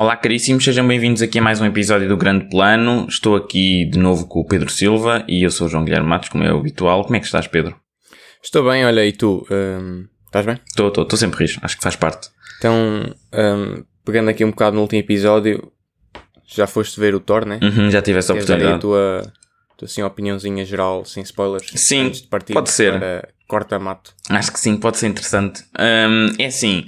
Olá, 0.00 0.16
caríssimos, 0.16 0.64
sejam 0.64 0.86
bem-vindos 0.86 1.20
aqui 1.20 1.38
a 1.38 1.42
mais 1.42 1.60
um 1.60 1.66
episódio 1.66 2.08
do 2.08 2.16
Grande 2.16 2.48
Plano. 2.48 3.06
Estou 3.08 3.34
aqui 3.34 3.84
de 3.90 3.98
novo 3.98 4.26
com 4.26 4.40
o 4.40 4.46
Pedro 4.46 4.70
Silva 4.70 5.24
e 5.28 5.44
eu 5.44 5.50
sou 5.50 5.66
o 5.66 5.70
João 5.70 5.84
Guilherme 5.84 6.08
Matos, 6.08 6.28
como 6.28 6.44
é 6.44 6.52
o 6.52 6.58
habitual. 6.58 7.02
Como 7.04 7.16
é 7.16 7.20
que 7.20 7.26
estás, 7.26 7.46
Pedro? 7.48 7.76
Estou 8.42 8.68
bem, 8.68 8.86
olha, 8.86 9.04
e 9.04 9.12
tu? 9.12 9.44
hum, 9.50 10.06
estás 10.24 10.46
bem? 10.46 10.58
Estou, 10.68 10.88
estou, 10.88 11.02
estou 11.02 11.18
sempre 11.18 11.40
rijo, 11.40 11.58
acho 11.62 11.76
que 11.76 11.82
faz 11.82 11.96
parte. 11.96 12.28
Então, 12.58 12.74
hum, 13.34 13.84
pegando 14.04 14.30
aqui 14.30 14.44
um 14.44 14.50
bocado 14.50 14.76
no 14.76 14.82
último 14.82 15.00
episódio, 15.00 15.70
já 16.46 16.66
foste 16.66 16.98
ver 17.00 17.14
o 17.14 17.20
Thor, 17.20 17.44
né? 17.44 17.58
Uhum, 17.62 17.90
já 17.90 18.00
tive 18.00 18.20
essa 18.20 18.32
Queres 18.32 18.48
dar 18.48 18.54
aí 18.56 18.62
a 18.62 18.76
oportunidade. 18.76 18.80
tua, 18.80 19.22
tua 19.22 19.32
assim, 19.84 20.02
opiniãozinha 20.02 20.64
geral, 20.64 21.04
sem 21.04 21.22
spoilers? 21.22 21.70
Sim, 21.74 22.06
antes 22.06 22.22
de 22.22 22.28
partir 22.28 22.52
pode 22.52 22.70
ser. 22.70 22.94
Corta-mato. 23.46 24.14
Acho 24.28 24.52
que 24.52 24.60
sim, 24.60 24.76
pode 24.76 24.98
ser 24.98 25.06
interessante. 25.06 25.62
Hum, 25.78 26.34
é 26.38 26.46
assim, 26.46 26.84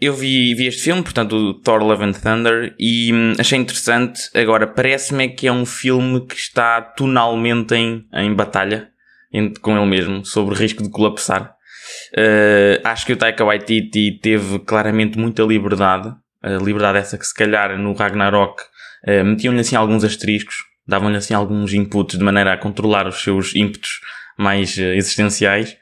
eu 0.00 0.14
vi, 0.14 0.54
vi 0.54 0.66
este 0.66 0.82
filme, 0.82 1.02
portanto, 1.02 1.34
o 1.34 1.54
Thor 1.54 1.82
Love 1.82 2.04
and 2.04 2.12
Thunder, 2.12 2.74
e 2.78 3.12
hum, 3.12 3.32
achei 3.38 3.58
interessante. 3.58 4.22
Agora, 4.34 4.66
parece-me 4.66 5.28
que 5.28 5.46
é 5.46 5.52
um 5.52 5.64
filme 5.64 6.26
que 6.26 6.34
está 6.34 6.82
tonalmente 6.82 7.74
em, 7.74 8.06
em 8.12 8.34
batalha 8.34 8.90
com 9.60 9.76
ele 9.76 9.86
mesmo, 9.86 10.24
sobre 10.24 10.54
o 10.54 10.56
risco 10.56 10.82
de 10.82 10.90
colapsar. 10.90 11.54
Uh, 12.12 12.80
acho 12.84 13.06
que 13.06 13.12
o 13.12 13.16
Taika 13.16 13.44
Waititi 13.44 14.18
teve 14.20 14.58
claramente 14.60 15.18
muita 15.18 15.42
liberdade, 15.42 16.12
a 16.42 16.50
liberdade 16.50 16.98
essa 16.98 17.18
que 17.18 17.26
se 17.26 17.34
calhar 17.34 17.76
no 17.78 17.92
Ragnarok 17.92 18.60
uh, 19.06 19.24
metiam-lhe 19.24 19.60
assim 19.60 19.76
alguns 19.76 20.04
asteriscos, 20.04 20.56
davam-lhe 20.86 21.16
assim 21.16 21.34
alguns 21.34 21.72
inputs 21.72 22.18
de 22.18 22.24
maneira 22.24 22.52
a 22.52 22.58
controlar 22.58 23.06
os 23.06 23.22
seus 23.22 23.54
ímpetos 23.54 24.00
mais 24.36 24.76
uh, 24.76 24.82
existenciais. 24.94 25.76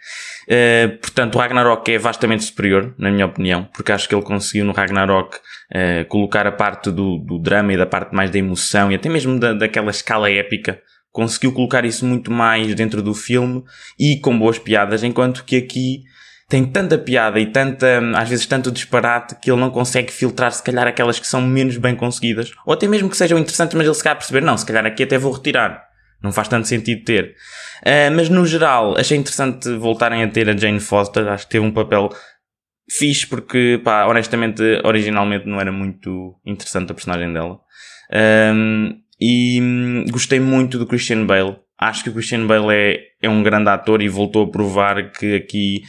Uh, 0.49 0.97
portanto, 0.99 1.37
o 1.37 1.39
Ragnarok 1.39 1.93
é 1.93 1.99
vastamente 1.99 2.45
superior, 2.45 2.95
na 2.99 3.11
minha 3.11 3.27
opinião, 3.27 3.69
porque 3.73 3.93
acho 3.93 4.09
que 4.09 4.15
ele 4.15 4.23
conseguiu 4.23 4.65
no 4.65 4.73
Ragnarok 4.73 5.37
uh, 5.37 6.05
colocar 6.09 6.47
a 6.47 6.53
parte 6.53 6.91
do, 6.91 7.19
do 7.19 7.39
drama 7.39 7.73
e 7.73 7.77
da 7.77 7.87
parte 7.87 8.15
mais 8.15 8.31
da 8.31 8.39
emoção 8.39 8.91
e 8.91 8.95
até 8.95 9.09
mesmo 9.09 9.39
da, 9.39 9.53
daquela 9.53 9.91
escala 9.91 10.31
épica. 10.31 10.81
Conseguiu 11.13 11.53
colocar 11.53 11.85
isso 11.85 12.05
muito 12.05 12.31
mais 12.31 12.75
dentro 12.75 13.03
do 13.03 13.15
filme 13.15 13.63
e 13.99 14.21
com 14.21 14.39
boas 14.39 14.59
piadas, 14.59 15.03
enquanto 15.03 15.45
que 15.45 15.57
aqui 15.57 16.03
tem 16.49 16.65
tanta 16.65 16.97
piada 16.97 17.39
e 17.39 17.47
tanta, 17.47 18.01
às 18.17 18.29
vezes 18.29 18.47
tanto 18.47 18.71
disparate 18.71 19.37
que 19.41 19.51
ele 19.51 19.61
não 19.61 19.71
consegue 19.71 20.11
filtrar 20.11 20.51
se 20.51 20.63
calhar 20.63 20.87
aquelas 20.87 21.21
que 21.21 21.27
são 21.27 21.43
menos 21.43 21.77
bem 21.77 21.95
conseguidas. 21.95 22.51
Ou 22.65 22.73
até 22.73 22.89
mesmo 22.89 23.11
que 23.11 23.17
sejam 23.17 23.39
interessantes, 23.39 23.77
mas 23.77 23.87
ele 23.87 23.95
se 23.95 24.03
calhar 24.03 24.17
perceber, 24.17 24.41
não, 24.41 24.57
se 24.57 24.65
calhar 24.65 24.87
aqui 24.87 25.03
até 25.03 25.19
vou 25.19 25.33
retirar. 25.33 25.87
Não 26.23 26.33
faz 26.33 26.49
tanto 26.49 26.67
sentido 26.67 27.05
ter. 27.05 27.35
Uh, 27.83 28.11
mas 28.17 28.29
no 28.29 28.45
geral, 28.47 28.99
achei 28.99 29.17
interessante 29.17 29.73
voltarem 29.77 30.23
a 30.23 30.29
ter 30.29 30.49
a 30.49 30.57
Jane 30.57 30.81
Foster. 30.81 31.29
Acho 31.29 31.45
que 31.45 31.53
teve 31.53 31.65
um 31.65 31.71
papel 31.71 32.09
fixe 32.91 33.27
porque, 33.27 33.81
pá, 33.85 34.07
honestamente, 34.07 34.63
originalmente 34.85 35.47
não 35.47 35.61
era 35.61 35.71
muito 35.71 36.35
interessante 36.45 36.91
a 36.91 36.95
personagem 36.95 37.33
dela. 37.33 37.61
Um, 38.55 38.99
e 39.21 39.61
hum, 39.61 40.05
gostei 40.11 40.41
muito 40.41 40.79
do 40.79 40.87
Christian 40.87 41.27
Bale. 41.27 41.57
Acho 41.79 42.05
que 42.05 42.11
o 42.11 42.13
Christian 42.13 42.47
Bale 42.47 42.75
é, 42.75 43.01
é 43.23 43.29
um 43.29 43.43
grande 43.43 43.69
ator 43.69 44.03
e 44.03 44.09
voltou 44.09 44.45
a 44.45 44.51
provar 44.51 45.13
que 45.13 45.37
aqui, 45.37 45.83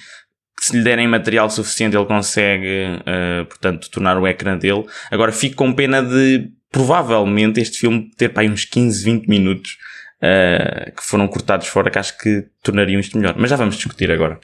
se 0.70 0.78
lhe 0.78 0.84
derem 0.84 1.08
material 1.08 1.50
suficiente, 1.50 1.98
ele 1.98 2.06
consegue, 2.06 2.86
uh, 3.02 3.46
portanto, 3.46 3.90
tornar 3.90 4.18
o 4.18 4.28
ecrã 4.28 4.58
dele. 4.58 4.86
Agora, 5.10 5.32
fico 5.32 5.56
com 5.56 5.74
pena 5.74 6.02
de, 6.02 6.50
provavelmente, 6.72 7.60
este 7.60 7.80
filme 7.80 8.12
ter 8.16 8.30
para 8.30 8.44
aí 8.44 8.50
uns 8.50 8.66
15, 8.66 9.04
20 9.04 9.28
minutos 9.28 9.78
uh, 10.18 10.96
que 10.96 11.04
foram 11.04 11.28
cortados 11.28 11.68
fora, 11.68 11.90
que 11.90 11.98
acho 11.98 12.18
que 12.18 12.46
tornariam 12.62 13.00
isto 13.00 13.18
melhor. 13.18 13.36
Mas 13.38 13.50
já 13.50 13.56
vamos 13.56 13.76
discutir 13.76 14.12
agora. 14.12 14.40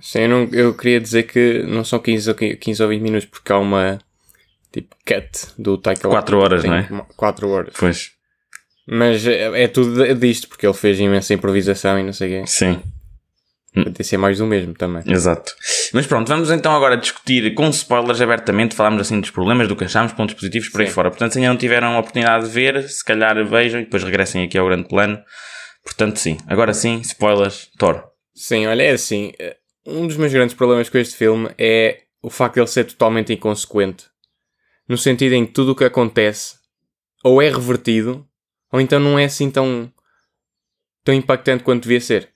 Sim, 0.00 0.20
eu, 0.20 0.28
não, 0.28 0.48
eu 0.52 0.74
queria 0.74 1.00
dizer 1.00 1.22
que 1.22 1.62
não 1.66 1.84
são 1.84 1.98
15 1.98 2.30
ou, 2.30 2.34
15 2.34 2.82
ou 2.82 2.88
20 2.88 3.00
minutos, 3.00 3.26
porque 3.26 3.52
há 3.52 3.58
uma 3.58 3.98
tipo 4.70 4.94
cut 5.06 5.48
do 5.58 5.78
Taika 5.78 6.08
Quatro 6.08 6.38
Waititi, 6.38 6.68
horas, 6.68 6.86
tem 6.88 6.90
não 6.96 7.04
é? 7.04 7.06
4 7.16 7.48
horas. 7.48 7.74
Pois, 7.78 8.10
Mas 8.86 9.26
é, 9.26 9.62
é 9.62 9.68
tudo 9.68 10.14
disto, 10.16 10.48
porque 10.48 10.66
ele 10.66 10.74
fez 10.74 10.98
imensa 10.98 11.32
improvisação 11.32 11.98
e 11.98 12.02
não 12.02 12.12
sei 12.12 12.40
o 12.40 12.40
quê. 12.42 12.46
sim. 12.46 12.82
Pode 13.74 14.04
ser 14.04 14.18
mais 14.18 14.36
do 14.38 14.46
mesmo 14.46 14.74
também. 14.74 15.02
Exato. 15.06 15.54
Mas 15.94 16.06
pronto, 16.06 16.28
vamos 16.28 16.50
então 16.50 16.74
agora 16.76 16.96
discutir 16.96 17.54
com 17.54 17.68
spoilers 17.70 18.20
abertamente, 18.20 18.74
falámos 18.74 19.00
assim 19.00 19.18
dos 19.18 19.30
problemas, 19.30 19.66
do 19.66 19.74
que 19.74 19.84
achamos, 19.84 20.12
pontos 20.12 20.34
positivos 20.34 20.68
por 20.68 20.82
aí 20.82 20.86
Sim. 20.88 20.92
fora. 20.92 21.10
Portanto, 21.10 21.32
se 21.32 21.38
ainda 21.38 21.48
não 21.50 21.56
tiveram 21.56 21.96
a 21.96 21.98
oportunidade 21.98 22.44
de 22.46 22.50
ver, 22.50 22.86
se 22.88 23.02
calhar 23.02 23.34
vejam 23.46 23.80
e 23.80 23.84
depois 23.84 24.04
regressem 24.04 24.44
aqui 24.44 24.58
ao 24.58 24.66
grande 24.66 24.88
plano. 24.88 25.18
Portanto, 25.82 26.18
sim. 26.18 26.36
Agora 26.46 26.74
sim, 26.74 27.00
spoilers, 27.00 27.70
Thor. 27.78 28.04
Sim, 28.34 28.66
olha, 28.66 28.82
é 28.82 28.90
assim. 28.90 29.32
eh, 29.38 29.56
Um 29.86 30.06
dos 30.06 30.16
meus 30.18 30.32
grandes 30.32 30.54
problemas 30.54 30.88
com 30.90 30.98
este 30.98 31.16
filme 31.16 31.50
é 31.58 32.02
o 32.22 32.28
facto 32.30 32.54
de 32.54 32.60
ele 32.60 32.66
ser 32.68 32.84
totalmente 32.84 33.32
inconsequente. 33.32 34.04
No 34.88 34.98
sentido 34.98 35.34
em 35.34 35.46
que 35.46 35.52
tudo 35.52 35.72
o 35.72 35.74
que 35.76 35.84
acontece 35.84 36.56
ou 37.24 37.40
é 37.40 37.48
revertido, 37.48 38.26
ou 38.70 38.80
então 38.80 39.00
não 39.00 39.18
é 39.18 39.24
assim 39.24 39.50
tão, 39.50 39.90
tão 41.04 41.14
impactante 41.14 41.64
quanto 41.64 41.84
devia 41.84 42.00
ser. 42.00 42.31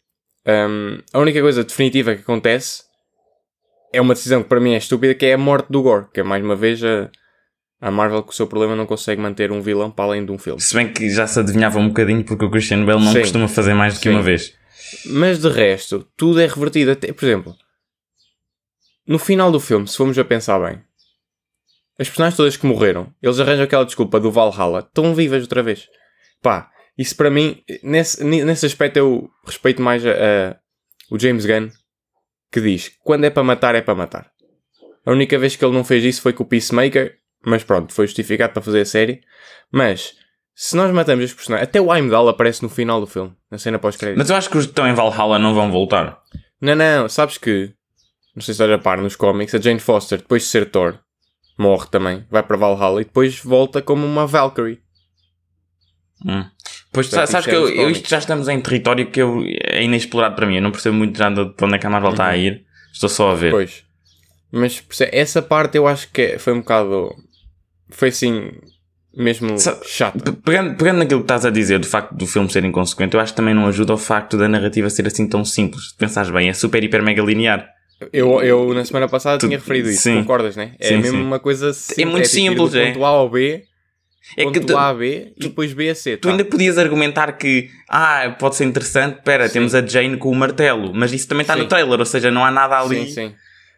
Ahm, 0.47 1.01
a 1.13 1.19
única 1.19 1.41
coisa 1.41 1.65
definitiva 1.65 2.15
que 2.15 2.23
acontece 2.23 2.85
é 3.93 4.01
uma 4.01 4.15
decisão 4.15 4.43
que 4.43 4.49
para 4.49 4.61
mim 4.61 4.75
é 4.75 4.79
estúpida, 4.79 5.15
que 5.15 5.27
é 5.27 5.35
a 5.35 5.39
morte 5.39 5.71
do 5.71 5.83
Gore. 5.83 6.07
Que 6.13 6.21
é 6.21 6.23
mais 6.23 6.43
uma 6.45 6.55
vez 6.55 6.83
a, 6.85 7.11
a 7.81 7.91
Marvel 7.91 8.23
com 8.23 8.31
o 8.31 8.35
seu 8.35 8.47
problema 8.47 8.77
não 8.77 8.87
consegue 8.87 9.21
manter 9.21 9.51
um 9.51 9.61
vilão 9.61 9.91
para 9.91 10.05
além 10.05 10.25
de 10.25 10.31
um 10.31 10.39
filme. 10.39 10.61
Se 10.61 10.75
bem 10.75 10.93
que 10.93 11.11
já 11.11 11.27
se 11.27 11.41
adivinhava 11.41 11.79
um 11.79 11.89
bocadinho 11.89 12.25
porque 12.25 12.45
o 12.45 12.51
Christian 12.51 12.85
Bale 12.85 13.05
não 13.05 13.13
Sim. 13.13 13.21
costuma 13.21 13.49
fazer 13.49 13.75
mais 13.75 13.95
do 13.95 14.01
que 14.01 14.09
Sim. 14.09 14.15
uma 14.15 14.23
vez. 14.23 14.55
Mas 15.07 15.41
de 15.41 15.49
resto, 15.49 16.07
tudo 16.17 16.41
é 16.41 16.47
revertido. 16.47 16.93
Até, 16.93 17.13
por 17.13 17.25
exemplo, 17.25 17.57
no 19.07 19.19
final 19.19 19.51
do 19.51 19.59
filme, 19.59 19.89
se 19.89 19.97
formos 19.97 20.19
a 20.19 20.25
pensar 20.25 20.59
bem, 20.61 20.81
as 21.99 22.09
personagens 22.09 22.37
todas 22.37 22.57
que 22.57 22.67
morreram, 22.67 23.13
eles 23.23 23.41
arranjam 23.41 23.65
aquela 23.65 23.85
desculpa 23.85 24.21
do 24.21 24.31
Valhalla, 24.31 24.81
estão 24.81 25.15
vivas 25.15 25.43
outra 25.43 25.63
vez. 25.63 25.89
Pá, 26.43 26.71
isso 26.99 27.15
para 27.17 27.31
mim, 27.31 27.63
nesse, 27.83 28.23
nesse 28.25 28.67
aspecto 28.67 28.97
eu 28.97 29.31
respeito 29.45 29.83
mais 29.83 30.05
a, 30.07 30.11
a- 30.11 30.57
o 31.11 31.19
James 31.19 31.45
Gunn, 31.47 31.69
que 32.51 32.61
diz, 32.61 32.91
quando 33.05 33.25
é 33.25 33.31
para 33.31 33.43
matar, 33.45 33.75
é 33.75 33.83
para 33.83 33.95
matar. 33.95 34.31
A 35.05 35.11
única 35.13 35.39
vez 35.39 35.55
que 35.57 35.65
ele 35.65 35.75
não 35.75 35.85
fez 35.85 36.03
isso 36.05 36.23
foi 36.23 36.33
com 36.33 36.43
o 36.43 36.47
Peacemaker, 36.47 37.17
mas 37.45 37.63
pronto, 37.63 37.93
foi 37.93 38.07
justificado 38.07 38.53
para 38.53 38.63
fazer 38.63 38.81
a 38.81 38.85
série. 38.87 39.21
Mas, 39.71 40.15
se 40.55 40.75
nós 40.77 40.93
matamos 40.93 41.25
os 41.27 41.33
personagens, 41.35 41.69
até 41.69 41.81
o 41.81 41.95
Heimdall 41.95 42.29
aparece 42.29 42.63
no 42.63 42.69
final 42.69 43.01
do 43.01 43.07
filme, 43.07 43.33
na 43.51 43.59
cena 43.59 43.79
pós-crédito. 43.79 44.19
Mas 44.19 44.31
eu 44.31 44.37
acho 44.37 44.51
que 44.51 44.59
os 44.59 44.65
que 44.65 44.71
estão 44.73 44.89
em 44.89 44.95
Valhalla 44.95 45.39
não 45.39 45.55
vão 45.55 45.71
voltar. 45.71 46.21
Não, 46.61 46.75
não, 46.75 47.09
sabes 47.09 47.39
que, 47.39 47.73
não 48.35 48.43
sei 48.43 48.53
se 48.55 48.63
estás 48.63 48.71
a 48.71 48.79
par 48.79 48.99
nos 48.99 49.15
cómics, 49.15 49.55
a 49.55 49.61
Jane 49.61 49.79
Foster, 49.79 50.19
depois 50.19 50.43
de 50.43 50.49
ser 50.49 50.71
Thor, 50.71 50.99
morre 51.59 51.87
também, 51.89 52.27
vai 52.31 52.43
para 52.43 52.57
Valhalla 52.57 53.01
e 53.01 53.05
depois 53.05 53.39
volta 53.39 53.81
como 53.83 54.05
uma 54.05 54.27
Valkyrie. 54.27 54.81
Hum. 56.25 56.45
Pois 56.97 57.09
Portanto, 57.09 57.29
sabes 57.31 57.47
isto 57.47 57.51
que 57.51 57.55
é 57.55 57.79
eu, 57.79 57.83
eu- 57.85 57.91
isto 57.91 58.09
já 58.09 58.19
estamos 58.19 58.49
em 58.49 58.61
território 58.61 59.07
que 59.11 59.21
eu, 59.21 59.45
é 59.65 59.83
inexplorado 59.85 60.35
para 60.35 60.47
mim. 60.47 60.57
Eu 60.57 60.63
não 60.63 60.71
percebo 60.73 60.97
muito 60.97 61.17
já 61.17 61.29
de 61.31 61.41
onde 61.41 61.75
é 61.75 61.79
que 61.79 61.87
a 61.87 61.91
Marvel 61.91 62.11
está 62.11 62.27
a 62.27 62.37
ir. 62.37 62.65
Estou 62.93 63.09
só 63.09 63.31
a 63.31 63.35
ver. 63.35 63.51
Pois. 63.51 63.85
Mas 64.51 64.83
essa 65.13 65.43
parte 65.43 65.77
eu 65.77 65.87
acho 65.87 66.11
que 66.11 66.23
é- 66.23 66.39
foi 66.39 66.53
um 66.55 66.61
bocado. 66.61 67.11
Foi 67.91 68.09
assim. 68.09 68.51
Mesmo 69.15 69.59
Sa- 69.59 69.81
chata. 69.85 70.33
Pe- 70.33 70.39
Pegando, 70.45 70.77
pegando 70.77 70.99
naquilo 70.99 71.21
que 71.21 71.25
estás 71.25 71.47
a 71.47 71.51
dizer, 71.51 71.79
do 71.79 71.87
facto 71.87 72.15
do 72.15 72.27
filme 72.27 72.51
ser 72.53 72.63
inconsequente, 72.65 73.15
eu 73.15 73.21
acho 73.21 73.33
que 73.33 73.37
também 73.39 73.55
não 73.55 73.67
ajuda 73.67 73.95
o 73.95 73.97
facto 73.99 74.37
da 74.37 74.47
narrativa 74.47 74.91
ser 74.91 75.07
assim 75.07 75.27
tão 75.27 75.43
simples. 75.45 75.89
Se 75.91 75.97
pensares 75.97 76.31
bem, 76.31 76.49
é 76.51 76.53
super, 76.53 76.83
hiper, 76.85 77.03
mega 77.03 77.23
linear. 77.23 77.67
Eu, 78.13 78.43
eu 78.43 78.75
na 78.75 78.85
semana 78.85 79.09
passada 79.09 79.39
Tu- 79.39 79.47
tinha 79.47 79.59
referido 79.59 79.89
isso, 79.89 80.03
sim. 80.03 80.17
concordas, 80.21 80.55
né? 80.55 80.73
É 80.79 80.89
Sim, 80.89 80.97
mesmo 80.99 81.17
sim. 81.19 81.25
uma 81.25 81.39
coisa 81.39 81.73
simples. 81.73 82.07
muito 82.11 82.25
tipo 82.25 82.37
ir 82.37 82.43
simples, 82.43 82.71
do 82.73 82.79
é. 82.79 82.87
ponto 82.93 83.05
A 83.07 83.09
ao 83.09 83.31
B, 83.31 83.63
É 84.37 84.45
ponto 84.45 84.61
que 84.61 84.67
tu, 84.67 84.77
A 84.77 84.89
a 84.89 84.95
B 84.95 85.33
e 85.37 85.41
depois 85.41 85.73
B 85.73 85.91
a 85.91 85.95
C. 85.95 86.17
tu 86.17 86.23
tá? 86.23 86.31
ainda 86.31 86.45
podias 86.45 86.79
argumentar 86.79 87.33
que, 87.33 87.71
ah, 87.89 88.35
pode 88.39 88.57
ser 88.57 88.65
interessante, 88.65 89.21
pera, 89.23 89.47
Sim. 89.47 89.55
temos 89.55 89.75
a 89.75 89.87
Jane 89.87 90.17
com 90.17 90.31
o 90.31 90.35
martelo, 90.35 90.93
mas 90.95 91.13
isso 91.13 91.29
também 91.29 91.43
está 91.43 91.55
Sim. 91.55 91.61
no 91.61 91.69
trailer, 91.69 91.99
ou 91.99 92.07
seja, 92.07 92.31
não 92.31 92.45
há 92.45 92.51
nada 92.51 92.81
ali. 92.81 93.07
Sim, 93.07 93.13
sim. 93.13 93.35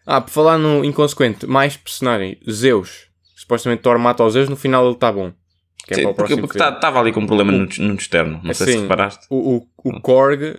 Ah, 0.06 0.20
por 0.20 0.30
falar 0.30 0.56
no 0.58 0.84
inconsequente, 0.84 1.46
mais 1.46 1.76
personagem, 1.76 2.38
Zeus. 2.50 3.08
Supostamente 3.36 3.82
Thor 3.82 3.98
mata 3.98 4.24
os 4.24 4.32
Zeus, 4.32 4.48
no 4.48 4.56
final 4.56 4.84
ele 4.86 4.94
está 4.94 5.12
bom. 5.12 5.32
Que 5.86 5.94
é 5.94 5.96
Sim, 5.96 6.02
para 6.02 6.24
o 6.24 6.38
porque 6.38 6.58
estava 6.58 7.00
ali 7.00 7.12
com 7.12 7.20
um 7.20 7.26
problema 7.26 7.50
no, 7.50 7.66
no 7.66 7.94
externo, 7.94 8.40
não 8.42 8.52
sei 8.52 8.66
se 8.66 8.72
Assim, 8.72 8.82
reparaste. 8.82 9.26
O, 9.30 9.56
o, 9.56 9.66
o 9.84 10.00
Korg, 10.02 10.58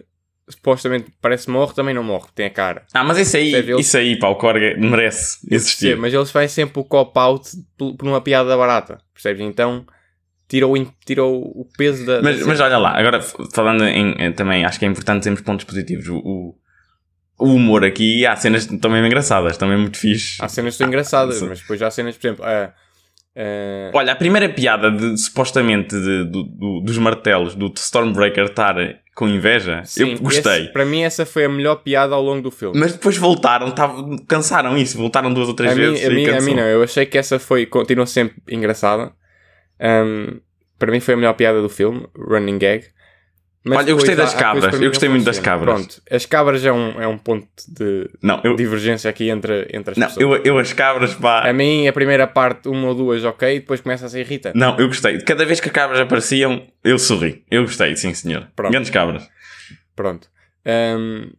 supostamente 0.50 1.12
parece 1.22 1.50
morre, 1.50 1.74
também 1.74 1.94
não 1.94 2.04
morre, 2.04 2.28
tem 2.34 2.48
a 2.48 2.50
cara. 2.50 2.86
Ah, 2.94 3.04
mas 3.04 3.18
isso 3.18 3.38
aí, 3.38 3.51
Percebe? 3.51 3.80
Isso 3.80 3.98
aí, 3.98 4.19
pá, 4.19 4.28
o 4.28 4.36
Korg 4.36 4.78
merece 4.78 5.38
existir. 5.50 5.94
Sim, 5.94 6.01
mas 6.01 6.13
eles 6.13 6.31
fazem 6.31 6.50
sempre 6.50 6.80
o 6.80 6.84
cop-out 6.84 7.50
por, 7.78 7.96
uma 8.01 8.22
piada 8.22 8.57
barata, 8.57 9.00
percebes? 9.13 9.42
Então 9.42 9.86
tirou, 10.48 10.74
tirou 11.06 11.42
o 11.42 11.68
peso 11.78 12.06
da. 12.06 12.22
Mas, 12.22 12.40
da 12.40 12.46
mas 12.46 12.60
olha 12.60 12.78
lá, 12.78 12.98
agora 12.98 13.22
falando 13.22 13.86
em, 13.86 14.34
também, 14.34 14.66
acho 14.66 14.80
que 14.80 14.86
é 14.86 14.88
importante 14.88 15.24
termos 15.24 15.42
pontos 15.42 15.66
positivos. 15.66 16.07
O, 16.07 16.18
o, 16.18 16.56
o 17.40 17.54
humor 17.54 17.86
aqui, 17.86 18.25
há 18.25 18.36
cenas 18.36 18.66
também 18.66 19.06
engraçadas, 19.06 19.56
também 19.57 19.78
muito 19.78 19.98
fixe. 19.98 20.38
Há 20.42 20.50
cenas 20.50 20.74
que 20.74 20.75
estão 20.75 20.88
engraçadas, 20.88 21.38
sim. 21.38 21.48
mas 21.48 21.62
depois 21.62 21.81
há 21.81 21.90
cenas, 21.90 22.18
por 22.18 22.28
exemplo, 22.28 22.46
a, 22.46 22.74
Uh, 23.41 23.91
Olha, 23.97 24.12
a 24.12 24.15
primeira 24.18 24.50
piada 24.50 24.91
de, 24.91 25.18
supostamente 25.18 25.95
de, 25.95 26.25
do- 26.25 26.44
do- 26.44 26.81
dos 26.81 26.97
martelos 26.97 27.56
do 27.56 27.71
Stormbreaker 27.77 28.44
estar 28.45 28.75
com 29.15 29.30
inveja, 29.30 29.81
sim, 29.86 30.12
eu 30.12 30.19
gostei. 30.19 30.63
esse- 30.63 30.74
para 30.74 30.83
mim, 30.86 31.03
essa 31.03 31.25
foi 31.25 31.45
a 31.45 31.50
melhor 31.50 31.77
piada 31.77 32.13
ao 32.15 32.21
longo 32.21 32.41
do 32.41 32.51
filme. 32.51 32.77
Mas 32.77 32.91
depois 32.91 33.15
voltaram, 33.15 33.71
tava, 33.71 34.03
cansaram 34.27 34.77
isso, 34.77 34.97
voltaram 34.97 35.33
duas 35.33 35.47
ou 35.47 35.53
três 35.53 35.71
a, 35.71 35.75
mim, 35.75 35.81
vezes 35.81 36.06
a, 36.06 36.12
e 36.12 36.15
mim, 36.15 36.25
a 36.25 36.31
cansou. 36.33 36.50
mim 36.50 36.56
não, 36.56 36.63
eu 36.68 36.83
achei 36.83 37.06
que 37.06 37.18
essa 37.18 37.39
foi, 37.39 37.65
continua 37.65 38.06
sempre 38.06 38.36
engraçada. 38.50 39.13
Um, 39.80 40.41
para 40.77 40.91
mim 40.91 41.00
foi 41.00 41.13
a 41.13 41.18
melhor 41.18 41.33
piada 41.33 41.62
do 41.62 41.69
filme, 41.69 42.07
Running 42.18 42.57
Gag. 42.57 42.86
Mas 43.63 43.79
Olha, 43.79 43.89
eu 43.89 43.95
gostei 43.97 44.15
das 44.15 44.33
há- 44.33 44.38
cabras, 44.38 44.81
eu 44.81 44.88
gostei 44.89 45.09
muito 45.09 45.25
das 45.25 45.38
cabras. 45.38 45.75
Pronto, 45.75 46.01
as 46.09 46.25
cabras 46.25 46.63
é 46.65 46.71
um, 46.71 47.01
é 47.01 47.06
um 47.07 47.17
ponto 47.17 47.45
de 47.67 48.09
Não, 48.23 48.39
eu, 48.44 48.56
divergência 48.56 49.09
aqui 49.09 49.29
entre, 49.29 49.67
entre 49.73 49.91
as 49.91 49.97
não 49.97 50.07
pessoas. 50.07 50.39
eu, 50.39 50.44
eu 50.45 50.57
as 50.57 50.71
cabras, 50.71 51.13
pá. 51.13 51.41
A 51.47 51.51
mim, 51.51 51.85
a 51.85 51.91
primeira 51.91 52.25
parte, 52.25 52.69
uma 52.69 52.88
ou 52.88 52.95
duas, 52.95 53.25
ok, 53.25 53.59
depois 53.59 53.81
começa 53.81 54.06
a 54.06 54.09
ser 54.09 54.21
irritante. 54.21 54.57
Não, 54.57 54.77
eu 54.79 54.88
gostei. 54.88 55.19
Cada 55.23 55.45
vez 55.45 55.59
que 55.59 55.67
as 55.67 55.73
cabras 55.73 56.00
apareciam, 56.00 56.65
eu 56.83 56.97
sorri. 56.97 57.44
Eu 57.51 57.63
gostei, 57.63 57.95
sim 57.97 58.13
senhor. 58.13 58.47
Pronto. 58.56 58.71
Grandes 58.71 58.89
cabras. 58.91 59.27
Pronto. 59.94 60.29
Um, 60.65 61.29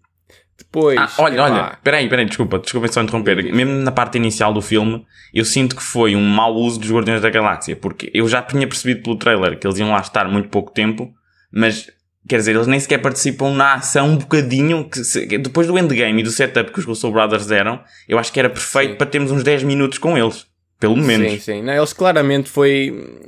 depois. 0.58 0.98
Ah, 0.98 1.08
olha, 1.18 1.42
olha, 1.42 1.78
peraí, 1.82 2.06
peraí, 2.06 2.26
desculpa, 2.26 2.58
desculpa 2.58 2.86
só 2.88 3.00
interromper. 3.02 3.42
Mesmo 3.50 3.72
na 3.82 3.90
parte 3.92 4.18
inicial 4.18 4.52
do 4.52 4.60
filme, 4.60 5.06
eu 5.32 5.44
sinto 5.46 5.74
que 5.74 5.82
foi 5.82 6.14
um 6.14 6.22
mau 6.28 6.54
uso 6.54 6.78
dos 6.78 6.90
Guardiões 6.92 7.22
da 7.22 7.30
Galáxia, 7.30 7.74
porque 7.76 8.10
eu 8.12 8.28
já 8.28 8.42
tinha 8.42 8.66
percebido 8.68 9.02
pelo 9.02 9.16
trailer 9.16 9.58
que 9.58 9.66
eles 9.66 9.78
iam 9.78 9.90
lá 9.90 10.00
estar 10.00 10.28
muito 10.28 10.50
pouco 10.50 10.70
tempo, 10.70 11.10
mas 11.50 11.90
quer 12.28 12.36
dizer, 12.36 12.54
eles 12.54 12.66
nem 12.66 12.78
sequer 12.78 12.98
participam 12.98 13.50
na 13.54 13.74
ação 13.74 14.10
um 14.10 14.16
bocadinho. 14.16 14.88
Que 14.88 15.02
se- 15.04 15.26
depois 15.26 15.66
do 15.66 15.78
endgame 15.78 16.20
e 16.20 16.24
do 16.24 16.30
setup 16.30 16.72
que 16.72 16.78
os 16.78 16.84
Russo 16.84 17.10
Brothers 17.10 17.46
deram, 17.46 17.80
eu 18.08 18.18
acho 18.18 18.32
que 18.32 18.38
era 18.40 18.48
perfeito 18.50 18.92
Sim. 18.92 18.96
para 18.98 19.06
termos 19.06 19.30
uns 19.30 19.42
10 19.42 19.62
minutos 19.62 19.98
com 19.98 20.16
eles, 20.16 20.46
pelo 20.78 20.96
menos. 20.96 21.32
Sim, 21.32 21.38
sim. 21.40 21.62
Não, 21.62 21.72
eles 21.74 21.92
claramente 21.92 22.48
foi 22.50 23.20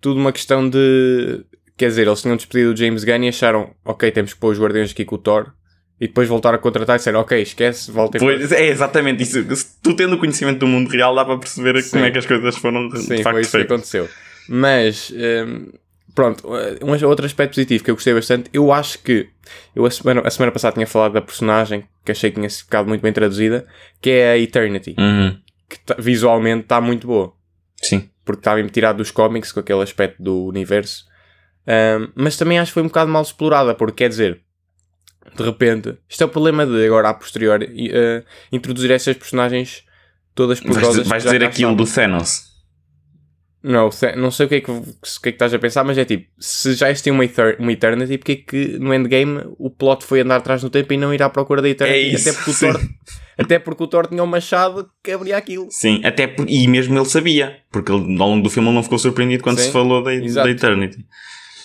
tudo 0.00 0.18
uma 0.20 0.32
questão 0.32 0.68
de. 0.68 1.44
Quer 1.76 1.88
dizer, 1.88 2.06
eles 2.06 2.20
tinham 2.22 2.36
despedido 2.36 2.72
o 2.72 2.76
James 2.76 3.02
Gunn 3.04 3.24
e 3.24 3.28
acharam, 3.28 3.70
ok, 3.84 4.10
temos 4.10 4.34
que 4.34 4.40
pôr 4.40 4.52
os 4.52 4.60
Guardiões 4.60 4.90
aqui 4.92 5.04
com 5.04 5.14
o 5.16 5.18
Thor. 5.18 5.52
E 6.00 6.08
depois 6.08 6.28
voltaram 6.28 6.56
a 6.56 6.58
contratar 6.58 6.96
e 6.96 6.98
disseram, 6.98 7.20
ok, 7.20 7.40
esquece, 7.40 7.90
voltem 7.90 8.20
para- 8.20 8.36
Pois, 8.36 8.50
é 8.50 8.66
exatamente 8.66 9.22
isso. 9.22 9.42
Se 9.54 9.66
tu 9.80 9.94
tendo 9.94 10.14
o 10.16 10.18
conhecimento 10.18 10.58
do 10.58 10.66
mundo 10.66 10.90
real, 10.90 11.14
dá 11.14 11.24
para 11.24 11.38
perceber 11.38 11.80
Sim. 11.80 11.90
como 11.90 12.04
é 12.04 12.10
que 12.10 12.18
as 12.18 12.26
coisas 12.26 12.56
foram 12.56 12.88
de 12.88 12.98
Sim, 13.02 13.22
facto 13.22 13.32
foi 13.34 13.40
isso 13.42 13.50
que 13.56 13.62
aconteceu. 13.62 14.08
Mas, 14.48 15.12
hum, 15.14 15.68
pronto, 16.14 16.46
um 16.82 17.06
outro 17.08 17.24
aspecto 17.26 17.54
positivo 17.54 17.84
que 17.84 17.90
eu 17.90 17.94
gostei 17.94 18.14
bastante, 18.14 18.50
eu 18.52 18.72
acho 18.72 18.98
que, 19.00 19.28
eu 19.74 19.84
a 19.86 19.90
semana, 19.90 20.22
a 20.24 20.30
semana 20.30 20.52
passada 20.52 20.74
tinha 20.74 20.86
falado 20.86 21.12
da 21.12 21.20
personagem, 21.22 21.84
que 22.04 22.12
achei 22.12 22.30
que 22.30 22.36
tinha 22.36 22.48
ficado 22.50 22.86
muito 22.88 23.00
bem 23.02 23.12
traduzida, 23.12 23.66
que 24.00 24.10
é 24.10 24.32
a 24.32 24.38
Eternity, 24.38 24.94
Uhum. 24.98 25.38
que 25.68 25.78
tá- 25.80 25.96
visualmente 25.98 26.62
está 26.64 26.80
muito 26.80 27.06
boa. 27.06 27.32
Sim. 27.82 28.08
porque 28.24 28.38
estava 28.38 28.56
mesmo 28.58 28.70
tirado 28.70 28.98
dos 28.98 29.10
cómics 29.10 29.50
com 29.50 29.58
aquele 29.58 29.82
aspecto 29.82 30.22
do 30.22 30.44
universo. 30.44 31.04
Ahm, 31.66 32.12
mas 32.14 32.36
também 32.36 32.56
acho 32.56 32.70
que 32.70 32.74
foi 32.74 32.82
um 32.84 32.86
bocado 32.86 33.10
mal 33.10 33.22
explorada, 33.22 33.74
porque 33.74 34.04
quer 34.04 34.08
dizer, 34.08 34.40
de 35.36 35.42
repente, 35.42 35.98
isto 36.08 36.22
é 36.22 36.26
o 36.26 36.28
problema 36.28 36.64
de 36.64 36.86
agora 36.86 37.08
a 37.08 37.14
posteriori 37.14 37.90
eh, 37.92 38.22
introduzir 38.52 38.92
essas 38.92 39.16
personagens 39.16 39.82
todas 40.36 40.60
Vais, 40.60 40.68
poderosas. 40.76 41.08
vais 41.08 41.24
já 41.24 41.32
dizer 41.32 41.44
aquilo 41.44 41.74
do 41.74 41.84
Thanos. 41.84 42.51
Não, 43.62 43.90
não 44.16 44.30
sei 44.32 44.46
o 44.46 44.48
que, 44.48 44.54
é 44.56 44.60
que, 44.60 44.70
o 44.72 44.82
que 44.82 45.28
é 45.28 45.32
que 45.32 45.36
estás 45.36 45.54
a 45.54 45.58
pensar, 45.58 45.84
mas 45.84 45.96
é 45.96 46.04
tipo, 46.04 46.26
se 46.38 46.74
já 46.74 46.90
existia 46.90 47.12
uma, 47.12 47.24
Ether- 47.24 47.56
uma 47.60 47.70
Eternity, 47.72 48.18
porque 48.18 48.32
é 48.32 48.36
que 48.36 48.78
no 48.78 48.92
Endgame 48.92 49.42
o 49.56 49.70
plot 49.70 50.04
foi 50.04 50.20
andar 50.20 50.36
atrás 50.36 50.62
no 50.64 50.70
tempo 50.70 50.92
e 50.92 50.96
não 50.96 51.14
ir 51.14 51.22
à 51.22 51.28
procura 51.30 51.62
da 51.62 51.68
Eternity? 51.68 51.98
É 51.98 52.02
isso, 52.14 52.28
até, 52.28 52.36
porque 52.38 52.50
o. 52.50 52.72
Thor, 52.72 52.80
até 53.38 53.58
porque 53.60 53.82
o 53.84 53.86
Thor 53.86 54.06
tinha 54.08 54.22
um 54.22 54.26
machado 54.26 54.90
que 55.02 55.12
abria 55.12 55.36
aquilo. 55.36 55.68
Sim, 55.70 56.00
até 56.04 56.26
por, 56.26 56.44
e 56.50 56.66
mesmo 56.66 56.98
ele 56.98 57.04
sabia, 57.04 57.58
porque 57.70 57.92
ele, 57.92 58.02
ao 58.20 58.28
longo 58.30 58.42
do 58.42 58.50
filme 58.50 58.68
ele 58.68 58.74
não 58.74 58.82
ficou 58.82 58.98
surpreendido 58.98 59.44
quando 59.44 59.58
Sim, 59.58 59.66
se 59.66 59.70
falou 59.72 60.02
da, 60.02 60.12
exato. 60.12 60.48
da 60.48 60.52
Eternity. 60.52 61.04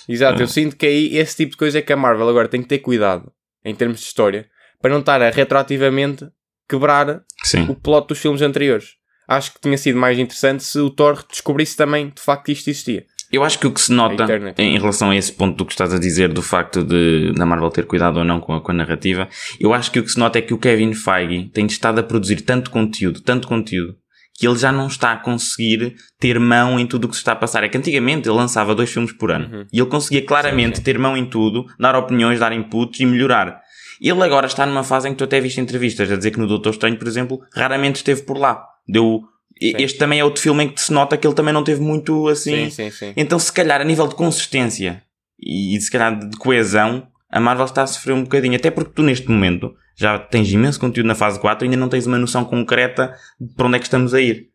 Exato, 0.07 0.39
Ah. 0.39 0.43
eu 0.43 0.47
sinto 0.47 0.75
que 0.75 0.85
aí 0.85 1.17
esse 1.17 1.35
tipo 1.35 1.51
de 1.53 1.57
coisa 1.57 1.79
é 1.79 1.81
que 1.81 1.91
a 1.91 1.97
Marvel 1.97 2.29
agora 2.29 2.47
tem 2.47 2.61
que 2.61 2.67
ter 2.67 2.77
cuidado 2.79 3.31
em 3.65 3.73
termos 3.73 3.99
de 3.99 4.05
história 4.05 4.45
para 4.81 4.91
não 4.91 4.99
estar 4.99 5.19
a 5.21 5.29
retroativamente 5.31 6.27
quebrar 6.69 7.23
Sim. 7.43 7.63
o 7.69 7.75
plot 7.75 8.07
dos 8.09 8.19
filmes 8.19 8.41
anteriores. 8.41 8.95
Acho 9.27 9.53
que 9.53 9.59
tinha 9.61 9.77
sido 9.77 9.99
mais 9.99 10.17
interessante 10.17 10.63
se 10.63 10.79
o 10.79 10.89
Thor 10.89 11.23
descobrisse 11.29 11.75
também 11.75 12.09
de 12.15 12.21
facto 12.21 12.45
que 12.45 12.51
isto 12.53 12.69
existia. 12.69 13.05
Eu 13.29 13.43
acho 13.43 13.59
que 13.59 13.67
o 13.67 13.71
que 13.73 13.81
se 13.81 13.91
nota 13.91 14.25
em 14.57 14.79
relação 14.79 15.09
a 15.09 15.15
esse 15.15 15.33
ponto 15.33 15.57
do 15.57 15.65
que 15.65 15.73
estás 15.73 15.93
a 15.93 15.99
dizer, 15.99 16.29
do 16.31 16.41
facto 16.41 16.81
de 16.81 17.33
da 17.33 17.45
Marvel 17.45 17.69
ter 17.69 17.85
cuidado 17.85 18.19
ou 18.19 18.23
não 18.23 18.39
com 18.39 18.53
a, 18.53 18.61
com 18.61 18.71
a 18.71 18.73
narrativa, 18.73 19.27
eu 19.59 19.73
acho 19.73 19.91
que 19.91 19.99
o 19.99 20.03
que 20.03 20.09
se 20.11 20.17
nota 20.17 20.39
é 20.39 20.41
que 20.41 20.53
o 20.53 20.57
Kevin 20.57 20.93
Feige 20.93 21.49
tem 21.49 21.65
estado 21.65 21.99
a 21.99 22.03
produzir 22.03 22.37
tanto 22.41 22.71
conteúdo, 22.71 23.19
tanto 23.19 23.45
conteúdo, 23.49 23.95
que 24.33 24.47
ele 24.47 24.57
já 24.57 24.71
não 24.71 24.87
está 24.87 25.11
a 25.11 25.17
conseguir 25.17 25.95
ter 26.17 26.39
mão 26.39 26.79
em 26.79 26.87
tudo 26.87 27.03
o 27.05 27.09
que 27.09 27.15
se 27.15 27.19
está 27.21 27.33
a 27.33 27.35
passar. 27.35 27.65
É 27.65 27.67
que 27.67 27.77
antigamente 27.77 28.29
ele 28.29 28.37
lançava 28.37 28.73
dois 28.73 28.89
filmes 28.89 29.11
por 29.11 29.29
ano 29.29 29.49
Uhum. 29.53 29.65
e 29.73 29.77
ele 29.79 29.89
conseguia 29.89 30.25
claramente 30.25 30.77
Sim, 30.77 30.81
sim. 30.81 30.83
ter 30.83 30.97
mão 30.97 31.17
em 31.17 31.25
tudo, 31.25 31.65
dar 31.77 31.97
opiniões, 31.97 32.39
dar 32.39 32.53
inputs 32.53 32.97
e 33.01 33.05
melhorar. 33.05 33.59
Ele 33.99 34.23
agora 34.23 34.47
está 34.47 34.65
numa 34.65 34.83
fase 34.85 35.09
em 35.09 35.11
que 35.11 35.17
tu 35.17 35.23
até 35.25 35.41
viste 35.41 35.59
entrevistas 35.59 36.09
a 36.09 36.15
dizer 36.15 36.31
que 36.31 36.39
no 36.39 36.47
Doutor 36.47 36.69
Estranho, 36.69 36.97
por 36.97 37.07
exemplo, 37.07 37.39
raramente 37.53 37.97
esteve 37.97 38.21
por 38.21 38.37
lá. 38.37 38.63
Deu. 38.87 39.23
e- 39.59 39.71
Sim. 39.71 39.83
Este 39.83 39.97
também 39.97 40.19
é 40.19 40.23
outro 40.23 40.41
filme 40.41 40.63
em 40.65 40.69
que 40.69 40.79
se 40.81 40.93
nota 40.93 41.17
que 41.17 41.25
ele 41.27 41.33
também 41.35 41.53
não 41.53 41.63
teve 41.63 41.81
muito 41.81 42.27
assim. 42.27 42.69
Sim, 42.69 42.89
sim. 42.91 43.13
Então, 43.17 43.37
se 43.39 43.51
calhar, 43.51 43.81
a 43.81 43.83
nível 43.83 44.07
de 44.07 44.15
consistência 44.15 45.03
e 45.39 45.79
se 45.81 45.89
calhar 45.91 46.17
de 46.17 46.37
coesão, 46.37 47.07
a 47.29 47.39
Marvel 47.39 47.65
está 47.65 47.83
a 47.83 47.87
sofrer 47.87 48.13
um 48.13 48.23
bocadinho. 48.23 48.55
Até 48.55 48.69
porque 48.71 48.91
tu, 48.93 49.03
neste 49.03 49.27
momento, 49.29 49.73
já 49.95 50.17
tens 50.19 50.51
imenso 50.51 50.79
conteúdo 50.79 51.07
na 51.07 51.15
fase 51.15 51.39
4 51.39 51.65
e 51.65 51.67
ainda 51.67 51.77
não 51.77 51.89
tens 51.89 52.05
uma 52.05 52.17
noção 52.17 52.45
concreta 52.45 53.13
de 53.39 53.53
para 53.55 53.65
onde 53.67 53.75
é 53.77 53.79
que 53.79 53.85
estamos 53.85 54.13
a 54.13 54.21
ir. 54.21 54.49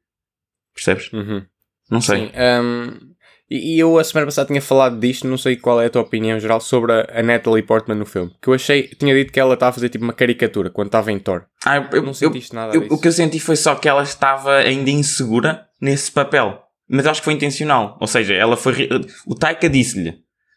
Percebes? 0.75 1.12
Uhum. 1.12 1.44
Não 1.90 2.00
sei. 2.00 2.26
Sim, 2.26 2.32
um, 2.62 3.12
e, 3.55 3.75
e 3.77 3.79
eu 3.79 3.99
a 3.99 4.05
semana 4.05 4.27
passada 4.27 4.47
tinha 4.49 4.61
falado 4.63 4.99
disto, 4.99 5.27
não 5.27 5.37
sei 5.39 5.57
qual 5.57 5.81
é 5.81 5.87
a 5.87 5.91
tua 5.91 6.03
opinião 6.03 6.39
geral 6.41 6.61
sobre 6.61 6.93
a, 6.93 7.07
a 7.13 7.23
Natalie 7.23 7.63
Portman 7.63 7.97
no 7.99 8.07
filme. 8.07 8.31
Que 8.41 8.49
eu 8.49 8.55
achei, 8.55 8.85
tinha 8.89 9.15
dito 9.15 9.33
que 9.33 9.39
ela 9.41 9.55
estava 9.55 9.71
a 9.71 9.73
fazer 9.73 9.89
tipo 9.89 10.05
uma 10.05 10.13
caricatura 10.13 10.71
quando 10.71 10.89
estava 10.89 11.13
em 11.13 11.19
Thor. 11.19 11.45
Ah, 11.65 11.77
eu, 11.77 11.83
eu- 11.93 12.03
Não 12.03 12.09
eu- 12.11 12.15
sentiste 12.15 12.55
nada 12.55 12.79
disso. 12.79 12.93
o 12.95 13.01
que 13.01 13.09
eu 13.09 13.13
senti 13.13 13.39
foi 13.41 13.57
só 13.57 13.75
que 13.75 13.89
ela 13.89 14.03
estava 14.03 14.57
ainda 14.57 14.91
insegura 14.91 15.67
nesse 15.81 16.11
papel. 16.11 16.59
Mas 16.89 17.07
acho 17.07 17.21
que 17.21 17.25
foi 17.27 17.35
intencional. 17.35 17.97
Ou 18.01 18.07
seja, 18.07 18.35
ela 18.35 18.57
foi. 18.57 18.89
O 19.27 19.35
Taika 19.35 19.69
disse-lhe: 19.71 20.15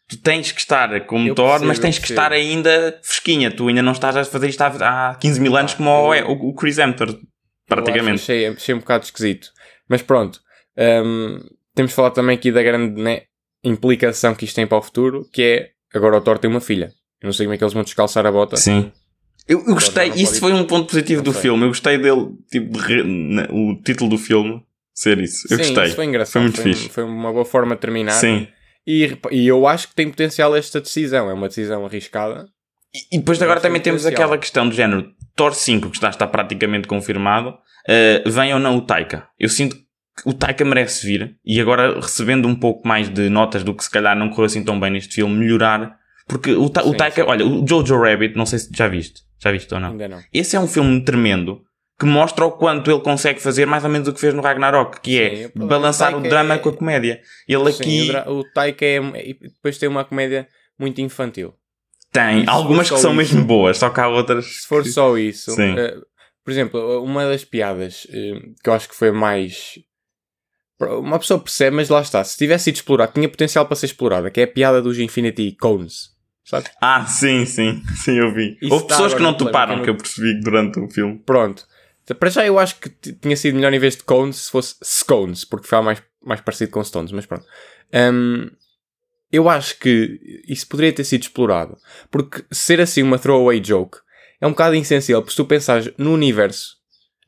Tu 0.09 0.17
tens 0.17 0.51
que 0.51 0.59
estar 0.59 1.05
como 1.05 1.29
Eu 1.29 1.35
Thor, 1.35 1.45
percebo, 1.49 1.67
mas 1.67 1.79
tens 1.79 1.97
que 1.97 2.09
estar 2.09 2.31
ainda 2.33 2.99
fresquinha. 3.03 3.49
Tu 3.51 3.67
ainda 3.67 3.81
não 3.81 3.93
estás 3.93 4.17
a 4.17 4.25
fazer 4.25 4.49
isto 4.49 4.61
há, 4.61 5.11
há 5.11 5.15
15 5.15 5.39
mil 5.39 5.55
anos 5.55 5.73
como 5.75 5.89
o, 5.89 6.13
eu- 6.13 6.27
o, 6.27 6.49
o 6.49 6.53
Chris 6.53 6.77
Hemsworth. 6.77 7.19
Praticamente. 7.67 8.21
Achei, 8.21 8.47
achei 8.47 8.75
um 8.75 8.79
bocado 8.79 9.05
esquisito. 9.05 9.47
Mas 9.87 10.01
pronto. 10.01 10.39
um, 10.77 11.39
temos 11.75 11.91
de 11.91 11.95
falar 11.95 12.11
também 12.11 12.35
aqui 12.35 12.51
da 12.51 12.63
grande 12.63 12.99
né, 13.01 13.21
implicação 13.63 14.33
que 14.35 14.45
isto 14.45 14.55
tem 14.55 14.65
para 14.67 14.77
o 14.77 14.81
futuro, 14.81 15.27
que 15.31 15.41
é 15.41 15.69
agora 15.97 16.17
o 16.17 16.21
Thor 16.21 16.37
tem 16.39 16.49
uma 16.49 16.61
filha. 16.61 16.91
Eu 17.21 17.27
não 17.27 17.33
sei 17.33 17.45
como 17.45 17.53
é 17.53 17.57
que 17.57 17.63
eles 17.63 17.73
vão 17.73 17.83
descalçar 17.83 18.25
a 18.25 18.31
bota. 18.31 18.57
Sim. 18.57 18.91
Eu, 19.47 19.59
eu 19.67 19.73
gostei, 19.75 20.09
isso 20.09 20.39
foi 20.39 20.51
um 20.53 20.65
ponto 20.65 20.87
positivo 20.87 21.19
Não 21.19 21.25
do 21.25 21.33
sei. 21.33 21.41
filme. 21.43 21.63
Eu 21.63 21.67
gostei 21.69 21.97
dele, 21.97 22.29
tipo, 22.51 22.71
de 22.73 22.79
re- 22.79 23.47
o 23.51 23.75
título 23.83 24.09
do 24.09 24.17
filme 24.17 24.61
ser 24.93 25.19
isso. 25.19 25.45
Eu 25.51 25.57
Sim, 25.57 25.63
gostei. 25.65 25.83
isso 25.85 25.95
foi 25.95 26.05
engraçado. 26.05 26.33
Foi 26.33 26.41
muito 26.41 26.59
um- 26.59 26.63
fixe. 26.63 26.89
foi 26.89 27.03
uma 27.03 27.31
boa 27.31 27.45
forma 27.45 27.75
de 27.75 27.81
terminar. 27.81 28.13
Sim. 28.13 28.47
E, 28.87 29.17
e 29.31 29.47
eu 29.47 29.67
acho 29.67 29.89
que 29.89 29.95
tem 29.95 30.09
potencial 30.09 30.55
esta 30.55 30.79
decisão. 30.81 31.29
É 31.29 31.33
uma 31.33 31.47
decisão 31.47 31.85
arriscada. 31.85 32.47
E, 32.93 33.15
e 33.15 33.19
depois 33.19 33.41
agora 33.41 33.59
também 33.59 33.81
temos 33.81 34.01
potencial. 34.03 34.23
aquela 34.25 34.37
questão 34.39 34.67
do 34.67 34.73
género 34.75 35.11
Thor 35.35 35.53
5, 35.53 35.89
que 35.89 35.97
está, 35.97 36.09
está 36.09 36.25
praticamente 36.27 36.87
confirmado. 36.87 37.53
eh, 37.87 38.23
vem 38.25 38.51
ou 38.53 38.59
não 38.59 38.77
o 38.77 38.81
Taika? 38.81 39.27
Eu 39.39 39.49
sinto 39.49 39.75
que 39.75 39.84
o 40.23 40.33
Taika 40.33 40.63
merece 40.63 41.05
vir 41.05 41.35
e 41.45 41.59
agora 41.59 41.99
recebendo 41.99 42.47
um 42.47 42.55
pouco 42.55 42.87
mais 42.87 43.09
de 43.09 43.29
notas 43.29 43.63
do 43.63 43.73
que 43.73 43.83
se 43.83 43.89
calhar 43.89 44.15
não 44.15 44.29
correu 44.29 44.45
assim 44.45 44.63
tão 44.63 44.79
bem 44.79 44.91
neste 44.91 45.15
filme, 45.15 45.35
melhorar. 45.35 45.97
Porque 46.27 46.51
o, 46.53 46.69
Ta- 46.69 46.83
o 46.83 46.91
Sim, 46.91 46.97
Taika, 46.97 47.23
sim. 47.23 47.27
olha, 47.29 47.45
o 47.45 47.67
Jojo 47.67 47.99
Rabbit, 48.01 48.35
não 48.37 48.45
sei 48.45 48.59
se 48.59 48.69
já 48.73 48.87
viste. 48.87 49.21
Já 49.43 49.51
viste 49.51 49.73
ou 49.73 49.79
não? 49.79 49.91
Ainda 49.91 50.07
não. 50.07 50.19
Esse 50.33 50.55
é 50.55 50.59
um 50.59 50.67
filme 50.67 51.03
tremendo 51.03 51.61
que 51.99 52.05
mostra 52.05 52.45
o 52.45 52.51
quanto 52.51 52.89
ele 52.89 52.99
consegue 53.01 53.39
fazer 53.39 53.65
mais 53.65 53.83
ou 53.83 53.89
menos 53.89 54.07
o 54.07 54.13
que 54.13 54.19
fez 54.19 54.33
no 54.33 54.41
Ragnarok, 54.41 54.99
que 55.01 55.11
Sim, 55.11 55.43
é 55.43 55.51
o 55.55 55.67
balançar 55.67 56.09
o 56.09 56.13
Taika 56.21 56.29
drama 56.29 56.55
é- 56.55 56.57
com 56.57 56.69
a 56.69 56.73
comédia. 56.73 57.21
Ele 57.47 57.69
aqui 57.69 58.09
o 58.27 58.39
o 58.39 58.43
Taika 58.53 58.85
é. 58.85 58.97
E 59.29 59.33
depois 59.41 59.77
tem 59.77 59.87
uma 59.89 60.03
comédia 60.05 60.47
muito 60.79 60.99
infantil. 61.01 61.53
tem 62.11 62.45
algumas 62.47 62.89
que 62.89 62.97
são 62.97 63.11
isso- 63.11 63.35
mesmo 63.35 63.45
boas, 63.45 63.77
só 63.77 63.89
que 63.89 63.99
há 63.99 64.07
outras. 64.07 64.45
Se 64.61 64.67
for 64.67 64.85
só 64.85 65.17
isso, 65.17 65.51
Sim. 65.51 65.77
eh, 65.77 65.95
por 66.43 66.51
exemplo, 66.51 67.03
uma 67.03 67.25
das 67.25 67.43
piadas 67.45 68.07
eh, 68.09 68.39
que 68.63 68.69
eu 68.69 68.73
acho 68.73 68.87
que 68.89 68.95
foi 68.95 69.11
mais. 69.11 69.79
Uma 70.79 71.19
pessoa 71.19 71.39
percebe, 71.39 71.75
mas 71.75 71.89
lá 71.89 72.01
está. 72.01 72.23
Se 72.23 72.37
tivesse 72.37 72.65
sido 72.65 72.75
explorado, 72.75 73.13
tinha 73.13 73.29
potencial 73.29 73.65
para 73.65 73.75
ser 73.75 73.85
explorada, 73.85 74.29
que 74.29 74.41
é 74.41 74.43
a 74.43 74.47
piada 74.47 74.81
dos 74.81 74.99
Infinity 74.99 75.55
Cones. 75.59 76.13
Sabe? 76.43 76.69
Ah, 76.81 77.05
sim, 77.05 77.45
sim, 77.45 77.81
sim, 77.95 78.17
eu 78.17 78.33
vi. 78.33 78.57
Isso 78.61 78.73
Houve 78.73 78.87
pessoas 78.87 79.13
que 79.13 79.21
não 79.21 79.33
toparam, 79.33 79.81
que 79.81 79.89
eu 79.89 79.95
percebi 79.95 80.39
durante 80.41 80.79
o 80.79 80.89
filme. 80.89 81.21
Pronto. 81.25 81.65
Para 82.19 82.29
já 82.29 82.45
eu 82.45 82.59
acho 82.59 82.79
que 82.79 82.89
tinha 83.13 83.35
sido 83.35 83.55
melhor 83.55 83.73
em 83.73 83.79
vez 83.79 83.95
de 83.95 84.03
cones 84.03 84.35
se 84.35 84.51
fosse 84.51 84.75
scones, 84.83 85.43
porque 85.43 85.65
ficava 85.65 85.81
mais, 85.81 86.03
mais 86.23 86.39
parecido 86.39 86.71
com 86.71 86.83
stones, 86.83 87.11
mas 87.11 87.25
pronto. 87.25 87.45
Hum, 87.91 88.47
eu 89.31 89.49
acho 89.49 89.79
que 89.79 90.43
isso 90.47 90.67
poderia 90.67 90.93
ter 90.93 91.03
sido 91.03 91.23
explorado. 91.23 91.77
Porque 92.11 92.45
ser 92.51 92.79
assim 92.79 93.01
uma 93.01 93.17
throwaway 93.17 93.59
joke 93.63 93.97
é 94.39 94.45
um 94.45 94.51
bocado 94.51 94.75
insensível, 94.75 95.21
porque 95.21 95.31
se 95.31 95.37
tu 95.37 95.45
pensares 95.45 95.91
no 95.97 96.13
universo, 96.13 96.75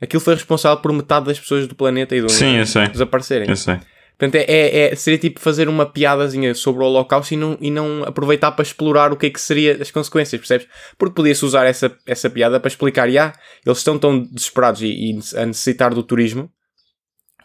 aquilo 0.01 0.21
foi 0.21 0.33
responsável 0.35 0.81
por 0.81 0.91
metade 0.93 1.25
das 1.25 1.39
pessoas 1.39 1.67
do 1.67 1.75
planeta 1.75 2.15
e 2.15 2.21
do 2.21 2.29
Sim, 2.29 2.57
eu 2.57 2.65
sei. 2.65 2.87
desaparecerem. 2.87 3.49
Eu 3.49 3.55
sei. 3.55 3.79
Portanto, 4.17 4.35
é, 4.35 4.45
é, 4.47 4.91
é- 4.91 4.95
seria 4.95 5.19
tipo 5.19 5.39
fazer 5.39 5.69
uma 5.69 5.85
piadazinha 5.85 6.55
sobre 6.55 6.83
o 6.83 6.87
Holocausto 6.87 7.35
e 7.35 7.37
não, 7.37 7.55
e 7.61 7.69
não 7.69 8.03
aproveitar 8.03 8.51
para 8.51 8.63
explorar 8.63 9.13
o 9.13 9.15
que 9.15 9.27
é 9.27 9.29
que 9.29 9.39
seria 9.39 9.77
as 9.79 9.91
consequências, 9.91 10.39
percebes? 10.41 10.67
Porque 10.97 11.13
podia-se 11.13 11.45
usar 11.45 11.65
essa, 11.65 11.95
essa 12.05 12.27
piada 12.27 12.59
para 12.59 12.67
explicar, 12.67 13.07
já, 13.11 13.31
eles 13.63 13.77
estão 13.77 13.99
tão 13.99 14.23
desesperados 14.23 14.81
e, 14.81 14.87
e 14.87 15.19
a 15.35 15.45
necessitar 15.45 15.93
do 15.93 16.01
turismo 16.01 16.51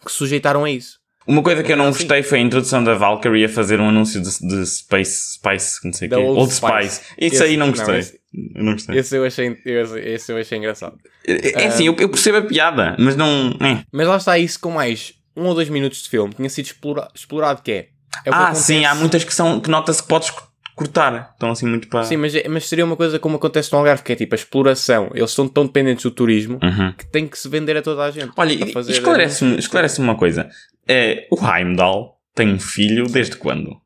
que 0.03 0.11
se 0.11 0.17
sujeitaram 0.17 0.65
a 0.65 0.71
isso. 0.71 1.02
Uma 1.27 1.43
coisa 1.43 1.63
que 1.63 1.73
eu 1.73 1.77
não 1.77 1.89
Assim. 1.89 1.99
gostei 2.01 2.23
foi 2.23 2.39
a 2.39 2.43
introdução 2.43 2.83
da 2.83 2.95
Valkyrie 2.95 3.45
a 3.45 3.49
fazer 3.49 3.81
um 3.81 3.89
anúncio 3.89 4.21
de, 4.21 4.29
de 4.49 4.67
Space, 4.67 5.35
Spice, 5.35 5.81
não 5.85 5.93
sei 5.93 6.09
o 6.09 6.11
quê. 6.11 6.17
Old 6.17 6.41
Old, 6.41 6.53
Spice. 6.53 6.73
Spice. 6.97 7.01
Isso 7.19 7.35
Esse- 7.37 7.43
aí 7.45 7.57
não 7.57 7.67
não, 7.67 7.73
gostei. 7.75 7.99
esse- 7.99 8.21
Eu 8.55 8.65
não 8.65 8.73
gostei. 8.73 8.99
Esse 8.99 9.17
eu 9.17 9.25
achei, 9.25 9.57
esse, 9.65 9.99
esse 10.01 10.33
eu 10.33 10.37
achei 10.39 10.59
engraçado. 10.59 10.97
É 11.27 11.67
assim, 11.67 11.87
eu, 11.87 11.95
eu 11.99 12.09
percebo 12.09 12.39
a 12.39 12.43
piada, 12.43 12.97
mas 12.99 13.15
não. 13.17 13.57
é. 13.61 13.85
Mas 13.93 14.07
lá 14.09 14.17
está 14.17 14.39
isso 14.39 14.59
com 14.59 14.71
mais 14.73 15.15
um 15.37 15.45
ou 15.47 15.55
dois 15.55 15.69
minutos 15.69 16.03
de 16.03 16.09
filme, 16.09 16.33
tinha 16.35 16.49
sido 16.51 16.67
explora- 16.67 17.09
explorado, 17.15 17.63
que 17.63 17.71
é... 17.73 17.77
é 17.77 17.83
que 18.25 18.29
Ah, 18.31 18.45
acontece- 18.45 18.65
sim, 18.65 18.85
há 18.85 18.95
muitas 18.95 19.23
que, 19.25 19.33
são, 19.35 19.61
que 19.61 19.71
nota-se 19.71 20.03
que 20.03 20.09
podes 20.09 20.31
cortar. 20.75 21.31
Estão 21.35 21.51
assim 21.51 21.67
muito 21.67 21.87
para. 21.89 22.03
Sim, 22.05 22.17
mas, 22.17 22.35
é- 22.35 22.49
mas 22.49 22.67
seria 22.67 22.85
uma 22.85 22.97
coisa 22.97 23.19
como 23.19 23.37
acontece 23.37 23.71
no 23.73 23.79
Algarve, 23.79 24.03
que 24.03 24.13
é 24.13 24.17
tipo 24.17 24.35
a 24.35 24.37
exploração. 24.39 25.11
Eles 25.15 25.31
estão 25.31 25.47
tão 25.47 25.67
dependentes 25.67 26.03
do 26.03 26.11
turismo 26.11 26.59
Uhum. 26.63 26.93
que 26.97 27.07
tem 27.07 27.29
que 27.29 27.39
se 27.39 27.49
vender 27.49 27.77
a 27.77 27.83
toda 27.83 28.03
a 28.03 28.11
gente. 28.11 28.31
Olha, 28.37 28.53
esclarece-me 28.89 29.59
esclarece 29.59 30.01
uma 30.01 30.17
coisa. 30.17 30.49
É, 30.89 31.27
o 31.31 31.37
Heimdall 31.37 32.17
tem 32.35 32.53
um 32.53 32.59
filho 32.61 33.07
desde 33.07 33.37
quando? 33.37 33.77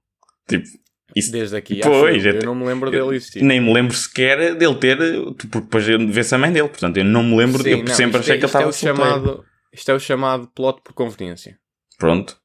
Tipo, 0.48 0.66
isso 1.14 1.32
Desde 1.32 1.56
aqui, 1.56 1.80
Pois, 1.82 2.24
eu, 2.24 2.32
é- 2.34 2.36
eu 2.38 2.42
não 2.44 2.54
me 2.54 2.64
lembro 2.66 2.90
dele 2.90 3.16
existir. 3.16 3.42
nem 3.42 3.60
me 3.60 3.72
lembro 3.72 3.94
sequer 3.96 4.54
dele 4.54 4.74
ter, 4.74 4.96
porque 5.36 5.46
depois 5.60 5.86
vê-se 5.86 6.34
a 6.34 6.38
mãe 6.38 6.52
dele, 6.52 6.68
portanto 6.68 6.96
eu 6.98 7.04
não 7.04 7.22
me 7.22 7.36
lembro, 7.36 7.62
Sim, 7.62 7.70
eu 7.70 7.78
não, 7.84 7.94
sempre 7.94 8.20
isto 8.20 8.30
achei 8.30 8.34
é- 8.34 8.38
que 8.38 8.44
ele 8.44 8.46
isto 8.46 8.56
é 8.56 8.60
estava 8.60 8.68
o 8.68 8.72
solteiro. 8.72 8.96
chamado 9.10 9.44
Isto 9.72 9.90
é 9.90 9.94
o 9.94 10.00
chamado 10.00 10.46
plot 10.54 10.80
por 10.82 10.92
conveniência. 10.94 11.58
Pronto. 11.98 12.36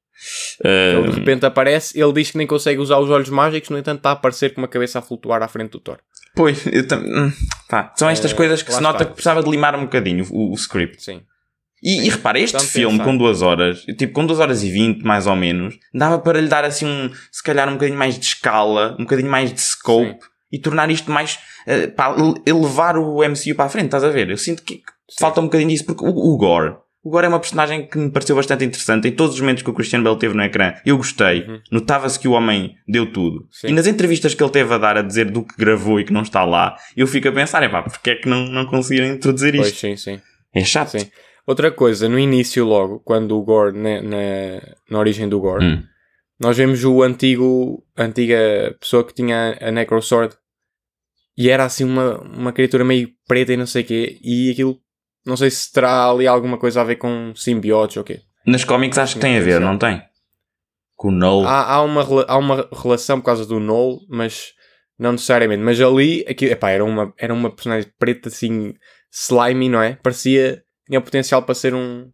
Ele 0.63 1.09
de 1.11 1.19
repente 1.19 1.45
aparece, 1.45 1.99
ele 1.99 2.13
diz 2.13 2.31
que 2.31 2.37
nem 2.37 2.45
consegue 2.47 2.79
usar 2.79 2.99
os 2.99 3.09
olhos 3.09 3.29
mágicos, 3.29 3.69
no 3.69 3.77
entanto 3.77 3.97
está 3.99 4.09
a 4.09 4.13
aparecer 4.13 4.53
com 4.53 4.61
uma 4.61 4.67
cabeça 4.67 4.99
a 4.99 5.01
flutuar 5.01 5.41
à 5.41 5.47
frente 5.47 5.71
do 5.71 5.79
Thor. 5.79 5.97
pois, 6.35 6.63
tam- 6.87 7.33
pá, 7.67 7.91
são 7.97 8.09
estas 8.09 8.31
Eh, 8.31 8.35
coisas 8.35 8.61
que 8.63 8.71
se 8.71 8.81
nota 8.81 8.97
está. 8.97 9.05
que 9.05 9.13
precisava 9.13 9.43
de 9.43 9.49
limar 9.49 9.75
um 9.75 9.81
bocadinho 9.83 10.25
o, 10.31 10.51
o 10.51 10.55
script. 10.55 11.01
Sim. 11.03 11.21
E, 11.83 12.05
e 12.05 12.09
repara, 12.09 12.39
este 12.39 12.53
Tanto 12.57 12.67
filme 12.69 12.97
pensar. 12.97 13.03
com 13.11 13.17
duas 13.17 13.41
horas, 13.41 13.81
tipo 13.97 14.13
com 14.13 14.25
duas 14.25 14.39
horas 14.39 14.61
e 14.63 14.69
vinte 14.69 15.01
mais 15.03 15.25
ou 15.25 15.35
menos, 15.35 15.75
dava 15.93 16.19
para 16.19 16.39
lhe 16.39 16.47
dar 16.47 16.63
assim 16.63 16.85
um, 16.85 17.09
se 17.31 17.41
calhar 17.43 17.67
um 17.67 17.73
bocadinho 17.73 17.97
mais 17.97 18.19
de 18.19 18.25
escala, 18.25 18.93
um 18.99 19.03
bocadinho 19.03 19.29
mais 19.31 19.51
de 19.51 19.59
scope 19.61 20.11
Sim. 20.11 20.17
e 20.51 20.59
tornar 20.59 20.91
isto 20.91 21.09
mais, 21.11 21.39
eh, 21.65 21.87
pá, 21.87 22.15
elevar 22.45 22.97
o 22.97 23.23
MCU 23.27 23.55
para 23.55 23.65
a 23.65 23.69
frente, 23.69 23.85
estás 23.85 24.03
a 24.03 24.09
ver? 24.09 24.29
Eu 24.29 24.37
sinto 24.37 24.61
que 24.63 24.81
falta 25.19 25.41
um 25.41 25.45
bocadinho 25.45 25.69
disso, 25.69 25.85
porque 25.85 26.05
o, 26.05 26.09
o 26.09 26.37
Gore, 26.37 26.75
o 27.03 27.09
Gore 27.09 27.25
é 27.25 27.29
uma 27.29 27.39
personagem 27.39 27.87
que 27.87 27.97
me 27.97 28.11
pareceu 28.11 28.35
bastante 28.35 28.63
interessante 28.63 29.07
em 29.07 29.11
todos 29.11 29.33
os 29.33 29.41
momentos 29.41 29.63
que 29.63 29.69
o 29.71 29.73
Christian 29.73 30.03
Bale 30.03 30.19
teve 30.19 30.35
no 30.35 30.43
ecrã. 30.43 30.75
Eu 30.85 30.97
gostei, 30.97 31.41
Uhum. 31.47 31.59
notava-se 31.71 32.19
que 32.19 32.27
o 32.27 32.33
homem 32.33 32.75
deu 32.87 33.11
tudo. 33.11 33.47
Sim. 33.49 33.69
E 33.69 33.71
nas 33.71 33.87
entrevistas 33.87 34.35
que 34.35 34.43
ele 34.43 34.51
teve 34.51 34.71
a 34.71 34.77
dar 34.77 34.97
a 34.97 35.01
dizer 35.01 35.31
do 35.31 35.41
que 35.43 35.55
gravou 35.57 35.99
e 35.99 36.03
que 36.05 36.13
não 36.13 36.21
está 36.21 36.45
lá, 36.45 36.75
eu 36.95 37.07
fico 37.07 37.27
a 37.27 37.31
pensar, 37.31 37.63
é 37.63 37.69
pá, 37.69 37.81
porque 37.81 38.11
é 38.11 38.15
que 38.17 38.29
não, 38.29 38.45
não 38.45 38.67
conseguiram 38.67 39.07
introduzir 39.07 39.55
Pois 39.55 39.69
isto? 39.69 39.79
sim, 39.79 39.95
sim. 39.97 40.21
É 40.53 40.63
chato. 40.63 40.89
Sim. 40.99 41.09
Outra 41.47 41.71
coisa, 41.71 42.07
no 42.07 42.19
início 42.19 42.63
logo, 42.65 42.99
quando 42.99 43.37
o 43.37 43.43
Gore, 43.43 43.77
na, 43.77 44.01
na, 44.01 44.17
na 44.89 44.99
origem 44.99 45.27
do 45.27 45.39
Gore, 45.39 45.65
Hum. 45.65 45.83
nós 46.39 46.55
vemos 46.57 46.83
o 46.85 47.01
antigo, 47.01 47.83
a 47.95 48.03
antiga 48.03 48.75
pessoa 48.79 49.03
que 49.05 49.13
tinha 49.13 49.57
a 49.59 49.71
Necrosword 49.71 50.35
e 51.37 51.49
era 51.49 51.65
assim 51.65 51.83
uma, 51.83 52.19
uma 52.21 52.51
criatura 52.53 52.83
meio 52.83 53.09
preta 53.27 53.53
e 53.53 53.57
não 53.57 53.65
sei 53.65 53.81
o 53.83 53.85
quê, 53.85 54.19
e 54.21 54.51
aquilo, 54.51 54.77
não 55.25 55.35
sei 55.35 55.49
se 55.49 55.71
terá 55.71 56.09
ali 56.09 56.27
alguma 56.27 56.57
coisa 56.57 56.81
a 56.81 56.83
ver 56.83 56.97
com 56.97 57.33
simbiotes 57.35 57.97
ou 57.97 58.03
quê. 58.03 58.21
Nas 58.45 58.63
cómics 58.63 58.97
acho 58.97 59.15
que 59.15 59.21
tem 59.21 59.37
a 59.37 59.41
ver, 59.41 59.59
não 59.59 59.77
tem? 59.77 60.01
Com 60.95 61.07
o 61.07 61.11
Null. 61.11 61.45
Há, 61.47 61.73
há, 61.75 61.81
uma, 61.81 62.03
há 62.27 62.37
uma 62.37 62.69
relação 62.71 63.19
por 63.19 63.25
causa 63.25 63.45
do 63.45 63.59
Null, 63.59 64.01
mas 64.09 64.51
não 64.99 65.13
necessariamente. 65.13 65.63
Mas 65.63 65.81
ali, 65.81 66.23
aqui, 66.27 66.45
epá, 66.45 66.69
era, 66.69 66.83
uma, 66.85 67.13
era 67.17 67.33
uma 67.33 67.49
personagem 67.49 67.91
preta 67.97 68.29
assim, 68.29 68.73
slimy, 69.11 69.67
não 69.69 69.81
é? 69.81 69.95
Parecia, 70.03 70.61
tinha 70.87 70.99
o 70.99 71.01
potencial 71.01 71.41
para 71.43 71.55
ser 71.55 71.73
um. 71.73 72.07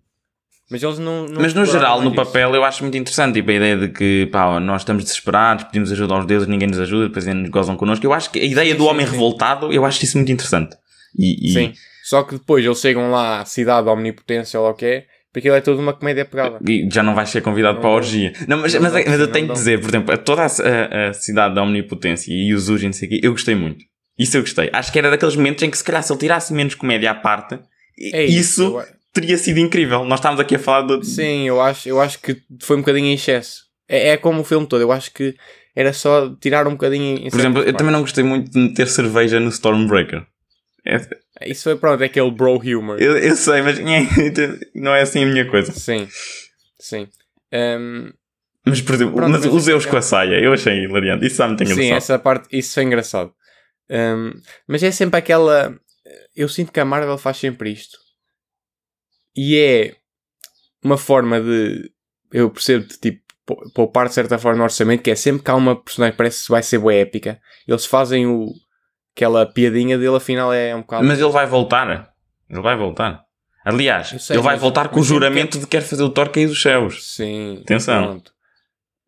Mas 0.69 0.83
eles 0.83 1.00
não. 1.00 1.25
não 1.27 1.41
Mas 1.41 1.53
no 1.53 1.65
geral, 1.65 2.01
no 2.01 2.13
papel, 2.13 2.53
eu 2.53 2.63
acho 2.63 2.83
muito 2.83 2.97
interessante 2.97 3.36
tipo, 3.36 3.50
a 3.50 3.53
ideia 3.53 3.77
de 3.77 3.88
que 3.89 4.27
pá, 4.31 4.59
nós 4.59 4.81
estamos 4.81 5.03
desesperados, 5.05 5.63
pedimos 5.65 5.91
ajuda 5.91 6.13
aos 6.13 6.25
deuses, 6.25 6.47
ninguém 6.47 6.67
nos 6.67 6.79
ajuda, 6.79 7.07
depois 7.07 7.25
eles 7.25 7.39
nos 7.41 7.50
gozam 7.50 7.77
connosco. 7.77 8.05
Eu 8.05 8.12
acho 8.13 8.29
que 8.29 8.39
a 8.39 8.43
ideia 8.43 8.75
do 8.75 8.83
sim, 8.83 8.89
homem 8.89 9.05
sim. 9.05 9.12
revoltado, 9.13 9.71
eu 9.71 9.86
acho 9.86 10.03
isso 10.03 10.17
muito 10.17 10.31
interessante. 10.31 10.75
E, 11.17 11.50
e- 11.50 11.53
Sim. 11.53 11.74
Só 12.03 12.24
que 12.24 12.36
depois 12.38 12.63
eles 12.65 12.79
chegam 12.79 13.09
lá 13.12 13.41
à 13.41 13.45
cidade 13.45 13.86
da 13.86 13.91
Omnipotência 13.93 14.59
ou 14.59 14.69
o 14.69 14.74
que 14.74 14.86
é, 14.86 15.05
porque 15.31 15.39
aquilo 15.39 15.55
é 15.55 15.62
toda 15.62 15.81
uma 15.81 15.93
comédia 15.93 16.24
pegada. 16.25 16.57
e 16.65 16.88
já 16.91 17.01
não 17.03 17.13
vais 17.15 17.29
ser 17.29 17.41
convidado 17.41 17.75
Não 17.75 17.81
para 17.81 17.89
a 17.89 17.93
orgia. 17.93 18.31
Não, 18.47 18.57
mas, 18.57 18.74
Não 18.74 18.81
mas, 18.81 18.93
mas 18.93 19.19
eu 19.19 19.31
tenho 19.31 19.47
que 19.47 19.53
dizer, 19.53 19.79
por 19.81 19.89
exemplo, 19.89 20.17
toda 20.19 20.41
a, 20.43 20.45
a- 20.45 21.09
a 21.09 21.13
cidade 21.13 21.55
da 21.55 21.63
Omnipotência 21.63 22.31
e 22.33 22.53
os 22.53 22.67
Uji, 22.69 22.86
não 22.88 22.93
sei 22.93 23.07
o 23.07 23.12
quê, 23.12 23.19
eu 23.24 23.31
gostei 23.31 23.55
muito. 23.55 23.83
Isso 24.17 24.36
eu 24.38 24.41
gostei. 24.41 24.69
Acho 24.74 24.91
que 24.91 25.00
era 25.00 25.09
daqueles 25.09 25.36
momentos 25.36 25.63
em 25.63 25.69
que 25.69 25.77
se 25.77 25.83
calhar 25.83 26.01
se 26.03 26.12
ele 26.12 26.19
tirasse 26.19 26.53
menos 26.53 26.75
comédia 26.75 27.12
à 27.12 27.15
parte, 27.15 27.59
É 27.99 28.23
isso, 28.23 28.63
Eu- 28.79 28.85
teria 29.13 29.37
sido 29.37 29.59
incrível. 29.59 30.03
Nós 30.05 30.19
estávamos 30.19 30.39
aqui 30.39 30.55
a 30.55 30.59
falar 30.59 30.85
de. 30.99 31.05
Sim, 31.05 31.47
eu 31.47 31.59
acho, 31.61 31.89
eu 31.89 31.99
acho 31.99 32.19
que 32.19 32.41
foi 32.61 32.77
um 32.77 32.81
bocadinho 32.81 33.07
em 33.07 33.13
excesso. 33.13 33.63
É, 33.89 34.09
é 34.09 34.17
como 34.17 34.41
o 34.41 34.43
filme 34.43 34.67
todo, 34.67 34.81
eu 34.81 34.91
acho 34.91 35.11
que 35.11 35.35
era 35.75 35.93
só 35.93 36.35
tirar 36.41 36.67
um 36.67 36.71
bocadinho 36.71 37.17
em 37.17 37.29
Por 37.29 37.39
exemplo, 37.39 37.63
eu 37.63 37.73
também 37.73 37.91
não 37.93 38.01
gostei 38.01 38.23
muito 38.23 38.51
de 38.51 38.59
meter 38.59 38.87
cerveja 38.87 39.39
no 39.39 39.49
Stormbreaker. 39.49 40.25
É- 40.85 41.49
Isso 41.49 41.63
foi 41.63 41.75
pronto, 41.75 42.01
é 42.01 42.05
aquele 42.05 42.31
bro 42.31 42.57
humor. 42.57 43.01
Eu, 43.01 43.17
eu 43.17 43.35
sei, 43.35 43.61
mas 43.61 43.77
não 44.73 44.93
é 44.95 45.01
assim 45.01 45.23
a 45.23 45.27
minha 45.27 45.45
coisa. 45.49 45.71
Sim, 45.71 46.07
sim. 46.79 47.07
Ehm, 47.51 48.11
Mas, 48.65 48.81
por 48.81 48.95
exemplo, 48.95 49.15
Pronto, 49.15 49.31
mas 49.31 49.45
mas 49.45 49.53
os 49.53 49.63
Zeus 49.63 49.85
é- 49.85 49.89
com 49.89 49.97
a 49.97 50.01
saia, 50.01 50.39
eu 50.39 50.53
achei 50.53 50.83
hilariante. 50.83 51.25
Isso 51.25 51.37
já 51.37 51.47
me 51.47 51.55
tem 51.55 51.67
sim, 51.67 51.73
engraçado. 51.73 51.97
essa 51.97 52.19
parte, 52.19 52.47
isso 52.57 52.73
foi 52.73 52.83
engraçado. 52.83 53.33
Ehm, 53.89 54.31
mas 54.67 54.83
é 54.83 54.91
sempre 54.91 55.19
aquela. 55.19 55.77
Eu 56.35 56.47
sinto 56.49 56.71
que 56.71 56.79
a 56.79 56.85
Marvel 56.85 57.17
faz 57.17 57.37
sempre 57.37 57.71
isto. 57.71 57.97
E 59.35 59.57
é 59.57 59.95
uma 60.83 60.97
forma 60.97 61.39
de. 61.41 61.91
Eu 62.31 62.49
percebo 62.49 62.85
de 62.85 62.97
tipo 62.97 63.21
pou- 63.45 63.71
poupar 63.73 64.07
de 64.07 64.13
certa 64.13 64.37
forma 64.37 64.57
no 64.57 64.63
orçamento, 64.63 65.03
que 65.03 65.11
é 65.11 65.15
sempre 65.15 65.43
que 65.43 65.51
há 65.51 65.55
uma 65.55 65.75
personagem 65.81 66.11
que 66.13 66.17
parece 66.17 66.43
que 66.45 66.51
vai 66.51 66.61
ser 66.63 66.79
boa 66.79 66.93
épica, 66.93 67.39
eles 67.67 67.85
fazem 67.85 68.25
o. 68.27 68.47
Aquela 69.15 69.47
piadinha 69.47 69.97
dele, 69.97 70.15
afinal 70.15 70.53
é 70.53 70.75
um 70.75 70.81
bocado. 70.81 71.03
Mas 71.03 71.19
ele 71.19 71.31
vai 71.31 71.47
voltar. 71.47 72.13
Ele 72.47 72.61
vai 72.61 72.77
voltar. 72.77 73.23
Aliás, 73.65 74.09
sei, 74.21 74.35
ele 74.35 74.43
vai 74.43 74.57
voltar 74.57 74.89
com 74.89 74.99
o 74.99 75.03
juramento 75.03 75.57
de 75.57 75.65
que 75.65 75.71
quer 75.71 75.81
fazer 75.81 76.03
o 76.03 76.09
Thor 76.11 76.29
cair 76.29 76.47
dos 76.47 76.61
céus. 76.61 77.15
Sim. 77.15 77.59
Atenção. 77.63 78.03
pronto. 78.03 78.31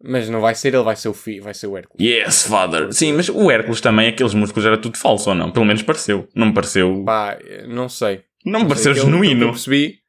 Mas 0.01 0.29
não 0.29 0.39
vai 0.39 0.55
ser 0.55 0.73
ele, 0.73 0.83
vai 0.83 0.95
ser 0.95 1.09
o 1.09 1.13
filho, 1.13 1.43
vai 1.43 1.53
ser 1.53 1.67
o 1.67 1.77
Hércules. 1.77 2.07
Yes, 2.07 2.43
father. 2.47 2.93
Sim, 2.93 3.13
mas 3.13 3.27
o 3.27 3.51
Hércules 3.51 3.81
também, 3.81 4.07
aqueles 4.07 4.33
músculos 4.33 4.65
era 4.65 4.77
tudo 4.77 4.97
falso 4.97 5.29
ou 5.29 5.35
não? 5.35 5.51
Pelo 5.51 5.65
menos 5.65 5.81
pareceu. 5.83 6.27
Não 6.33 6.47
me 6.47 6.53
pareceu. 6.53 7.03
Pá, 7.05 7.37
não 7.67 7.89
sei. 7.89 8.21
Não 8.45 8.61
me 8.61 8.67
pareceu 8.69 8.93
sei, 8.93 9.03
pelo- 9.03 9.11
Pelo 9.11 9.21
que, 9.23 9.27
genuíno. 9.29 9.51
percebi, 9.51 9.99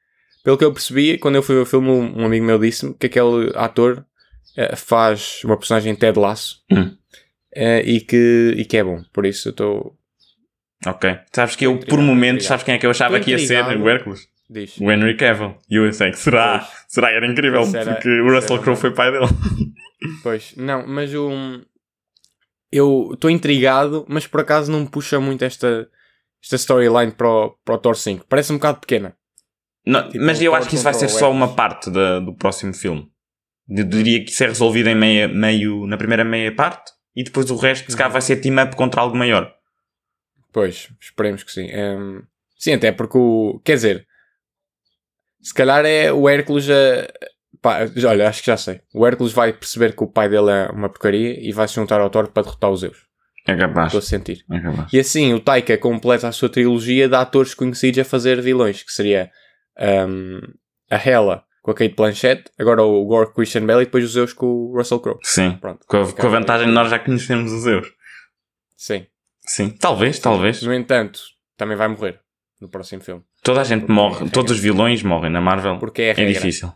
pelo 0.44 0.56
que 0.58 0.64
eu 0.64 0.72
percebi, 0.72 1.18
quando 1.18 1.34
eu 1.36 1.42
fui 1.42 1.56
ver 1.56 1.62
o 1.62 1.66
filme, 1.66 1.88
um 1.90 2.24
amigo 2.24 2.44
meu 2.46 2.58
disse-me 2.58 2.94
que 2.94 3.06
aquele 3.06 3.50
ator 3.56 4.04
eh, 4.56 4.76
faz 4.76 5.40
uma 5.44 5.56
personagem 5.56 5.94
Ted 5.96 6.16
Lasso 6.18 6.58
Hum. 6.70 6.94
eh, 7.52 7.82
e, 7.84 8.00
que, 8.00 8.54
e 8.56 8.64
que 8.64 8.76
é 8.76 8.84
bom. 8.84 9.02
Por 9.12 9.26
isso 9.26 9.48
eu 9.48 9.50
estou. 9.50 9.96
Ok. 10.86 11.18
Sabes 11.32 11.56
que 11.56 11.66
eu, 11.66 11.72
Intrigado, 11.72 11.96
por 11.96 12.00
momentos, 12.04 12.46
sabes 12.46 12.64
quem 12.64 12.74
é 12.76 12.78
que 12.78 12.86
eu 12.86 12.90
achava 12.90 13.18
que 13.18 13.32
ia 13.32 13.38
ser 13.40 13.60
o 13.76 13.88
Hércules? 13.88 14.28
Diz. 14.48 14.78
O 14.80 14.90
Henry 14.90 15.16
Cavill. 15.16 15.54
E 15.70 15.76
eu 15.76 15.84
pensei 15.84 16.10
que 16.10 16.18
será? 16.18 16.58
Pois. 16.60 16.70
Será? 16.88 17.10
Era 17.12 17.26
incrível, 17.26 17.62
era- 17.74 17.94
porque 17.94 18.08
o 18.08 18.32
Russell 18.34 18.58
Crowe 18.60 18.76
foi 18.76 18.92
pai 18.92 19.10
dele. 19.12 19.26
Pois, 20.22 20.54
não, 20.56 20.86
mas 20.86 21.12
o. 21.14 21.30
Eu 22.72 23.10
estou 23.14 23.28
intrigado, 23.30 24.06
mas 24.08 24.26
por 24.26 24.40
acaso 24.40 24.70
não 24.70 24.80
me 24.80 24.88
puxa 24.88 25.18
muito 25.18 25.44
esta, 25.44 25.88
esta 26.42 26.56
storyline 26.56 27.12
para 27.12 27.28
o, 27.28 27.50
para 27.64 27.74
o 27.74 27.78
Thor 27.78 27.96
5. 27.96 28.26
Parece 28.28 28.52
um 28.52 28.56
bocado 28.56 28.78
pequena. 28.80 29.16
Não, 29.84 30.08
Tipo, 30.08 30.24
mas 30.24 30.40
eu 30.40 30.52
Thor 30.52 30.60
acho 30.60 30.68
que 30.68 30.74
isso 30.76 30.84
vai 30.84 30.94
ser 30.94 31.08
só 31.08 31.30
uma 31.30 31.54
parte 31.54 31.90
da- 31.90 32.20
do 32.20 32.34
próximo 32.34 32.72
filme. 32.72 33.10
Eu 33.68 33.84
diria 33.84 34.24
que 34.24 34.30
isso 34.30 34.42
é 34.44 34.46
resolvido 34.46 34.88
em 34.88 34.94
meia, 34.94 35.26
meio, 35.28 35.86
na 35.86 35.96
primeira 35.96 36.24
meia 36.24 36.54
parte 36.54 36.92
e 37.14 37.22
depois 37.24 37.50
o 37.50 37.56
resto, 37.56 37.90
se 37.90 37.96
calhar, 37.96 38.12
vai 38.12 38.20
ser 38.22 38.36
team-up 38.36 38.74
contra 38.76 39.00
algo 39.00 39.16
maior. 39.16 39.52
Pois, 40.52 40.88
esperemos 41.00 41.42
que 41.42 41.52
sim. 41.52 41.66
Ehm, 41.70 42.22
sim, 42.56 42.72
até 42.74 42.92
porque 42.92 43.18
o. 43.18 43.60
Quer 43.64 43.74
dizer, 43.74 44.06
se 45.42 45.52
calhar 45.54 45.84
é 45.84 46.12
o 46.12 46.28
Hércules 46.28 46.68
a. 46.70 47.12
Pá, 47.62 47.80
olha, 48.06 48.28
acho 48.28 48.40
que 48.40 48.46
já 48.46 48.56
sei. 48.56 48.80
O 48.94 49.06
Hércules 49.06 49.32
vai 49.32 49.52
perceber 49.52 49.94
que 49.94 50.02
o 50.02 50.06
pai 50.06 50.28
dele 50.28 50.50
é 50.50 50.70
uma 50.70 50.88
porcaria 50.88 51.38
e 51.38 51.52
vai 51.52 51.68
se 51.68 51.74
juntar 51.74 52.00
ao 52.00 52.08
Thor 52.08 52.28
para 52.28 52.42
derrotar 52.42 52.70
os 52.70 52.80
Zeus. 52.80 52.98
É 53.46 53.56
capaz. 53.56 53.86
Estou 53.88 53.98
a 53.98 54.02
sentir. 54.02 54.44
É 54.50 54.60
capaz. 54.60 54.92
E 54.92 54.98
assim, 54.98 55.34
o 55.34 55.40
Taika 55.40 55.76
completa 55.76 56.28
a 56.28 56.32
sua 56.32 56.48
trilogia 56.48 57.08
de 57.08 57.14
atores 57.14 57.54
conhecidos 57.54 58.00
a 58.00 58.04
fazer 58.04 58.40
vilões, 58.40 58.82
que 58.82 58.92
seria 58.92 59.30
ehm, 59.78 60.40
a 60.90 60.96
Hela 60.96 61.44
com 61.62 61.70
a 61.70 61.74
Kate 61.74 61.94
Blanchett, 61.94 62.44
agora 62.58 62.82
o 62.82 63.04
Gore 63.04 63.34
Christian 63.34 63.66
Bale 63.66 63.82
e 63.82 63.84
depois 63.84 64.04
os 64.04 64.12
Zeus 64.12 64.32
com 64.32 64.46
o 64.46 64.76
Russell 64.76 65.00
Crowe. 65.00 65.18
Sim. 65.22 65.58
Pronto. 65.60 65.84
Com 65.86 65.98
a, 65.98 66.12
com 66.12 66.26
a 66.26 66.30
vantagem 66.30 66.66
de 66.66 66.72
nós 66.72 66.88
já 66.88 66.98
conhecemos 66.98 67.52
os 67.52 67.62
Zeus. 67.62 67.86
Sim. 68.76 69.06
Sim. 69.46 69.70
Talvez, 69.70 70.18
talvez. 70.18 70.62
No 70.62 70.72
entanto, 70.72 71.20
também 71.56 71.76
vai 71.76 71.88
morrer 71.88 72.20
no 72.60 72.68
próximo 72.68 73.02
filme. 73.02 73.22
Toda 73.42 73.60
a 73.60 73.64
gente 73.64 73.80
Porque 73.80 73.92
morre. 73.92 74.26
é. 74.26 74.30
Todos 74.30 74.52
os 74.52 74.58
vilões 74.58 75.02
morrem 75.02 75.30
na 75.30 75.40
Marvel. 75.40 75.78
Porque 75.78 76.02
é 76.02 76.10
É 76.10 76.24
difícil. 76.24 76.72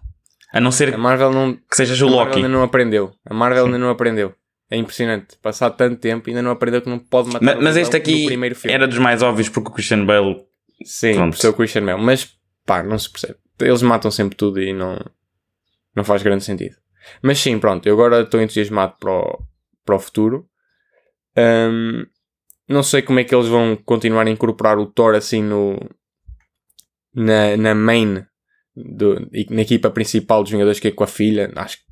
A 0.54 0.60
não 0.60 0.70
ser 0.70 0.94
A 0.94 0.98
Marvel 0.98 1.30
não, 1.32 1.54
que 1.54 1.76
sejas 1.76 2.00
o 2.00 2.06
a 2.06 2.10
Marvel 2.10 2.26
Loki. 2.26 2.36
ainda 2.36 2.48
não 2.48 2.62
aprendeu. 2.62 3.12
A 3.26 3.34
Marvel 3.34 3.66
ainda 3.66 3.78
não 3.78 3.90
aprendeu. 3.90 4.34
É 4.70 4.76
impressionante. 4.76 5.36
Passado 5.42 5.76
tanto 5.76 5.96
tempo 6.00 6.28
ainda 6.30 6.40
não 6.42 6.50
aprendeu 6.52 6.80
que 6.80 6.88
não 6.88 6.98
pode 6.98 7.28
matar 7.28 7.44
Ma- 7.44 7.60
o 7.60 7.62
Mas 7.62 7.76
este 7.76 7.96
aqui 7.96 8.24
primeiro 8.26 8.54
filme. 8.54 8.74
era 8.74 8.86
dos 8.88 8.98
mais 8.98 9.20
óbvios 9.22 9.48
porque 9.48 9.68
o 9.70 9.72
Christian 9.72 10.04
Bale. 10.06 10.42
Sim, 10.84 11.14
Pronto. 11.14 11.48
o 11.48 11.52
Christian 11.54 11.84
Bale. 11.84 12.00
Mas 12.02 12.36
pá, 12.64 12.82
não 12.82 12.98
se 12.98 13.10
percebe. 13.10 13.36
Eles 13.60 13.82
matam 13.82 14.10
sempre 14.10 14.36
tudo 14.36 14.60
e 14.60 14.72
não, 14.72 14.98
não 15.94 16.02
faz 16.04 16.22
grande 16.22 16.44
sentido. 16.44 16.76
Mas 17.22 17.38
sim, 17.38 17.58
pronto, 17.58 17.86
eu 17.86 17.94
agora 17.94 18.22
estou 18.22 18.40
entusiasmado 18.40 18.94
para 18.98 19.10
o, 19.12 19.38
para 19.84 19.94
o 19.96 19.98
futuro. 19.98 20.48
Ahm, 21.36 22.06
não 22.68 22.82
sei 22.82 23.02
como 23.02 23.18
é 23.20 23.24
que 23.24 23.34
eles 23.34 23.46
vão 23.48 23.76
continuar 23.76 24.26
a 24.26 24.30
incorporar 24.30 24.78
o 24.78 24.86
Thor 24.86 25.14
assim 25.14 25.42
no 25.42 25.78
na, 27.14 27.56
na 27.56 27.74
main 27.74 28.24
do, 28.76 29.28
e 29.32 29.46
na 29.50 29.62
equipa 29.62 29.90
principal 29.90 30.42
dos 30.42 30.50
Vingadores 30.52 30.80
que 30.80 30.88
é 30.88 30.90
com 30.90 31.04
a 31.04 31.06
filha. 31.06 31.50
Acho 31.56 31.78
que 31.78 31.82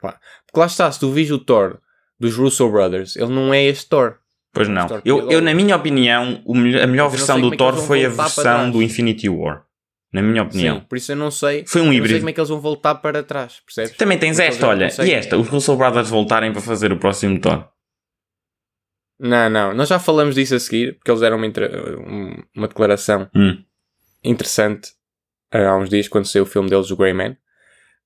pá. 0.00 0.18
Porque 0.46 0.60
lá 0.60 0.66
está, 0.66 0.90
se 0.90 1.00
tu 1.00 1.10
vis 1.10 1.30
o 1.30 1.38
Thor 1.38 1.78
dos 2.18 2.36
Russo 2.36 2.68
Brothers, 2.70 3.16
ele 3.16 3.32
não 3.32 3.52
é 3.52 3.64
este 3.64 3.88
Thor. 3.88 4.16
Pois 4.52 4.68
não. 4.68 4.86
Thor 4.86 5.02
Eu, 5.04 5.30
eu, 5.30 5.40
na 5.42 5.52
minha 5.52 5.74
opinião, 5.76 6.42
a 6.82 6.86
melhor 6.86 7.08
versão 7.08 7.40
do 7.40 7.52
é 7.52 7.56
Thor 7.56 7.76
foi 7.76 8.04
a 8.04 8.08
versão 8.08 8.70
do 8.70 8.82
Infinity 8.82 9.28
War. 9.28 9.64
Na 10.12 10.22
minha 10.22 10.44
opinião. 10.44 10.76
Sim, 10.78 10.86
por 10.88 10.96
isso 10.96 11.10
eu 11.10 11.16
não 11.16 11.28
sei. 11.30 11.64
Foi 11.66 11.80
um 11.80 11.86
eu 11.86 11.86
não 11.86 11.92
sei 11.94 11.98
híbrido. 11.98 12.18
como 12.20 12.30
é 12.30 12.32
que 12.32 12.38
eles 12.40 12.48
vão 12.48 12.60
voltar 12.60 12.94
para 12.94 13.20
trás, 13.24 13.60
percebes? 13.66 13.96
Também 13.96 14.16
tens 14.16 14.36
Porque 14.36 14.48
esta, 14.48 14.66
eles 14.72 14.94
já 14.94 15.02
olha. 15.02 15.10
E 15.10 15.12
esta, 15.12 15.36
os 15.36 15.48
Russell 15.48 15.76
Brothers 15.76 16.08
voltarem 16.08 16.52
para 16.52 16.60
fazer 16.60 16.92
o 16.92 16.98
próximo 17.00 17.40
Thor. 17.40 17.68
Não, 19.18 19.48
não, 19.50 19.74
nós 19.74 19.88
já 19.88 19.98
falamos 19.98 20.34
disso 20.36 20.54
a 20.54 20.60
seguir, 20.60 20.94
porque 20.96 21.10
eles 21.10 21.20
deram 21.20 21.36
uma, 21.36 21.46
um- 21.46 22.42
uma 22.56 22.68
declaração 22.68 23.28
Hum. 23.34 23.62
interessante 24.22 24.90
há 25.58 25.76
uns 25.76 25.88
dias 25.88 26.08
quando 26.08 26.26
saiu 26.26 26.42
o 26.44 26.46
filme 26.46 26.68
deles, 26.70 26.90
o 26.90 26.96
Grey 26.96 27.12
Man. 27.12 27.36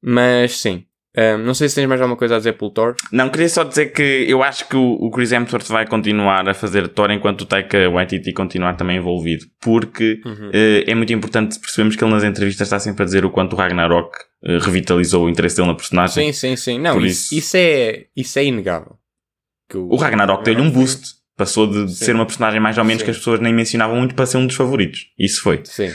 Mas 0.03 0.59
sim, 0.61 0.85
eh, 1.15 1.37
não 1.37 1.55
sei 1.55 1.69
se 1.69 1.75
tens 1.75 1.87
mais 1.89 2.01
alguma 2.01 2.17
coisa 2.17 2.37
a 2.37 2.39
dizer 2.39 2.53
pelo 2.53 2.71
Thor. 2.71 2.95
Não, 3.11 3.29
queria 3.29 3.49
só 3.49 3.65
dizer 3.65 3.87
que 3.87 4.03
eu 4.29 4.43
acho 4.43 4.69
que 4.69 4.77
o, 4.77 4.93
o 5.01 5.11
Chris 5.11 5.33
Hemsworth 5.33 5.67
vai 5.69 5.87
continuar 5.87 6.49
a 6.49 6.55
fazer 6.55 6.87
Thor 6.89 7.11
enquanto 7.11 7.41
o 7.43 7.47
Taika 7.47 7.91
Waititi 7.91 8.33
continuar 8.33 8.75
também 8.77 8.99
envolvido. 8.99 9.45
Porque 9.61 10.21
Uhum. 10.25 10.51
eh, 10.53 10.85
é 10.87 10.95
muito 10.95 11.13
importante 11.13 11.59
percebermos 11.59 11.97
que 11.97 12.05
ele 12.05 12.13
nas 12.13 12.23
entrevistas 12.25 12.67
está 12.69 12.79
sempre 12.79 13.03
a 13.03 13.07
dizer 13.07 13.25
o 13.25 13.31
quanto 13.31 13.55
o 13.55 13.57
Ragnarok 13.57 14.17
eh, 14.45 14.59
revitalizou 14.61 15.25
o 15.27 15.29
interesse 15.29 15.57
dele 15.57 15.69
na 15.69 15.75
personagem. 15.75 16.33
Sim, 16.33 16.33
sim, 16.33 16.57
sim. 16.57 16.79
Não, 16.79 17.01
isso, 17.05 17.35
isso- 17.35 17.57
é, 17.57 18.05
isso 18.17 18.39
é 18.39 18.45
inegável. 18.45 18.97
Que 19.69 19.77
O 19.77 19.97
Ragnarok 19.97 20.45
deu-lhe 20.45 20.61
um 20.63 20.71
boost. 20.71 21.19
Passou 21.37 21.69
de, 21.69 21.85
de 21.87 21.93
ser 21.95 22.17
uma 22.17 22.27
personagem 22.27 22.59
mais 22.59 22.79
ou 22.79 22.85
menos 22.85 23.01
Sim. 23.01 23.05
que 23.05 23.11
as 23.13 23.17
pessoas 23.19 23.39
nem 23.39 23.55
mencionavam 23.55 23.95
muito 23.97 24.13
para 24.17 24.27
ser 24.27 24.39
um 24.39 24.47
dos 24.47 24.57
favoritos. 24.57 25.07
Isso 25.17 25.41
foi. 25.41 25.61
Sim. 25.65 25.93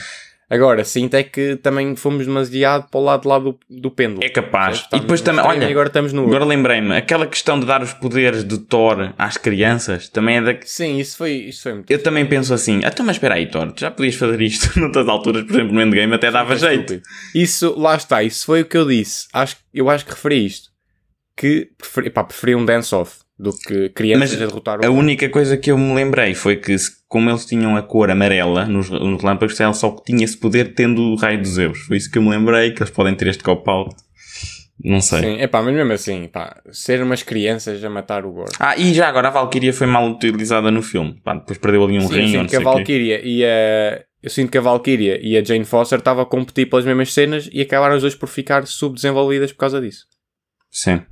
Agora, 0.54 0.84
sinto 0.84 1.16
é 1.16 1.24
que 1.24 1.56
também 1.56 1.96
fomos 1.96 2.26
demasiado 2.28 2.88
para 2.92 3.00
o 3.00 3.04
lado, 3.04 3.28
lá 3.28 3.40
do, 3.40 3.58
do 3.70 3.90
pêndulo. 3.90 4.24
É 4.24 4.30
capaz. 4.30 4.86
E 4.94 5.00
depois 5.00 5.20
também, 5.22 5.44
olha, 5.44 5.68
agora 5.68 5.88
estamos 5.88 6.14
no. 6.14 6.26
Agora 6.28 6.46
lembrei-me, 6.46 6.96
aquela 6.96 7.26
questão 7.26 7.60
de 7.60 7.66
dar 7.66 7.82
os 7.82 7.92
poderes 7.94 8.44
de 8.44 8.58
Thor 8.60 9.14
às 9.18 9.36
crianças 9.36 10.08
também 10.10 10.38
é 10.38 10.42
da. 10.42 10.56
Sim, 10.64 11.00
isso 11.00 11.18
foi, 11.18 11.32
isso 11.32 11.64
foi 11.64 11.74
muito. 11.74 11.90
Eu 11.92 12.04
também 12.04 12.26
penso 12.26 12.54
assim, 12.54 12.82
ah, 12.84 12.90
então 12.94 13.04
mas 13.06 13.16
espera 13.16 13.34
aí, 13.36 13.48
Thor, 13.48 13.72
tu 13.72 13.82
já 13.82 13.90
podias 13.90 14.14
fazer 14.16 14.40
isto 14.42 14.78
noutras 14.80 15.08
alturas, 15.08 15.44
por 15.44 15.54
exemplo, 15.56 15.74
no 15.74 15.82
Endgame 15.82 16.14
até 16.14 16.30
dava 16.30 16.56
jeito. 16.56 17.02
Isso, 17.34 17.74
lá 17.78 17.96
está, 17.96 18.22
isso 18.22 18.46
foi 18.46 18.62
o 18.62 18.66
que 18.66 18.78
eu 18.78 18.86
disse. 18.88 19.28
Acho, 19.34 19.58
eu 19.74 19.90
acho 19.90 20.06
que 20.06 20.12
referi 20.12 20.46
isto. 20.46 20.70
Que 21.36 21.70
preferi, 21.78 22.10
pá, 22.12 22.24
preferi 22.24 22.54
um 22.54 22.64
dance-off 22.64 23.18
do 23.40 23.52
que 23.58 23.90
crianças 23.90 24.32
Mas 24.34 24.42
a 24.42 24.46
derrotar 24.46 24.80
o. 24.80 24.86
A 24.86 24.90
única 24.92 25.28
coisa 25.30 25.58
que 25.58 25.72
eu 25.72 25.78
me 25.80 25.96
lembrei 25.96 26.36
foi 26.36 26.58
que, 26.58 26.78
se- 26.78 26.92
como 27.14 27.30
eles 27.30 27.46
tinham 27.46 27.78
a 27.78 27.84
cor 27.84 28.10
amarela 28.10 28.66
nos, 28.66 28.90
nos 28.90 29.22
relâmpagos, 29.22 29.60
ela 29.60 29.72
só 29.72 29.96
tinha 30.04 30.26
esse 30.26 30.36
poder 30.36 30.74
tendo 30.74 31.00
o 31.00 31.16
raio 31.16 31.40
dos 31.40 31.52
Zeus. 31.52 31.78
Foi 31.82 31.96
isso 31.96 32.10
que 32.10 32.18
eu 32.18 32.24
me 32.24 32.30
lembrei, 32.32 32.72
que 32.72 32.82
eles 32.82 32.90
podem 32.90 33.14
ter 33.14 33.28
este 33.28 33.44
cop-out. 33.44 33.96
Não 34.84 35.00
sei. 35.00 35.20
Sim, 35.22 35.38
é 35.40 35.46
pá, 35.46 35.62
mas 35.62 35.76
mesmo 35.76 35.94
assim, 35.94 36.28
pá, 36.28 36.60
ser 36.72 37.04
umas 37.04 37.22
crianças 37.22 37.84
a 37.84 37.90
matar 37.92 38.26
o 38.26 38.32
Gore. 38.34 38.52
Ah, 38.60 38.76
e 38.76 38.96
já 38.96 39.08
agora 39.08 39.28
a 39.28 39.32
Valkyria 39.32 39.72
foi 39.72 39.86
mal 39.86 40.10
utilizada 40.10 40.72
no 40.72 40.82
filme. 40.82 41.22
Pá, 41.24 41.36
depois 41.36 41.60
perdeu 41.60 41.84
ali 41.84 42.00
um 42.00 42.02
Sim, 42.02 42.08
eu 42.08 42.12
rim 42.20 42.38
ou 42.38 42.42
sinto 42.42 42.50
que 42.50 42.56
a 42.56 42.60
o 42.60 42.62
quê. 42.64 42.66
Valkyria 42.66 43.22
e 43.24 43.46
a. 43.46 44.02
Eu 44.24 44.30
sinto 44.32 44.52
que 44.52 44.58
a 44.58 44.62
Valkyria 44.62 45.20
e 45.22 45.38
a 45.38 45.44
Jane 45.44 45.66
Foster 45.66 46.00
estavam 46.00 46.24
a 46.24 46.26
competir 46.26 46.68
pelas 46.68 46.84
mesmas 46.86 47.14
cenas 47.14 47.48
e 47.54 47.62
acabaram 47.62 47.96
os 47.96 48.02
dois 48.02 48.16
por 48.16 48.28
ficar 48.28 48.66
subdesenvolvidas 48.66 49.52
por 49.52 49.60
causa 49.60 49.80
disso. 49.80 50.06
Sim. 50.72 51.04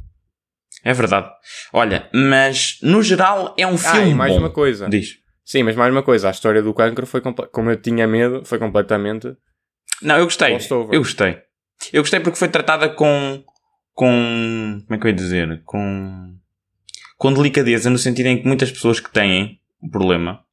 É 0.84 0.94
verdade. 0.94 1.30
Olha, 1.72 2.10
mas 2.12 2.80
no 2.82 3.04
geral 3.04 3.54
é 3.56 3.68
um 3.68 3.76
Ah, 3.76 3.78
filme 3.78 4.10
e 4.12 4.16
mais 4.16 4.34
bom. 4.34 4.40
uma 4.40 4.50
coisa. 4.50 4.90
Diz. 4.90 5.21
Sim, 5.44 5.64
mas 5.64 5.76
mais 5.76 5.92
uma 5.92 6.04
coisa, 6.04 6.28
a 6.28 6.32
história 6.32 6.62
do 6.62 6.74
cancro 6.74 7.06
foi 7.06 7.22
como 7.22 7.70
eu 7.70 7.82
tinha 7.82 8.08
medo, 8.08 8.44
foi 8.46 8.60
completamente. 8.60 9.36
Não, 10.02 10.18
eu 10.18 10.26
gostei. 10.26 10.58
Eu 10.92 11.00
gostei. 11.02 11.42
Eu 11.92 12.02
gostei 12.02 12.20
porque 12.20 12.38
foi 12.38 12.48
tratada 12.48 12.90
com. 12.90 13.44
com. 13.94 14.82
como 14.86 14.96
é 14.96 14.98
que 14.98 15.06
eu 15.06 15.10
ia 15.10 15.16
dizer? 15.16 15.62
Com. 15.66 16.36
com 17.18 17.34
delicadeza, 17.34 17.90
no 17.90 17.98
sentido 17.98 18.28
em 18.28 18.42
que 18.42 18.48
muitas 18.48 18.72
pessoas 18.72 19.00
que 19.00 19.12
têm 19.12 19.60
o 19.82 19.90
problema, 19.90 20.44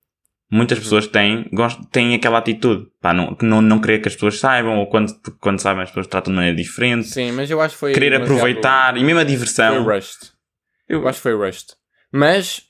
muitas 0.51 0.79
pessoas 0.79 1.07
têm, 1.07 1.49
gostam, 1.53 1.85
têm 1.85 2.15
aquela 2.15 2.39
atitude. 2.39 2.87
Pá, 3.01 3.13
não, 3.13 3.37
não, 3.43 3.61
não 3.61 3.81
querer 3.81 4.01
que 4.01 4.09
as 4.09 4.15
pessoas 4.15 4.39
saibam, 4.39 4.79
ou 4.79 4.87
quando, 4.87 5.13
quando 5.41 5.61
sabem 5.61 5.83
as 5.83 5.91
pessoas 5.91 6.07
tratam 6.07 6.33
de 6.33 6.37
maneira 6.37 6.57
diferente. 6.57 7.09
Sim, 7.09 7.33
mas 7.33 7.51
eu 7.51 7.61
acho 7.61 7.75
que 7.75 7.81
foi. 7.81 7.93
Querer 7.93 8.15
aproveitar, 8.15 8.97
e 8.97 9.05
mesmo 9.05 9.21
a 9.21 9.25
diversão. 9.25 9.85
Foi 9.85 9.95
rushed. 9.95 10.33
Eu 10.89 11.07
acho 11.07 11.19
que 11.19 11.23
foi 11.23 11.35
rushed. 11.35 11.75
Mas 12.11 12.68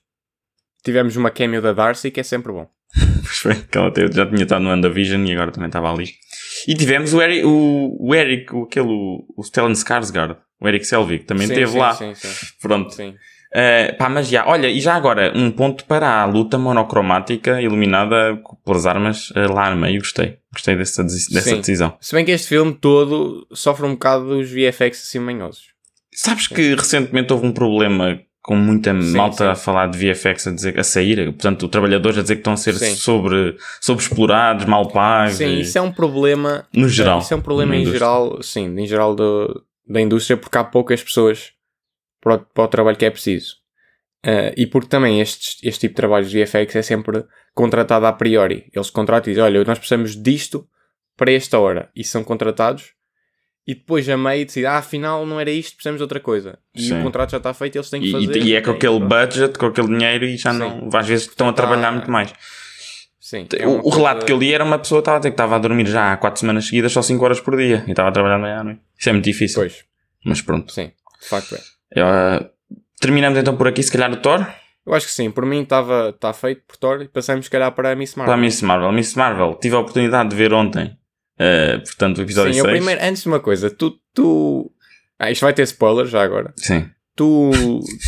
tivemos 0.89 1.17
uma 1.17 1.31
cameo 1.31 1.61
da 1.61 1.75
Darcy 1.75 2.11
que 2.11 2.21
é 2.21 2.23
sempre 2.23 2.51
bom. 2.53 2.67
Pois 3.23 3.39
foi, 3.39 3.55
que 3.57 3.77
ela 3.77 3.93
já 4.11 4.25
tinha 4.25 4.43
estado 4.43 4.63
no 4.63 4.71
WandaVision 4.71 5.23
e 5.27 5.33
agora 5.33 5.53
também 5.53 5.67
estava 5.67 5.93
ali. 5.93 6.09
E 6.67 6.75
tivemos 6.75 7.13
o 7.13 7.21
Eric, 7.21 7.45
o, 7.45 7.97
o 8.01 8.15
Eric, 8.15 8.55
o, 8.55 8.63
aquele, 8.63 8.89
o, 8.89 9.43
Stellan 9.43 9.73
Skarsgård, 9.73 10.39
o 10.59 10.67
Eric 10.67 10.87
Selvig, 10.87 11.25
também 11.25 11.47
Sim, 11.47 11.53
esteve 11.53 11.73
sim, 11.73 11.79
lá. 11.79 11.93
Sim, 11.93 12.15
sim, 12.15 12.47
Pronto. 12.63 12.91
sim. 12.95 13.15
Uh, 13.51 13.97
pá, 13.99 14.09
mas 14.09 14.29
já, 14.29 14.47
olha, 14.47 14.69
e 14.69 14.81
já 14.81 14.95
agora, 14.95 15.33
um 15.35 15.51
ponto 15.51 15.85
para 15.85 16.23
a 16.23 16.25
luta 16.25 16.57
monocromática 16.57 17.61
iluminada 17.61 18.41
pelas 18.65 18.87
armas 18.87 19.31
uh, 19.31 19.53
lá 19.53 19.71
no 19.71 19.77
meio. 19.77 19.99
Gostei. 19.99 20.39
Gostei 20.51 20.77
dessa, 20.77 21.03
dessa 21.03 21.41
Sim. 21.41 21.57
decisão. 21.57 21.97
Se 22.01 22.15
bem 22.15 22.25
que 22.25 22.31
este 22.31 22.49
filme 22.49 22.73
todo 22.73 23.47
sofre 23.53 23.85
um 23.85 23.93
bocado 23.93 24.25
dos 24.27 24.51
VFX 24.51 25.03
assim 25.03 25.19
manhosos. 25.19 25.65
Sabes 26.15 26.47
que 26.47 26.75
recentemente 26.75 27.33
houve 27.33 27.47
um 27.47 27.53
problema 27.53 28.19
com 28.49 28.57
muita 28.57 28.99
Sim, 28.99 29.15
malta 29.15 29.45
sim. 29.45 29.51
a 29.51 29.55
falar 29.55 29.89
de 29.91 29.99
VFX 29.99 30.47
a 30.47 30.51
dizer 30.53 30.81
a 30.81 30.83
sair, 30.83 31.23
portanto, 31.27 31.69
trabalhadores 31.69 32.17
a 32.17 32.23
dizer 32.23 32.37
que 32.37 32.41
estão 32.41 32.55
a 32.55 32.57
ser 32.57 32.73
Sim. 32.77 32.95
sobre, 32.95 33.59
sobre 33.79 34.03
explorados, 34.03 34.65
mal 34.65 34.89
pagos. 34.91 35.35
Sim, 35.35 35.49
e- 35.49 35.61
isso 35.61 35.77
é 35.77 35.83
um 35.83 35.93
problema. 35.93 36.67
no 36.75 36.89
geral. 36.89 37.19
Isso 37.19 37.35
é 37.35 37.37
um 37.37 37.43
problema 37.43 37.77
em 37.77 37.81
indústria. 37.83 37.99
geral, 37.99 38.43
sim, 38.43 38.75
em 38.81 38.87
geral 38.87 39.15
do, 39.15 39.63
da 39.87 40.01
indústria, 40.01 40.35
porque 40.39 40.57
há 40.57 40.65
poucas 40.65 41.03
pessoas 41.05 41.53
para 42.23 42.37
o, 42.37 42.39
para 42.39 42.65
o 42.65 42.69
trabalho 42.69 42.97
que 42.97 43.05
é 43.05 43.11
preciso. 43.11 43.57
Ah, 44.25 44.51
e 44.57 44.67
porque 44.67 44.89
também 44.89 45.21
este, 45.21 45.59
este 45.69 45.81
tipo 45.81 45.93
de 45.93 45.97
trabalhos 45.97 46.31
de 46.31 46.43
VFX 46.43 46.75
é 46.77 46.81
sempre 46.81 47.27
contratado 47.55 48.07
a 48.07 48.13
priori. 48.15 48.65
Eles 48.75 48.89
contratam 48.89 49.31
e 49.31 49.35
dizem, 49.35 49.45
olha, 49.45 49.63
nós 49.63 49.79
precisamos 49.79 50.17
disto 50.17 50.67
para 51.19 51.31
esta 51.33 51.59
hora. 51.59 51.91
E 51.95 52.03
são 52.03 52.25
contratados. 52.25 52.95
E 53.71 53.75
depois 53.75 54.09
a 54.09 54.17
meio 54.17 54.47
decidem, 54.47 54.67
ah, 54.71 54.79
afinal 54.79 55.27
não 55.27 55.39
era 55.39 55.51
isto, 55.51 55.75
precisamos 55.75 55.99
de 55.99 56.03
outra 56.03 56.19
coisa. 56.19 56.59
E 56.75 56.81
Sim. 56.89 57.01
o 57.01 57.03
contrato 57.03 57.33
já 57.33 57.37
está 57.37 57.53
feito 57.53 57.75
e 57.75 57.79
eles 57.79 57.91
têm 57.91 58.01
que 58.01 58.09
E, 58.09 58.13
fazer. 58.13 58.37
e- 58.39 58.43
e 58.49 58.55
é 58.57 58.63
com 58.63 58.71
Ok, 58.71 58.89
aquele 58.89 59.05
budget, 59.05 59.59
com 59.59 59.67
aquele 59.67 59.89
dinheiro 59.89 60.25
e 60.25 60.39
já 60.39 60.53
Sim. 60.53 60.59
não. 60.59 60.89
Às 60.99 61.07
vezes 61.07 61.27
estão 61.29 61.51
a 61.51 61.53
trabalhar 61.53 61.93
muito 61.93 62.11
mais. 62.11 62.33
Sim, 63.21 63.47
é 63.55 63.67
o, 63.67 63.83
o 63.85 63.91
relato 63.91 64.21
coisa- 64.21 64.27
que 64.27 64.33
eu 64.33 64.39
li 64.39 64.55
era 64.55 64.65
uma 64.65 64.79
pessoa 64.79 65.01
que 65.01 65.03
estava 65.03 65.17
a 65.17 65.21
dizer 65.21 65.31
que 65.31 65.35
estava 65.35 65.57
a 65.57 65.59
dormir 65.59 65.87
já 65.87 66.15
há 66.15 66.17
4 66.17 66.41
semanas 66.41 66.65
seguidas, 66.65 66.93
só 66.93 67.03
5 67.03 67.23
horas 67.23 67.41
por 67.41 67.59
dia. 67.59 67.85
E 67.87 67.91
estava 67.91 68.09
a 68.09 68.13
trabalhar 68.13 68.39
meia 68.39 68.65
noite. 68.65 68.81
Isso 68.99 69.09
é 69.11 69.13
muito 69.13 69.25
difícil. 69.27 69.61
Pois, 69.61 69.85
Mas 70.25 70.41
pronto. 70.41 70.73
sim, 70.73 70.91
de 71.21 71.29
facto 71.29 71.55
é. 71.55 71.59
Uh, 72.01 72.49
terminamos 72.99 73.39
então 73.39 73.55
por 73.55 73.69
aqui, 73.69 73.83
se 73.83 73.93
calhar, 73.93 74.11
o 74.11 74.17
Thor. 74.17 74.47
Eu 74.87 74.95
acho 74.95 75.05
que 75.07 75.13
sim, 75.13 75.31
por 75.31 75.45
mim 75.45 75.61
estava 75.63 76.11
tá 76.19 76.33
feito 76.33 76.63
por 76.67 76.79
Thor 76.79 77.03
e 77.03 77.09
passamos 77.09 77.45
se 77.45 77.51
calhar 77.51 77.71
para 77.73 77.93
a 77.93 77.95
Miss 77.95 78.15
Marvel. 78.15 78.33
Para 78.33 78.41
a 78.41 78.43
Miss 78.43 78.63
Marvel. 78.63 78.93
Miss 78.93 79.15
Marvel, 79.15 79.55
tive 79.61 79.77
a 79.77 79.81
oportunidade 79.81 80.31
de 80.31 80.37
ver 80.37 80.55
ontem. 80.55 80.97
Uh, 81.41 81.81
portanto, 81.85 82.19
o 82.19 82.23
episódio 82.23 82.53
Sim, 82.55 82.61
6. 82.61 82.65
eu 82.67 82.77
primeiro, 82.77 83.01
antes 83.05 83.23
de 83.23 83.29
uma 83.29 83.41
coisa, 83.41 83.71
tu, 83.71 83.99
tu... 84.15 84.71
Ah, 85.19 85.31
isto 85.31 85.43
vai 85.43 85.53
ter 85.53 85.63
spoilers 85.63 86.11
já 86.11 86.23
agora. 86.23 86.53
Sim. 86.57 86.89
Tu 87.17 87.51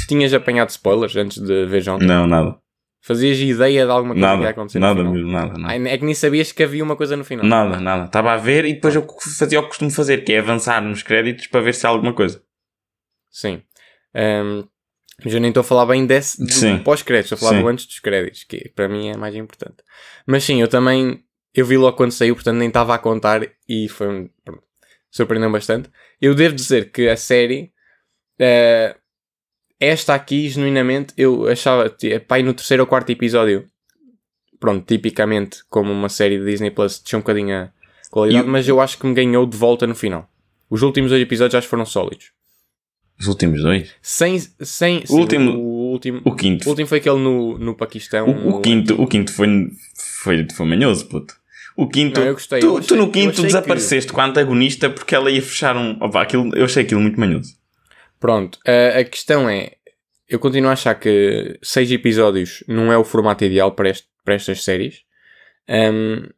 tinhas 0.09 0.33
apanhado 0.33 0.71
spoilers 0.71 1.17
antes 1.17 1.39
de 1.43 1.67
ver 1.67 1.89
ontem? 1.91 2.07
Não, 2.07 2.27
nada. 2.27 2.57
Fazias 3.03 3.39
ideia 3.39 3.87
de 3.87 3.91
alguma 3.91 4.13
coisa 4.15 4.27
que 4.29 4.33
ia 4.35 4.37
Nada. 4.39 4.51
acontecer 4.51 4.79
no 4.79 4.87
Nada 4.87 4.99
final? 5.01 5.13
mesmo, 5.15 5.33
nada. 5.33 5.59
nada. 5.59 5.73
Ah, 5.73 5.89
É 5.89 5.99
que 5.99 6.05
nem 6.05 6.15
sabias 6.15 6.53
que 6.53 6.63
havia 6.63 6.85
uma 6.85 6.95
coisa 6.95 7.17
no 7.17 7.25
final. 7.25 7.47
Nada, 7.47 7.81
nada. 7.81 8.05
Estava 8.05 8.33
a 8.33 8.37
ver 8.37 8.65
e 8.67 8.75
depois 8.75 8.95
eu 8.95 9.07
fazia 9.39 9.59
o 9.59 9.63
que 9.63 9.69
costumo 9.71 9.91
fazer, 9.91 10.19
que 10.23 10.33
é 10.35 10.39
avançar 10.39 10.81
nos 10.83 11.03
créditos 11.03 11.47
para 11.47 11.63
ver 11.63 11.75
se 11.75 11.87
há 11.87 11.89
alguma 11.91 12.13
coisa. 12.13 12.43
Sim. 13.31 13.63
Ahm, 14.15 14.65
mas 15.25 15.33
eu 15.35 15.41
nem 15.41 15.49
estou 15.49 15.63
a 15.63 15.65
falar 15.65 15.87
bem 15.87 16.07
desse 16.07 16.39
do 16.45 16.85
pós-créditos, 16.85 17.33
estou 17.33 17.49
a 17.49 17.51
falar 17.51 17.63
do 17.63 17.69
antes 17.69 17.87
dos 17.87 17.99
créditos, 18.01 18.45
que 18.45 18.69
para 18.77 18.89
mim 18.89 19.09
é 19.09 19.17
mais 19.17 19.35
importante. 19.35 19.77
Mas 20.27 20.45
sim, 20.45 20.61
eu 20.61 20.69
também 20.69 21.25
eu 21.55 21.65
vi 21.67 21.77
logo 21.77 21.97
quando 21.97 22.13
saiu, 22.13 22.35
portanto 22.35 22.57
nem 22.59 22.69
estava 22.69 22.95
a 22.95 22.99
contar 22.99 23.47
e 23.69 23.89
foi 23.89 24.09
um, 24.09 24.29
pronto, 24.45 24.63
surpreendeu 25.11 25.51
bastante. 25.51 25.91
Eu 26.21 26.35
devo 26.35 26.55
dizer 26.55 26.91
que 26.91 27.09
a 27.09 27.17
série 27.17 27.73
eh, 28.39 28.97
esta 29.79 30.15
aqui, 30.15 30.49
genuinamente, 30.49 31.15
eu 31.17 31.47
achava, 31.49 31.95
pai, 32.29 32.43
no 32.43 32.53
terceiro 32.55 32.83
ou 32.83 32.87
quarto 32.87 33.11
episódio, 33.11 33.67
pronto, 34.59 34.85
tipicamente, 34.87 35.65
como 35.71 35.91
uma 35.91 36.09
série 36.09 36.39
de 36.39 36.45
Disney 36.45 36.71
Plus, 36.71 36.99
tinha 36.99 37.19
um 37.19 37.23
bocadinho 37.23 37.55
a 37.57 37.73
qualidade, 38.11 38.47
mas 38.49 38.69
eu 38.69 38.81
acho 38.81 38.99
que 38.99 39.07
me 39.07 39.15
ganhou 39.15 39.47
de 39.47 39.57
volta 39.57 39.87
no 39.87 39.95
final. 39.95 40.29
Os 40.69 40.83
últimos 40.83 41.11
dois 41.11 41.23
episódios 41.23 41.55
acho 41.55 41.67
que 41.67 41.71
foram 41.71 41.87
sólidos. 41.87 42.31
Os 43.19 43.27
últimos 43.27 43.63
dois? 43.63 43.95
Sem. 44.01 44.39
sem 44.61 45.05
sim, 45.05 45.15
último- 45.21 45.53
O, 45.53 45.91
último. 45.93 46.21
O 46.25 46.35
quinto. 46.35 46.67
O 46.67 46.71
último 46.71 46.87
foi 46.87 46.99
aquele 46.99 47.19
no, 47.19 47.59
no 47.59 47.75
Paquistão. 47.75 48.27
O, 48.29 48.57
o 48.59 48.61
quinto, 48.61 49.01
o 49.03 49.07
quinto 49.07 49.33
foi, 49.33 49.49
foi, 50.23 50.47
foi 50.55 50.67
manhoso, 50.67 51.07
puto. 51.07 51.40
O 51.83 51.89
quinto. 51.89 52.21
Não, 52.21 52.27
eu 52.27 52.35
gostei, 52.35 52.61
tu, 52.61 52.67
eu 52.67 52.73
tu 52.75 52.79
achei- 52.81 52.97
no 52.97 53.05
eu 53.05 53.11
quinto 53.11 53.43
desapareceste 53.43 54.13
com 54.13 54.21
a 54.21 54.27
antagonista 54.27 54.91
porque 54.91 55.15
ela 55.15 55.31
ia 55.31 55.41
fechar 55.43 55.77
um. 55.77 55.97
Opa, 56.01 56.23
aquilo, 56.23 56.51
eu 56.55 56.65
achei 56.65 56.83
aquilo 56.83 57.01
muito 57.01 57.19
manhoso. 57.19 57.55
Pronto, 58.19 58.59
a, 58.67 58.99
a 59.01 59.05
questão 59.05 59.49
é. 59.49 59.73
Eu 60.29 60.39
continuo 60.39 60.71
a 60.71 60.75
achar 60.75 60.95
que 60.95 61.59
seis 61.63 61.91
episódios 61.91 62.63
não 62.69 62.93
é 62.93 62.97
o 62.99 63.03
formato 63.05 63.45
ideal 63.45 63.73
para, 63.73 63.89
este- 63.91 64.07
para 64.25 64.35
estas 64.35 64.63
séries. 64.63 65.01
Ahm, 65.69 66.29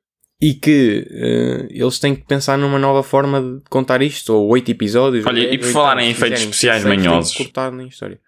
e 0.41 0.55
que 0.55 1.07
eh, 1.11 1.67
eles 1.71 1.99
têm 2.01 2.15
que 2.17 2.25
pensar 2.27 2.57
numa 2.59 2.79
nova 2.79 3.03
forma 3.03 3.41
de 3.41 3.61
contar 3.71 4.03
isto, 4.03 4.31
ou 4.35 4.49
oito 4.49 4.71
episódios. 4.71 5.25
Olha, 5.27 5.47
ou 5.47 5.55
e 5.55 5.59
por 5.59 5.69
falar 5.69 5.99
em 6.01 6.11
efeitos 6.11 6.41
especiais 6.41 6.83
16, 6.83 6.97
têm 6.97 7.03
que 7.05 7.09
manhosos. 7.09 7.37
cortar 7.37 7.71
na 7.71 7.85
história. 7.85 8.19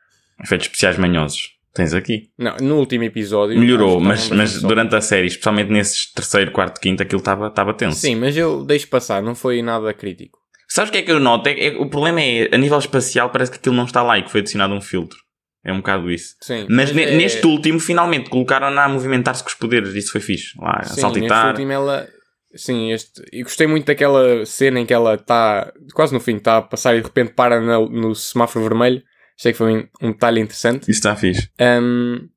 Efeitos 0.43 0.67
especiais 0.67 0.97
manhosos. 0.99 1.54
Tens 1.75 1.93
aqui. 1.93 2.29
Não, 2.39 2.57
no 2.61 2.77
último 2.79 3.03
episódio. 3.05 3.59
Melhorou, 3.59 3.99
mas, 4.01 4.29
mas 4.31 4.63
durante 4.63 4.95
a 4.95 5.01
série, 5.01 5.27
especialmente 5.27 5.73
nesses 5.73 6.13
terceiro, 6.13 6.53
quarto, 6.53 6.81
quinto, 6.81 7.03
aquilo 7.03 7.19
estava 7.19 7.75
tenso. 7.75 7.99
Sim, 8.01 8.15
mas 8.17 8.37
eu 8.37 8.65
deixo 8.65 8.87
passar, 8.89 9.21
não 9.23 9.35
foi 9.35 9.61
nada 9.61 9.93
crítico. 9.93 10.39
Sabes 10.69 10.91
o 10.91 10.93
que 10.93 10.99
é 10.99 11.03
que 11.03 11.11
eu 11.11 11.19
noto? 11.19 11.49
É, 11.49 11.67
é- 11.67 11.77
o 11.77 11.89
problema 11.91 12.21
é, 12.21 12.49
a 12.53 12.57
nível 12.59 12.79
espacial, 12.79 13.31
parece 13.31 13.51
que 13.51 13.59
aquilo 13.59 13.75
não 13.75 13.85
está 13.85 14.03
lá 14.03 14.19
e 14.19 14.23
que 14.23 14.31
foi 14.31 14.41
adicionado 14.41 14.73
um 14.73 14.81
filtro. 14.81 15.19
É 15.65 15.73
um 15.73 15.79
bocado 15.79 16.11
isso. 16.11 16.35
Sim, 16.43 16.67
Mas, 16.69 16.93
ne- 16.93 17.05
é- 17.05 17.17
neste 17.17 17.45
último, 17.47 17.81
finalmente, 17.81 18.29
colocaram-na 18.31 18.85
a 18.85 18.89
movimentar-se 18.89 19.43
com 19.43 19.49
os 19.49 19.55
poderes. 19.55 19.95
Isso 19.95 20.13
foi 20.13 20.21
fixe. 20.21 20.53
Lá, 20.61 20.77
a 20.79 20.83
Sim, 20.83 20.89
neste 20.91 21.01
saltitar. 21.01 21.49
último 21.51 21.73
ela. 21.73 22.07
Sim, 22.55 22.93
este. 22.93 23.21
E 23.33 23.43
gostei 23.43 23.67
muito 23.67 23.87
daquela 23.87 24.45
cena 24.47 24.79
em 24.79 24.87
que 24.87 24.93
ela 24.95 25.15
está. 25.15 25.73
Quase 25.95 26.13
no 26.15 26.21
fim, 26.21 26.37
está 26.37 26.59
a 26.59 26.63
passar 26.63 26.95
e 26.95 26.99
de 27.01 27.05
repente 27.07 27.33
para 27.33 27.61
no, 27.61 27.89
no 27.89 28.15
semáforo 28.15 28.65
vermelho. 28.65 29.03
Achei 29.39 29.53
que 29.53 29.59
foi 29.59 29.77
um, 29.77 29.89
um 30.09 30.13
detalhe 30.13 30.41
interessante. 30.41 30.83
Isso 30.83 30.99
está 31.01 31.17
fixe. 31.17 31.51
Um, 31.61 32.29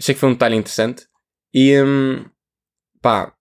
achei 0.00 0.14
que 0.14 0.20
foi 0.20 0.28
um 0.28 0.32
detalhe 0.32 0.56
interessante. 0.56 1.06
E. 1.52 1.80
Um, 1.82 2.24
pá, 3.02 3.32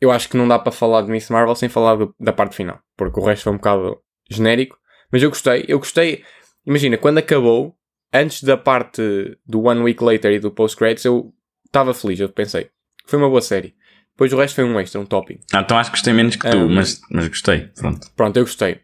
eu 0.00 0.10
acho 0.10 0.28
que 0.28 0.36
não 0.36 0.46
dá 0.46 0.58
para 0.58 0.70
falar 0.72 1.02
de 1.02 1.10
Miss 1.10 1.28
Marvel 1.30 1.54
sem 1.54 1.68
falar 1.68 1.96
do- 1.96 2.14
da 2.20 2.32
parte 2.32 2.54
final. 2.54 2.78
Porque 2.96 3.18
o 3.20 3.24
resto 3.24 3.44
foi 3.44 3.52
um 3.52 3.56
bocado 3.56 3.98
genérico. 4.30 4.78
Mas 5.10 5.22
eu 5.22 5.30
gostei. 5.30 5.64
Eu 5.68 5.78
gostei. 5.78 6.24
Imagina, 6.66 6.98
quando 6.98 7.18
acabou, 7.18 7.74
antes 8.12 8.42
da 8.42 8.56
parte 8.56 9.02
do 9.46 9.62
One 9.62 9.80
Week 9.80 10.02
Later 10.02 10.32
e 10.32 10.38
do 10.38 10.50
Post-Credits, 10.50 11.04
eu 11.04 11.32
estava 11.66 11.94
feliz. 11.94 12.20
Eu 12.20 12.28
pensei, 12.28 12.70
foi 13.06 13.18
uma 13.18 13.28
boa 13.28 13.40
série. 13.40 13.74
Depois 14.10 14.32
o 14.32 14.36
resto 14.36 14.56
foi 14.56 14.64
um 14.64 14.78
extra, 14.80 15.00
um 15.00 15.06
topping. 15.06 15.38
Ah, 15.54 15.60
então 15.60 15.78
acho 15.78 15.90
que 15.90 15.96
gostei 15.96 16.12
menos 16.12 16.34
que 16.36 16.50
tu, 16.50 16.56
Um, 16.58 16.68
mas, 16.68 17.00
mas 17.10 17.28
gostei. 17.28 17.68
Pronto. 17.76 18.10
Pronto, 18.16 18.36
eu 18.36 18.42
gostei. 18.44 18.80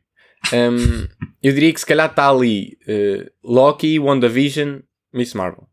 Um, 0.52 1.06
eu 1.42 1.52
diria 1.52 1.72
que 1.72 1.80
se 1.80 1.86
calhar 1.86 2.10
está 2.10 2.28
ali 2.28 2.76
uh, 2.86 3.30
Loki, 3.42 3.98
WandaVision, 3.98 4.80
Miss 5.12 5.34
Marvel. 5.34 5.68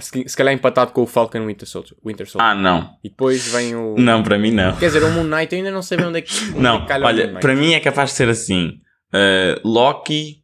Se, 0.00 0.28
se 0.28 0.36
calhar 0.36 0.52
empatado 0.52 0.92
com 0.92 1.02
o 1.02 1.06
Falcon 1.06 1.46
Winter 1.46 1.68
Soldier. 1.68 1.96
Winter 2.04 2.28
Soldier. 2.28 2.50
Ah, 2.50 2.54
não. 2.54 2.96
E 3.04 3.08
depois 3.08 3.46
vem 3.52 3.76
o. 3.76 3.94
Não, 3.96 4.22
para 4.24 4.36
mim 4.38 4.50
não. 4.50 4.76
Quer 4.76 4.86
dizer, 4.86 5.04
o 5.04 5.10
Moon 5.12 5.24
Knight 5.24 5.52
eu 5.54 5.58
ainda 5.58 5.70
não 5.70 5.82
sei 5.82 5.98
onde 6.00 6.18
é 6.18 6.22
que. 6.22 6.32
onde 6.50 6.58
é 6.58 6.60
Não, 6.60 6.84
que 6.84 6.92
o 6.92 6.96
Moon 6.98 7.06
olha, 7.06 7.38
para 7.38 7.54
mim 7.54 7.74
é 7.74 7.80
capaz 7.80 8.10
de 8.10 8.16
ser 8.16 8.28
assim. 8.28 8.80
Uh, 9.12 9.60
Loki, 9.68 10.42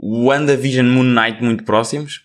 WandaVision, 0.00 0.86
Moon 0.86 1.02
Knight 1.04 1.42
muito 1.42 1.64
próximos. 1.64 2.20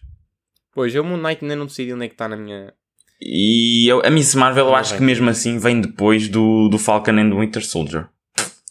Pois, 0.73 0.93
eu 0.93 1.01
o 1.01 1.05
Moon 1.05 1.17
Knight 1.17 1.43
ainda 1.43 1.55
não 1.55 1.65
decidi 1.65 1.93
onde 1.93 2.05
é 2.05 2.07
que 2.07 2.13
está 2.13 2.27
na 2.27 2.35
minha. 2.35 2.73
E 3.21 3.87
eu- 3.91 4.05
a 4.05 4.09
Miss 4.09 4.33
Marvel 4.35 4.67
eu 4.67 4.75
acho 4.75 4.95
que 4.95 5.01
mesmo 5.03 5.29
assim 5.29 5.57
vem 5.57 5.81
depois 5.81 6.29
do, 6.29 6.69
do 6.69 6.77
Falcon 6.77 7.11
and 7.19 7.35
Winter 7.37 7.65
Soldier. 7.65 8.07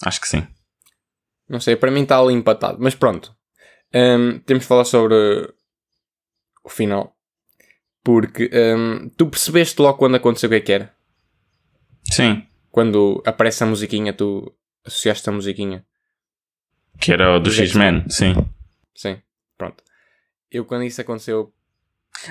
Acho 0.05 0.21
que 0.21 0.29
sim. 0.29 0.47
Não 1.49 1.61
sei, 1.61 1.77
para 1.77 1.91
mim 1.91 2.03
está 2.03 2.19
ali 2.19 2.35
empatado. 2.35 2.79
Mas 2.81 2.95
pronto. 2.95 3.35
Um, 3.95 4.39
temos 4.41 4.65
de 4.65 4.69
falar 4.69 4.85
sobre 4.85 5.15
o 6.63 6.69
final. 6.69 7.17
Porque 8.05 8.51
um, 8.53 9.09
tu 9.11 9.27
percebeste 9.29 9.81
logo 9.81 9.99
quando 9.99 10.17
aconteceu 10.17 10.49
o 10.49 10.51
que 10.51 10.57
é 10.57 10.61
que 10.61 10.73
era? 10.73 10.95
Sim. 12.11 12.47
Quando 12.71 13.23
aparece 13.27 13.63
a 13.65 13.67
musiquinha, 13.67 14.13
tu 14.13 14.55
associaste 14.85 15.29
a 15.29 15.33
musiquinha? 15.33 15.85
Que 17.01 17.13
era 17.13 17.37
o 17.37 17.39
do 17.41 17.51
X-Men, 17.51 18.05
sim. 18.09 18.35
Sim, 18.95 19.19
pronto. 19.57 19.83
Eu 20.51 20.65
quando 20.65 20.85
isso 20.85 21.01
aconteceu, 21.01 21.53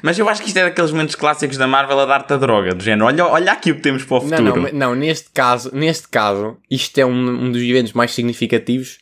Mas 0.03 0.17
eu 0.19 0.27
acho 0.27 0.41
que 0.41 0.47
isto 0.47 0.57
é 0.57 0.63
daqueles 0.63 0.91
momentos 0.91 1.15
clássicos 1.15 1.57
da 1.57 1.67
Marvel 1.67 1.99
a 1.99 2.05
dar-te 2.05 2.33
a 2.33 2.37
droga, 2.37 2.73
do 2.73 2.83
género. 2.83 3.05
Olha, 3.05 3.25
olha 3.27 3.51
aqui 3.51 3.71
o 3.71 3.75
que 3.75 3.81
temos 3.81 4.03
para 4.03 4.17
o 4.17 4.19
não, 4.21 4.29
futuro. 4.37 4.43
não, 4.55 4.61
mas- 4.63 4.73
não, 4.73 4.95
neste 4.95 5.29
caso, 5.31 5.73
neste 5.73 6.07
caso, 6.09 6.57
isto 6.69 6.97
é 6.97 7.05
um, 7.05 7.45
um 7.45 7.51
dos 7.51 7.61
eventos 7.61 7.93
mais 7.93 8.11
significativos 8.13 8.99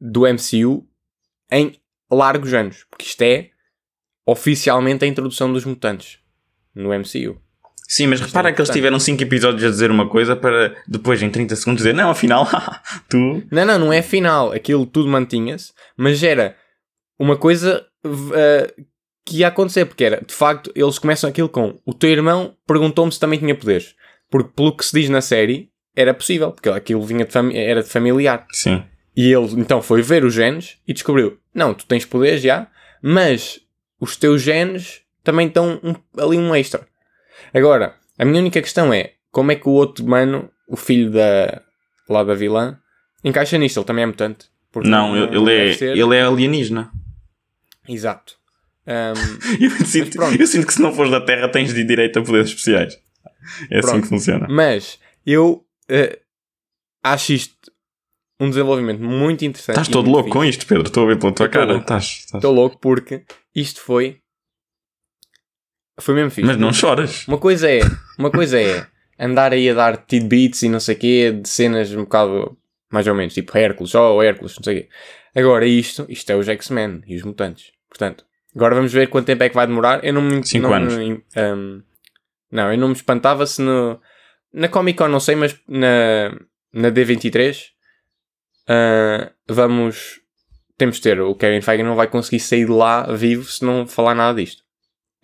do 0.00 0.22
MCU 0.22 0.86
em 1.50 1.78
largos 2.10 2.52
anos, 2.54 2.84
porque 2.90 3.06
isto 3.06 3.22
é 3.22 3.50
oficialmente 4.26 5.04
a 5.04 5.08
introdução 5.08 5.52
dos 5.52 5.64
mutantes 5.64 6.18
no 6.74 6.90
MCU. 6.90 7.40
Sim, 7.86 8.06
mas 8.06 8.20
repara 8.20 8.48
é 8.48 8.52
que 8.52 8.60
eles 8.60 8.70
tiveram 8.70 8.98
5 8.98 9.22
episódios 9.22 9.62
a 9.62 9.68
dizer 9.68 9.90
uma 9.90 10.08
coisa 10.08 10.34
para 10.34 10.74
depois, 10.88 11.22
em 11.22 11.30
30 11.30 11.54
segundos, 11.56 11.82
dizer 11.82 11.94
não, 11.94 12.10
afinal, 12.10 12.48
tu. 13.08 13.42
Não, 13.50 13.64
não, 13.64 13.78
não 13.78 13.92
é 13.92 14.00
final, 14.00 14.52
aquilo 14.52 14.86
tudo 14.86 15.08
mantinha-se, 15.08 15.72
mas 15.96 16.22
era 16.22 16.56
uma 17.18 17.36
coisa 17.36 17.86
uh, 18.04 18.84
que 19.24 19.38
ia 19.38 19.48
acontecer, 19.48 19.84
porque 19.84 20.04
era, 20.04 20.22
de 20.24 20.34
facto, 20.34 20.72
eles 20.74 20.98
começam 20.98 21.28
aquilo 21.28 21.48
com 21.48 21.78
o 21.84 21.92
teu 21.92 22.10
irmão 22.10 22.56
perguntou-me 22.66 23.12
se 23.12 23.20
também 23.20 23.38
tinha 23.38 23.54
poderes, 23.54 23.94
porque 24.30 24.50
pelo 24.56 24.74
que 24.74 24.84
se 24.84 24.98
diz 24.98 25.10
na 25.10 25.20
série, 25.20 25.70
era 25.94 26.14
possível, 26.14 26.52
porque 26.52 26.70
aquilo 26.70 27.02
vinha 27.02 27.24
de 27.24 27.56
era 27.56 27.82
de 27.82 27.88
familiar. 27.88 28.46
Sim. 28.50 28.82
E 29.16 29.32
ele 29.32 29.46
então 29.60 29.80
foi 29.80 30.02
ver 30.02 30.24
os 30.24 30.34
genes 30.34 30.78
e 30.86 30.92
descobriu: 30.92 31.38
não, 31.54 31.72
tu 31.74 31.86
tens 31.86 32.04
poderes 32.04 32.42
já, 32.42 32.66
mas 33.02 33.60
os 34.00 34.16
teus 34.16 34.42
genes 34.42 35.02
também 35.22 35.46
estão 35.48 35.80
um- 35.82 35.94
ali 36.20 36.36
um 36.36 36.54
extra. 36.54 36.86
Agora, 37.52 37.94
a 38.18 38.24
minha 38.24 38.40
única 38.40 38.60
questão 38.60 38.92
é: 38.92 39.12
como 39.30 39.52
é 39.52 39.56
que 39.56 39.68
o 39.68 39.72
outro 39.72 40.04
mano, 40.06 40.50
o 40.68 40.76
filho 40.76 41.10
da, 41.10 41.62
lá 42.08 42.24
da 42.24 42.34
vilã, 42.34 42.78
encaixa 43.22 43.56
nisto? 43.58 43.78
Ele 43.78 43.86
também 43.86 44.02
é 44.04 44.06
mutante. 44.06 44.46
Não, 44.76 45.16
ele, 45.16 45.36
ele 45.36 45.70
é, 45.70 45.72
ser- 45.74 45.96
ele 45.96 46.16
é 46.16 46.22
alienígena. 46.22 46.90
Exato. 47.88 48.34
Ahm, 48.86 49.14
Eu 49.60 49.70
sinto, 49.86 50.20
eu 50.22 50.46
sinto 50.46 50.66
que 50.66 50.74
se 50.74 50.82
não 50.82 50.92
fores 50.92 51.10
da 51.10 51.20
Terra 51.20 51.48
tens 51.48 51.72
de 51.72 51.84
direito 51.84 52.18
a 52.18 52.22
poderes 52.22 52.48
especiais. 52.48 52.98
É 53.70 53.78
assim 53.78 53.88
Pronto. 53.88 54.02
que 54.02 54.08
funciona. 54.08 54.46
mas 54.50 54.98
eu 55.26 55.64
eh, 55.88 56.18
acho 57.02 57.32
isto 57.34 57.53
um 58.44 58.48
desenvolvimento 58.50 59.02
muito 59.02 59.44
interessante. 59.44 59.76
Estás 59.76 59.88
todo 59.88 60.10
louco 60.10 60.30
com 60.30 60.44
isto, 60.44 60.66
Pedro. 60.66 60.84
Estou 60.84 61.04
a 61.04 61.06
ver 61.06 61.18
pela 61.18 61.32
tua 61.32 61.48
cara. 61.48 61.84
Estou 61.98 62.52
louco 62.52 62.78
porque 62.78 63.24
isto 63.54 63.80
foi. 63.80 64.18
Foi 66.00 66.14
mesmo 66.14 66.30
fixe. 66.30 66.46
Mas 66.46 66.56
não 66.56 66.72
choras. 66.72 67.26
Uma 67.28 67.38
coisa 67.38 67.70
é, 67.70 67.80
uma 68.18 68.30
coisa 68.30 68.60
é 68.60 68.86
andar 69.18 69.52
aí 69.52 69.70
a 69.70 69.74
dar 69.74 69.96
tidbits 69.96 70.62
e 70.62 70.68
não 70.68 70.80
sei 70.80 70.94
o 70.94 70.98
quê, 70.98 71.32
de 71.32 71.48
cenas 71.48 71.92
um 71.92 72.02
bocado 72.02 72.56
mais 72.90 73.06
ou 73.06 73.14
menos, 73.14 73.34
tipo 73.34 73.56
Hércules, 73.56 73.94
oh 73.94 74.22
Hércules, 74.22 74.56
não 74.56 74.62
sei 74.62 74.78
o 74.78 74.82
quê. 74.82 74.88
Agora 75.34 75.66
isto, 75.66 76.06
isto 76.08 76.30
é 76.30 76.36
os 76.36 76.48
X-Men 76.48 77.02
e 77.06 77.16
os 77.16 77.22
mutantes. 77.22 77.72
Portanto, 77.88 78.24
agora 78.54 78.74
vamos 78.74 78.92
ver 78.92 79.08
quanto 79.08 79.26
tempo 79.26 79.42
é 79.42 79.48
que 79.48 79.54
vai 79.54 79.66
demorar. 79.66 80.04
Eu 80.04 80.12
não 80.12 80.22
me... 80.22 80.36
Anos. 80.36 80.94
um, 80.94 81.82
não, 82.50 82.72
eu 82.72 82.78
não 82.78 82.88
me 82.88 82.94
espantava 82.94 83.46
se 83.46 83.60
no... 83.60 84.00
Na 84.52 84.68
Comic 84.68 84.96
Con 84.96 85.08
não 85.08 85.18
sei, 85.18 85.34
mas 85.34 85.58
na, 85.66 86.30
na 86.72 86.90
D23 86.90 87.73
ah, 88.68 89.30
vamos... 89.48 90.20
Temos 90.76 90.96
de 90.96 91.02
ter, 91.02 91.20
o 91.20 91.36
Kevin 91.36 91.60
Feige 91.60 91.84
não 91.84 91.94
vai 91.94 92.08
conseguir 92.08 92.40
sair 92.40 92.66
de 92.66 92.72
lá 92.72 93.04
vivo 93.12 93.44
se 93.44 93.64
não 93.64 93.86
falar 93.86 94.14
nada 94.14 94.40
disto. 94.40 94.62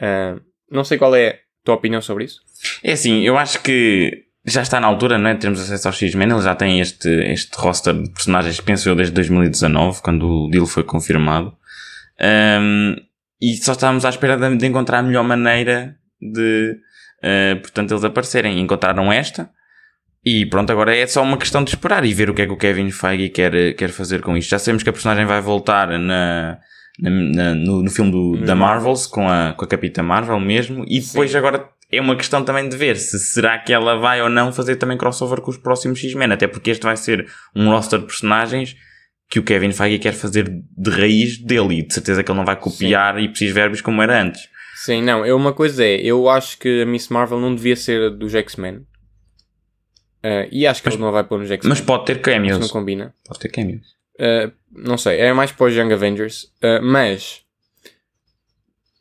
Ah, 0.00 0.36
não 0.70 0.84
sei 0.84 0.96
qual 0.96 1.14
é 1.16 1.28
a 1.28 1.34
tua 1.64 1.74
opinião 1.74 2.00
sobre 2.00 2.24
isso. 2.24 2.40
É 2.82 2.92
assim, 2.92 3.22
eu 3.22 3.36
acho 3.36 3.60
que 3.60 4.26
já 4.44 4.62
está 4.62 4.80
na 4.80 4.86
altura, 4.86 5.18
não 5.18 5.28
é? 5.28 5.34
Termos 5.34 5.60
acesso 5.60 5.88
ao 5.88 5.92
X-Men. 5.92 6.30
Ele 6.30 6.42
já 6.42 6.54
tem 6.54 6.80
este, 6.80 7.08
este 7.08 7.56
roster 7.56 7.94
de 7.94 8.10
personagens 8.10 8.60
penso 8.60 8.88
eu 8.88 8.94
desde 8.94 9.12
2019, 9.14 10.00
quando 10.02 10.26
o 10.26 10.50
deal 10.50 10.66
foi 10.66 10.84
confirmado. 10.84 11.54
Ahm, 12.18 12.96
e 13.40 13.56
só 13.56 13.72
estávamos 13.72 14.04
à 14.04 14.10
espera 14.10 14.36
de, 14.36 14.56
de 14.56 14.66
encontrar 14.66 14.98
a 14.98 15.02
melhor 15.02 15.24
maneira 15.24 15.96
de, 16.20 16.76
ah, 17.22 17.56
portanto, 17.60 17.92
eles 17.92 18.04
aparecerem. 18.04 18.60
Encontraram 18.60 19.12
esta. 19.12 19.50
E 20.24 20.44
pronto, 20.46 20.70
agora 20.70 20.94
é 20.94 21.06
só 21.06 21.22
uma 21.22 21.38
questão 21.38 21.64
de 21.64 21.70
esperar 21.70 22.04
e 22.04 22.12
ver 22.12 22.28
o 22.28 22.34
que 22.34 22.42
é 22.42 22.46
que 22.46 22.52
o 22.52 22.56
Kevin 22.56 22.90
Feige 22.90 23.30
quer, 23.30 23.74
quer 23.74 23.88
fazer 23.88 24.20
com 24.20 24.36
isto. 24.36 24.50
Já 24.50 24.58
sabemos 24.58 24.82
que 24.82 24.90
a 24.90 24.92
personagem 24.92 25.24
vai 25.24 25.40
voltar 25.40 25.88
na, 25.98 26.58
na- 27.00 27.10
na- 27.10 27.54
no, 27.54 27.82
no 27.82 27.90
filme 27.90 28.10
do, 28.10 28.32
da 28.44 28.54
Marvel. 28.54 28.56
Marvels, 28.56 29.06
com 29.06 29.26
a, 29.28 29.54
com 29.54 29.64
a 29.64 29.68
Capitã 29.68 30.02
Marvel 30.02 30.38
mesmo. 30.38 30.84
E 30.86 31.00
depois 31.00 31.30
Sim. 31.30 31.38
agora 31.38 31.66
é 31.90 32.00
uma 32.00 32.16
questão 32.16 32.44
também 32.44 32.68
de 32.68 32.76
ver 32.76 32.96
se 32.96 33.18
será 33.18 33.58
que 33.58 33.72
ela 33.72 33.96
vai 33.98 34.20
ou 34.20 34.28
não 34.28 34.52
fazer 34.52 34.76
também 34.76 34.98
crossover 34.98 35.40
com 35.40 35.50
os 35.50 35.56
próximos 35.56 35.98
X-Men. 35.98 36.32
Até 36.32 36.46
porque 36.46 36.70
este 36.70 36.82
vai 36.84 36.96
ser 36.98 37.26
um 37.56 37.70
roster 37.70 37.98
de 38.00 38.04
personagens 38.06 38.76
que 39.30 39.38
o 39.38 39.42
Kevin 39.42 39.72
Feige 39.72 39.98
quer 39.98 40.12
fazer 40.12 40.48
de 40.50 40.90
raiz 40.90 41.38
dele. 41.38 41.78
E 41.78 41.86
de 41.86 41.94
certeza 41.94 42.22
que 42.22 42.30
ele 42.30 42.38
não 42.38 42.44
vai 42.44 42.56
copiar 42.56 43.18
e 43.18 43.26
precis 43.28 43.52
verbos 43.52 43.80
como 43.80 44.02
era 44.02 44.20
antes. 44.22 44.42
Sim, 44.84 45.02
não, 45.02 45.24
eu, 45.24 45.36
uma 45.36 45.52
coisa 45.54 45.82
é, 45.84 45.96
eu 45.96 46.28
acho 46.28 46.58
que 46.58 46.82
a 46.82 46.86
Miss 46.86 47.08
Marvel 47.08 47.40
não 47.40 47.54
devia 47.54 47.76
ser 47.76 48.10
dos 48.10 48.34
X-Men. 48.34 48.80
Ah, 50.22 50.46
e 50.50 50.66
acho 50.66 50.82
que 50.82 50.88
Mas- 50.88 50.94
ele 50.94 51.04
não 51.04 51.12
vai 51.12 51.24
pôr 51.24 51.38
nos 51.38 51.50
X-Men. 51.50 51.68
Mas 51.70 51.80
pode 51.80 52.04
ter 52.06 52.20
que 52.20 52.30
não 52.30 52.36
cameos. 52.36 52.70
combina. 52.70 53.14
Pode 53.26 53.40
ter 53.40 53.48
cameos. 53.48 53.86
Uh, 54.18 54.52
não 54.70 54.98
sei, 54.98 55.18
é 55.18 55.32
mais 55.32 55.50
para 55.50 55.66
os 55.66 55.74
Young 55.74 55.92
Avengers, 55.92 56.44
uh, 56.62 56.82
mas 56.82 57.40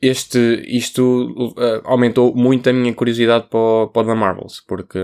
este, 0.01 0.63
isto 0.65 1.53
uh, 1.57 1.81
aumentou 1.83 2.33
muito 2.33 2.69
a 2.69 2.73
minha 2.73 2.93
curiosidade 2.93 3.47
para 3.49 3.59
o, 3.59 3.87
para 3.87 4.01
o 4.01 4.05
da 4.05 4.15
Marvels, 4.15 4.63
porque 4.65 4.97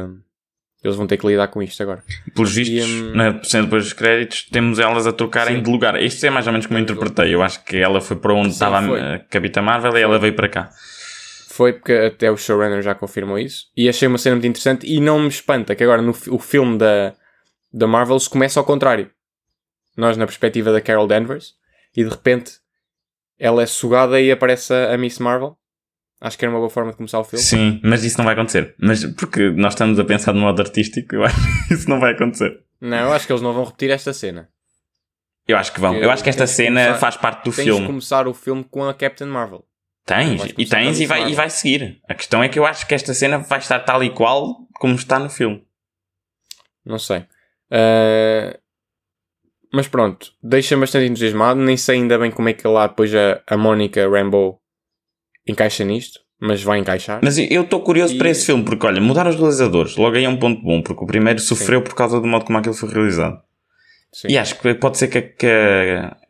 eles 0.82 0.96
vão 0.96 1.06
ter 1.06 1.18
que 1.18 1.28
lidar 1.28 1.50
com 1.50 1.62
isto 1.62 1.82
agora. 1.84 2.02
Pelos 2.34 2.56
vistos, 2.56 2.88
e, 2.88 3.02
um, 3.02 3.44
cena 3.44 3.64
depois 3.64 3.84
dos 3.84 3.94
créditos, 3.94 4.44
temos 4.50 4.80
elas 4.80 5.06
a 5.06 5.12
trocarem 5.12 5.58
sim. 5.58 5.64
de 5.64 5.70
lugar. 5.70 6.02
Isto 6.02 6.26
é 6.26 6.30
mais 6.30 6.48
ou 6.48 6.54
menos 6.54 6.66
como 6.66 6.80
eu 6.80 6.84
interpretei. 6.84 7.34
Eu 7.34 7.42
acho 7.42 7.64
que 7.66 7.76
ela 7.76 8.00
foi 8.00 8.16
para 8.16 8.34
onde 8.34 8.50
sim, 8.50 8.54
estava 8.54 8.82
foi. 8.82 9.02
a 9.02 9.20
Capitã 9.20 9.62
Marvel 9.62 9.98
e 9.98 10.02
ela 10.02 10.18
veio 10.18 10.34
para 10.34 10.48
cá. 10.48 10.70
Foi 11.56 11.72
porque 11.72 11.94
até 11.94 12.30
o 12.30 12.36
showrunner 12.36 12.82
já 12.82 12.94
confirmou 12.94 13.40
isso. 13.40 13.68
E 13.78 13.88
achei 13.88 14.10
uma 14.10 14.18
cena 14.18 14.36
muito 14.36 14.48
interessante. 14.48 14.86
E 14.86 15.00
não 15.00 15.22
me 15.22 15.30
espanta 15.30 15.74
que 15.74 15.86
agora 15.86 16.02
no 16.02 16.14
o 16.28 16.38
filme 16.38 16.78
da, 16.78 17.16
da 17.72 17.88
Marvel 17.88 18.20
se 18.20 18.30
começa 18.30 18.60
ao 18.60 18.66
contrário. 18.66 19.10
Nós 19.96 20.18
na 20.18 20.26
perspectiva 20.26 20.74
da 20.74 20.82
Carol 20.82 21.08
Danvers. 21.08 21.54
E 21.96 22.04
de 22.04 22.10
repente 22.10 22.56
ela 23.40 23.64
é 23.64 23.66
sugada 23.66 24.20
e 24.20 24.30
aparece 24.30 24.74
a 24.74 24.98
Miss 24.98 25.18
Marvel. 25.18 25.56
Acho 26.20 26.38
que 26.38 26.44
era 26.44 26.54
uma 26.54 26.60
boa 26.60 26.70
forma 26.70 26.92
de 26.92 26.98
começar 26.98 27.20
o 27.20 27.24
filme. 27.24 27.46
Sim, 27.46 27.80
mas 27.82 28.04
isso 28.04 28.18
não 28.18 28.26
vai 28.26 28.34
acontecer. 28.34 28.76
Mas 28.78 29.06
porque 29.14 29.50
nós 29.52 29.76
estamos 29.76 29.98
a 29.98 30.04
pensar 30.04 30.34
de 30.34 30.40
modo 30.40 30.62
artístico, 30.62 31.16
eu 31.16 31.24
acho 31.24 31.38
que 31.70 31.74
isso 31.74 31.90
não 31.90 32.02
vai 32.02 32.12
acontecer. 32.12 32.60
Não, 32.82 32.98
eu 32.98 33.14
acho 33.14 33.26
que 33.26 33.32
eles 33.32 33.42
não 33.42 33.54
vão 33.54 33.64
repetir 33.64 33.92
esta 33.92 34.12
cena. 34.12 34.50
Eu 35.48 35.56
acho 35.56 35.72
que 35.72 35.80
vão. 35.80 35.96
Eu, 35.96 36.04
eu 36.04 36.12
acho 36.12 36.22
que 36.22 36.30
esta 36.30 36.48
cena 36.48 36.82
começar, 36.82 37.00
faz 37.00 37.16
parte 37.16 37.46
do 37.46 37.56
tens 37.56 37.64
filme. 37.64 37.80
Tens 37.80 37.88
começar 37.88 38.28
o 38.28 38.34
filme 38.34 38.66
com 38.66 38.84
a 38.84 38.94
Captain 38.94 39.28
Marvel. 39.28 39.64
Tens, 40.06 40.54
e 40.56 40.66
tens 40.66 41.00
e 41.00 41.06
vai, 41.08 41.32
e 41.32 41.34
vai 41.34 41.50
seguir. 41.50 42.00
A 42.08 42.14
questão 42.14 42.44
é 42.44 42.48
que 42.48 42.60
eu 42.60 42.66
acho 42.66 42.88
que 42.88 42.94
esta 42.94 43.14
cena 43.14 43.40
vai 43.40 43.58
estar 43.58 43.80
tal 43.80 44.04
e 44.04 44.12
qual 44.12 44.56
como 44.80 44.94
está 44.94 45.18
no 45.18 45.30
filme. 45.30 45.66
Não 46.86 47.00
sei. 47.00 47.20
Uh, 47.72 48.56
mas 49.74 49.88
pronto, 49.88 50.32
deixa-me 50.44 50.82
bastante 50.82 51.08
entusiasmado. 51.10 51.60
Nem 51.60 51.76
sei 51.76 51.96
ainda 51.96 52.20
bem 52.20 52.30
como 52.30 52.48
é 52.48 52.54
que 52.54 52.68
lá 52.68 52.86
depois 52.86 53.14
a, 53.16 53.42
a 53.48 53.58
Mónica 53.58 54.08
Rambo 54.08 54.62
encaixa 55.48 55.84
nisto, 55.84 56.20
mas 56.40 56.62
vai 56.62 56.78
encaixar. 56.78 57.20
Mas 57.24 57.38
eu 57.40 57.64
estou 57.64 57.82
curioso 57.82 58.14
e... 58.14 58.18
para 58.20 58.30
esse 58.30 58.46
filme, 58.46 58.64
porque 58.64 58.86
olha, 58.86 59.02
mudar 59.02 59.28
os 59.28 59.36
realizadores 59.36 59.96
logo 59.96 60.16
aí 60.16 60.26
é 60.26 60.30
um 60.30 60.38
ponto 60.38 60.62
bom, 60.62 60.84
porque 60.84 61.04
o 61.04 61.08
primeiro 61.08 61.40
sofreu 61.40 61.80
Sim. 61.80 61.84
por 61.84 61.96
causa 61.96 62.22
do 62.22 62.28
modo 62.28 62.46
como 62.46 62.60
aquilo 62.60 62.76
foi 62.76 62.90
realizado. 62.90 63.42
Sim. 64.14 64.28
E 64.30 64.38
acho 64.38 64.58
que 64.60 64.76
pode 64.76 64.98
ser 64.98 65.08
que, 65.08 65.22
que, 65.22 65.48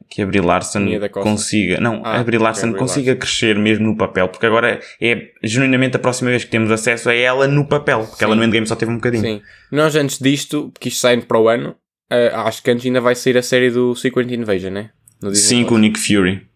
que 0.09 0.21
a 0.21 0.25
Brie 0.25 0.41
Larson 0.41 0.85
consiga, 1.11 1.79
não, 1.79 2.01
ah, 2.05 2.19
a 2.19 2.23
Brie 2.23 2.37
Larson 2.37 2.69
okay, 2.69 2.79
consiga 2.79 3.11
Larson. 3.11 3.19
crescer 3.19 3.57
mesmo 3.57 3.87
no 3.87 3.97
papel, 3.97 4.27
porque 4.29 4.45
agora 4.45 4.79
é 5.01 5.31
genuinamente 5.43 5.97
a 5.97 5.99
próxima 5.99 6.29
vez 6.29 6.43
que 6.43 6.51
temos 6.51 6.71
acesso 6.71 7.09
a 7.09 7.13
ela 7.13 7.47
no 7.47 7.67
papel, 7.67 7.99
porque 7.99 8.17
Sim. 8.17 8.25
ela 8.25 8.35
no 8.35 8.43
Endgame 8.43 8.67
só 8.67 8.75
teve 8.75 8.91
um 8.91 8.95
bocadinho. 8.95 9.23
Sim. 9.23 9.41
Nós 9.71 9.95
antes 9.95 10.19
disto, 10.19 10.71
que 10.79 10.89
isto 10.89 10.99
sai 10.99 11.19
para 11.21 11.39
o 11.39 11.49
ano, 11.49 11.75
uh, 12.11 12.35
acho 12.45 12.63
que 12.63 12.71
antes 12.71 12.85
ainda 12.85 13.01
vai 13.01 13.15
sair 13.15 13.37
a 13.37 13.41
série 13.41 13.69
do 13.69 13.95
Secret 13.95 14.33
Invasion, 14.33 14.71
né? 14.71 14.91
Sim, 15.33 15.63
com 15.65 15.75
o 15.75 15.77
Nick 15.77 15.99
Fury. 15.99 16.47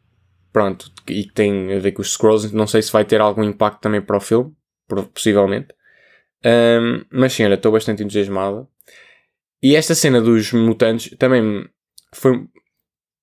Pronto, 0.51 0.91
e 1.07 1.23
que 1.23 1.33
tem 1.33 1.73
a 1.73 1.79
ver 1.79 1.91
com 1.91 2.01
os 2.01 2.13
Scrolls, 2.13 2.55
não 2.55 2.67
sei 2.67 2.81
se 2.81 2.91
vai 2.91 3.05
ter 3.05 3.21
algum 3.21 3.43
impacto 3.43 3.81
também 3.81 4.01
para 4.01 4.17
o 4.17 4.21
filme, 4.21 4.51
possivelmente. 5.13 5.67
Um, 6.45 7.03
mas 7.11 7.33
sim, 7.33 7.43
olha, 7.43 7.55
estou 7.55 7.71
bastante 7.71 8.03
entusiasmado. 8.03 8.67
E 9.61 9.75
esta 9.75 9.93
cena 9.93 10.21
dos 10.21 10.53
mutantes 10.53 11.15
também 11.17 11.67
foi, 12.13 12.45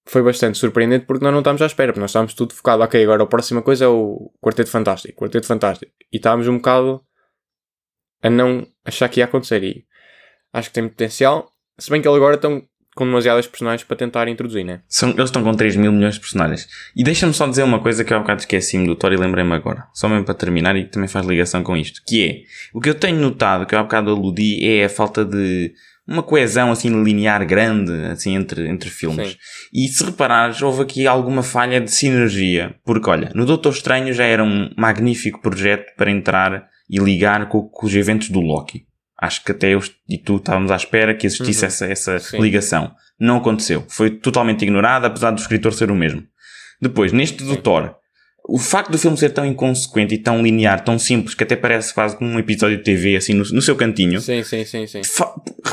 foi 0.07 0.23
bastante 0.23 0.57
surpreendente 0.57 1.05
porque 1.05 1.25
nós 1.25 1.33
não 1.33 1.41
estávamos 1.41 1.63
à 1.63 1.67
espera, 1.67 1.93
porque 1.93 2.01
nós 2.01 2.11
estávamos 2.11 2.35
tudo 2.35 2.55
focado, 2.55 2.83
ok, 2.83 3.03
agora 3.03 3.25
a 3.25 3.27
próxima 3.27 3.61
coisa 3.61 3.85
é 3.85 3.89
o 3.89 4.31
Quarteto 4.41 4.71
Fantástico, 4.71 5.21
Quarteto 5.21 5.47
Fantástico. 5.47 5.93
E 6.13 6.17
estávamos 6.17 6.47
um 6.47 6.57
bocado 6.57 7.03
a 8.23 8.31
não 8.31 8.67
achar 8.85 9.09
que 9.09 9.21
ia 9.21 9.25
acontecer. 9.25 9.63
E 9.63 9.85
acho 10.53 10.69
que 10.69 10.75
tem 10.75 10.89
potencial. 10.89 11.51
Se 11.79 11.91
bem 11.91 12.01
que 12.01 12.09
eles 12.09 12.17
agora 12.17 12.37
estão 12.37 12.63
com 12.95 13.05
demasiadas 13.05 13.47
personagens 13.47 13.85
para 13.85 13.97
tentar 13.97 14.27
introduzir, 14.27 14.65
né? 14.65 14.81
São, 14.89 15.11
eles 15.11 15.25
estão 15.25 15.45
com 15.45 15.53
3 15.53 15.77
mil 15.77 15.93
milhões 15.93 16.15
de 16.15 16.21
personagens. 16.21 16.67
E 16.97 17.05
deixa-me 17.05 17.35
só 17.35 17.47
dizer 17.47 17.63
uma 17.63 17.79
coisa 17.79 18.03
que 18.03 18.13
eu 18.13 18.17
há 18.17 18.21
bocado 18.21 18.41
esqueci-me 18.41 18.87
do 18.87 18.97
Thor 18.97 19.13
e 19.13 19.17
lembrei-me 19.17 19.53
agora. 19.53 19.87
Só 19.93 20.09
mesmo 20.09 20.25
para 20.25 20.35
terminar 20.35 20.75
e 20.77 20.85
que 20.85 20.93
também 20.93 21.09
faz 21.09 21.27
ligação 21.27 21.63
com 21.63 21.77
isto. 21.77 22.01
Que 22.07 22.27
é, 22.27 22.43
o 22.73 22.81
que 22.81 22.89
eu 22.89 22.95
tenho 22.95 23.21
notado, 23.21 23.67
que 23.67 23.75
eu 23.75 23.79
há 23.79 23.83
bocado 23.83 24.11
aludi, 24.11 24.67
é 24.67 24.87
a 24.87 24.89
falta 24.89 25.27
de 25.27 25.75
uma 26.07 26.23
coesão 26.23 26.71
assim 26.71 27.03
linear 27.03 27.45
grande 27.47 27.93
assim 28.07 28.35
entre, 28.35 28.69
entre 28.69 28.91
filmes. 28.91 29.31
Sim. 29.31 29.37
E 29.73 29.89
se 29.89 30.05
reparares, 30.05 30.63
houve 30.63 30.83
aqui 30.83 31.07
alguma 31.07 31.43
falha 31.43 31.81
de 31.81 31.91
sinergia. 31.91 32.75
Porque 32.85 33.11
olha, 33.11 33.31
no 33.35 33.45
Doutor 33.45 33.73
Estranho 33.73 34.13
já 34.13 34.25
era 34.25 34.45
um 34.45 34.71
magnífico 34.77 35.41
projeto 35.41 35.95
para 35.97 36.11
entrar 36.11 36.69
e 36.89 36.99
ligar 36.99 37.49
com, 37.49 37.63
com 37.63 37.87
os 37.87 37.95
eventos 37.95 38.31
do 38.31 38.41
Loki. 38.41 38.87
Acho 39.21 39.43
que 39.43 39.53
até 39.53 39.75
eu 39.75 39.83
e 40.09 40.19
tu 40.19 40.37
estávamos 40.37 40.71
à 40.71 40.77
espera 40.77 41.15
que 41.15 41.27
existisse 41.27 41.63
uhum. 41.63 41.91
essa, 41.91 42.15
essa 42.15 42.39
ligação. 42.39 42.93
Não 43.19 43.39
aconteceu. 43.39 43.85
Foi 43.89 44.11
totalmente 44.11 44.63
ignorado, 44.63 45.07
apesar 45.07 45.31
do 45.31 45.41
escritor 45.41 45.73
ser 45.73 45.91
o 45.91 45.97
mesmo. 45.97 46.23
Depois, 46.81 47.13
neste 47.13 47.43
do 47.43 47.57
Thor, 47.57 47.95
o 48.49 48.59
facto 48.59 48.93
do 48.93 48.99
filme 48.99 49.17
ser 49.17 49.31
tão 49.31 49.45
inconsequente 49.45 50.15
e 50.15 50.19
tão 50.19 50.43
linear, 50.43 50.85
tão 50.85 50.99
simples, 50.99 51.35
que 51.35 51.43
até 51.43 51.57
parece 51.57 51.93
quase 51.93 52.17
como 52.17 52.31
um 52.31 52.39
episódio 52.39 52.77
de 52.77 52.83
TV, 52.85 53.17
assim, 53.17 53.33
no, 53.33 53.43
no 53.43 53.63
seu 53.63 53.75
cantinho. 53.75 54.21
Sim, 54.21 54.43
sim, 54.43 54.65
sim, 54.65 54.87
sim. 54.87 55.01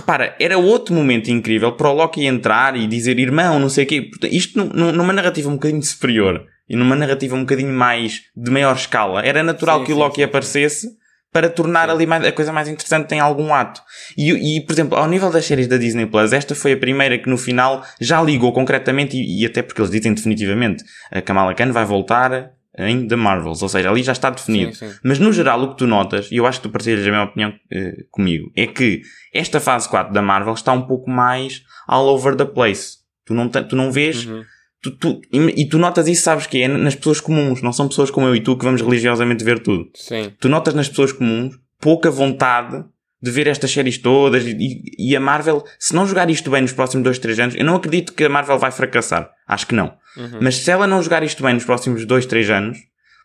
Repara, 0.04 0.36
era 0.38 0.58
outro 0.58 0.94
momento 0.94 1.32
incrível 1.32 1.72
para 1.72 1.90
o 1.90 1.94
Loki 1.94 2.26
entrar 2.26 2.76
e 2.76 2.86
dizer 2.88 3.18
irmão, 3.18 3.58
não 3.58 3.70
sei 3.70 3.86
o 3.86 3.88
quê. 3.88 4.12
Isto 4.24 4.62
numa 4.66 5.14
narrativa 5.14 5.50
um 5.50 5.54
bocadinho 5.54 5.82
superior 5.82 6.46
e 6.68 6.76
numa 6.76 6.94
narrativa 6.94 7.38
um 7.38 7.42
bocadinho 7.42 7.72
mais 7.72 8.24
de 8.36 8.52
maior 8.52 8.76
escala, 8.76 9.26
era 9.26 9.42
natural 9.42 9.80
sim, 9.80 9.86
que 9.86 9.94
o 9.94 9.98
Loki 9.98 10.18
sim, 10.18 10.24
aparecesse 10.24 10.90
para 11.32 11.50
tornar 11.50 11.90
ali 11.90 12.06
mais, 12.06 12.26
a 12.26 12.34
coisa 12.34 12.52
mais 12.52 12.68
interessante 12.68 13.16
em 13.16 13.20
algum 13.22 13.54
ato. 13.54 13.82
E, 14.18 14.58
e, 14.58 14.62
por 14.66 14.74
exemplo, 14.74 14.98
ao 14.98 15.08
nível 15.08 15.32
das 15.32 15.46
séries 15.46 15.68
da 15.68 15.78
Disney 15.78 16.06
Plus, 16.06 16.34
esta 16.34 16.54
foi 16.54 16.74
a 16.74 16.78
primeira 16.78 17.18
que 17.18 17.30
no 17.30 17.38
final 17.38 17.82
já 18.00 18.22
ligou 18.22 18.52
concretamente, 18.52 19.16
e, 19.16 19.42
e 19.42 19.46
até 19.46 19.62
porque 19.62 19.80
eles 19.80 19.90
dizem 19.90 20.14
definitivamente, 20.14 20.84
a 21.12 21.22
Kamala 21.22 21.56
Khan 21.56 21.72
vai 21.72 21.86
voltar 21.86 22.52
em 22.78 23.08
The 23.08 23.16
Marvels, 23.16 23.62
ou 23.62 23.70
seja, 23.70 23.90
ali 23.90 24.02
já 24.04 24.14
está 24.14 24.30
definido. 24.30 24.74
Sim, 24.74 24.90
sim. 24.90 24.96
Mas 25.04 25.20
no 25.20 25.32
geral 25.32 25.62
o 25.62 25.70
que 25.70 25.78
tu 25.78 25.88
notas, 25.88 26.32
e 26.32 26.38
eu 26.38 26.46
acho 26.46 26.60
que 26.60 26.68
tu 26.68 26.72
partilhas 26.72 27.02
a 27.02 27.12
mesma 27.12 27.24
opinião 27.26 27.54
eh, 27.72 28.06
comigo, 28.12 28.52
é 28.56 28.66
que 28.66 29.02
esta 29.34 29.60
fase 29.60 29.88
4 29.90 30.14
da 30.14 30.22
Marvel 30.22 30.54
está 30.54 30.72
um 30.74 30.82
pouco 30.82 31.10
mais 31.10 31.64
all 31.88 32.08
over 32.08 32.36
the 32.36 32.46
place. 32.46 32.98
Tu 33.26 33.34
não, 33.34 33.48
tu 33.48 33.76
não 33.76 33.92
vês 33.92 34.26
uhum. 34.26 34.44
Tu, 34.84 34.92
tu, 34.92 35.22
e, 35.32 35.66
tu 35.70 35.78
notas 35.78 36.10
isso, 36.10 36.24
sabes 36.24 36.46
que 36.46 36.62
é 36.62 36.68
nas 36.68 36.94
pessoas 36.94 37.22
comuns, 37.22 37.62
não 37.62 37.72
são 37.72 37.88
pessoas 37.88 38.12
como 38.12 38.28
eu 38.28 38.36
e 38.36 38.42
tu 38.42 38.58
que 38.58 38.66
vamos 38.66 38.82
religiosamente 38.82 39.42
ver 39.42 39.60
tudo. 39.60 39.90
Sim. 39.96 40.34
Tu 40.42 40.50
notas 40.50 40.74
nas 40.74 40.90
pessoas 40.90 41.14
comuns 41.14 41.58
pouca 41.80 42.12
vontade 42.12 42.84
de 43.24 43.32
ver 43.32 43.48
estas 43.48 43.72
séries 43.72 43.98
todas 43.98 44.44
e, 44.46 44.84
e, 45.00 45.16
a 45.16 45.20
Marvel, 45.20 45.64
se 45.80 45.96
não 45.96 46.06
jogar 46.06 46.30
isto 46.30 46.52
bem 46.52 46.62
nos 46.62 46.74
próximos 46.74 47.06
2, 47.06 47.20
3 47.20 47.40
anos, 47.40 47.56
eu 47.56 47.64
não 47.64 47.76
acredito 47.76 48.12
que 48.12 48.26
a 48.26 48.30
Marvel 48.30 48.60
vai 48.60 48.70
fracassar. 48.70 49.32
Acho 49.48 49.66
que 49.66 49.74
não. 49.74 49.94
Uhum. 50.18 50.40
Mas 50.42 50.58
se 50.58 50.70
ela 50.70 50.86
não 50.86 51.02
jogar 51.02 51.24
isto 51.24 51.42
bem 51.42 51.54
nos 51.54 51.64
próximos 51.64 52.06
2, 52.06 52.26
3 52.26 52.50
anos, 52.50 52.78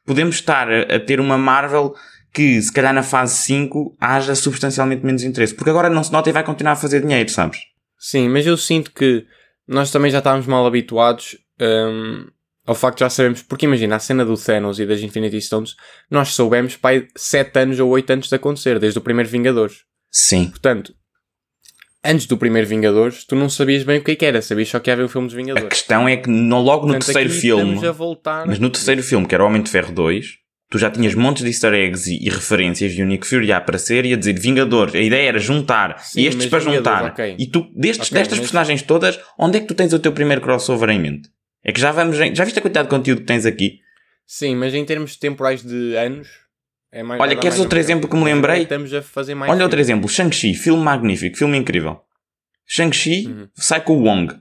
podemos 0.07 0.37
estar 0.37 0.71
a, 0.71 0.83
a, 0.83 1.01
ter 1.01 1.19
uma 1.19 1.37
Marvel 1.37 1.95
que, 2.33 2.63
se 2.63 2.73
calhar 2.73 2.95
na 2.95 3.03
fase 3.03 3.39
5, 3.39 3.97
haja 4.01 4.37
substancialmente 4.37 5.05
menos 5.05 5.25
interesse. 5.25 5.53
Porque 5.53 5.71
agora 5.71 5.91
não 5.91 6.05
se 6.05 6.13
nota 6.13 6.31
e 6.31 6.33
vai 6.33 6.45
continuar 6.45 6.75
a 6.75 6.77
fazer 6.77 7.01
dinheiro, 7.01 7.29
sabes? 7.29 7.59
Sim, 7.99 8.29
mas 8.29 8.47
eu 8.47 8.57
sinto 8.57 8.93
que 8.93 9.27
nós 9.67 9.91
também 9.91 10.13
já 10.13 10.19
estávamos 10.19 10.47
mal 10.47 10.65
habituados 10.65 11.37
um, 11.61 12.25
ao 12.69 12.75
facto 12.75 12.99
de 12.99 13.01
já 13.05 13.09
sabemos, 13.09 13.43
porque 13.43 13.65
imagina, 13.65 13.97
a 13.97 13.99
cena 13.99 14.27
do 14.27 14.37
Thanos 14.37 14.79
e 14.79 14.85
das 14.85 15.01
Infinity 15.01 15.41
Stones, 15.41 15.75
nós 16.11 16.35
soubemos 16.35 16.77
pai 16.77 17.09
7 17.17 17.61
anos 17.61 17.81
ou 17.81 17.89
8 17.89 18.11
anos 18.13 18.29
de 18.29 18.35
acontecer, 18.35 18.79
desde 18.79 18.99
o 18.99 19.03
primeiro 19.03 19.31
Vingadores. 19.31 19.85
Sim. 20.13 20.51
Portanto, 20.51 20.93
antes 22.05 22.27
do 22.27 22.37
primeiro 22.37 22.69
Vingadores, 22.69 23.25
tu 23.25 23.35
não 23.35 23.49
sabias 23.49 23.85
bem 23.85 24.01
o 24.01 24.05
que, 24.05 24.11
é 24.11 24.17
que 24.17 24.27
era, 24.27 24.43
sabias 24.43 24.69
só 24.69 24.79
que 24.81 24.91
havia 24.91 25.07
o 25.07 25.09
filme 25.09 25.27
dos 25.27 25.35
Vingadores. 25.35 25.67
A 25.67 25.71
questão 25.71 26.07
é 26.07 26.19
que 26.19 26.29
no, 26.29 26.61
logo 26.61 26.87
no 26.87 26.93
Portanto, 26.93 27.07
terceiro 27.07 27.31
filme, 27.31 27.81
mas 28.47 28.59
no 28.59 28.69
terceiro 28.69 29.03
filme, 29.03 29.27
que 29.27 29.35
era 29.35 29.43
o 29.43 29.47
Homem 29.47 29.63
de 29.63 29.71
Ferro 29.71 29.95
2, 29.95 30.27
tu 30.71 30.77
já 30.77 30.91
tinhas 30.91 31.15
montes 31.15 31.43
de 31.43 31.49
easter 31.49 31.73
eggs 31.73 32.07
e, 32.07 32.27
e 32.27 32.29
referências 32.29 32.93
e 32.93 33.03
o 33.03 33.07
Nick 33.07 33.27
Fury 33.27 33.51
a 33.51 33.57
aparecer 33.57 34.05
e 34.05 34.13
a 34.13 34.17
dizer 34.19 34.39
Vingadores. 34.39 34.95
A 34.95 35.01
ideia 35.01 35.27
era 35.27 35.39
juntar 35.39 35.99
Sim, 36.01 36.27
estes 36.27 36.45
para 36.47 36.59
juntar. 36.59 37.13
Okay. 37.13 37.35
E 37.39 37.47
tu, 37.47 37.67
destes, 37.75 38.09
okay, 38.09 38.19
destas 38.19 38.39
mas... 38.39 38.47
personagens 38.47 38.83
todas, 38.83 39.19
onde 39.39 39.57
é 39.57 39.61
que 39.61 39.67
tu 39.67 39.75
tens 39.75 39.95
o 39.95 39.99
teu 39.99 40.13
primeiro 40.13 40.43
crossover 40.43 40.91
em 40.91 41.01
mente? 41.01 41.31
É 41.65 41.73
que 41.73 41.81
já 41.81 41.93
vamos. 41.93 42.17
Já 42.17 42.45
viste 42.45 42.59
a 42.59 42.63
quantidade 42.63 42.89
de 42.89 42.95
conteúdo 42.95 43.21
que 43.21 43.27
tens 43.27 43.47
aqui? 43.47 43.81
Sim, 44.27 44.57
mas 44.57 44.75
em 44.75 44.85
termos 44.85 45.17
temporais 45.17 45.63
de 45.63 45.97
anos. 45.97 46.29
É 46.91 47.03
mais, 47.03 47.21
Olha, 47.21 47.37
queres 47.37 47.59
outro 47.59 47.79
exemplo 47.79 48.09
que 48.09 48.17
me 48.17 48.25
lembrei? 48.25 48.63
Estamos 48.63 48.93
a 48.95 49.03
fazer 49.03 49.35
mais. 49.35 49.53
Olha 49.53 49.65
outro 49.65 49.79
exemplo: 49.79 50.09
Shang-Chi, 50.09 50.55
filme 50.55 50.83
magnífico, 50.83 51.37
filme 51.37 51.57
incrível. 51.59 52.01
Shang-Chi 52.67 53.27
uhum. 53.27 53.49
sai 53.55 53.83
com 53.83 53.95
o 53.95 54.03
Wong. 54.05 54.35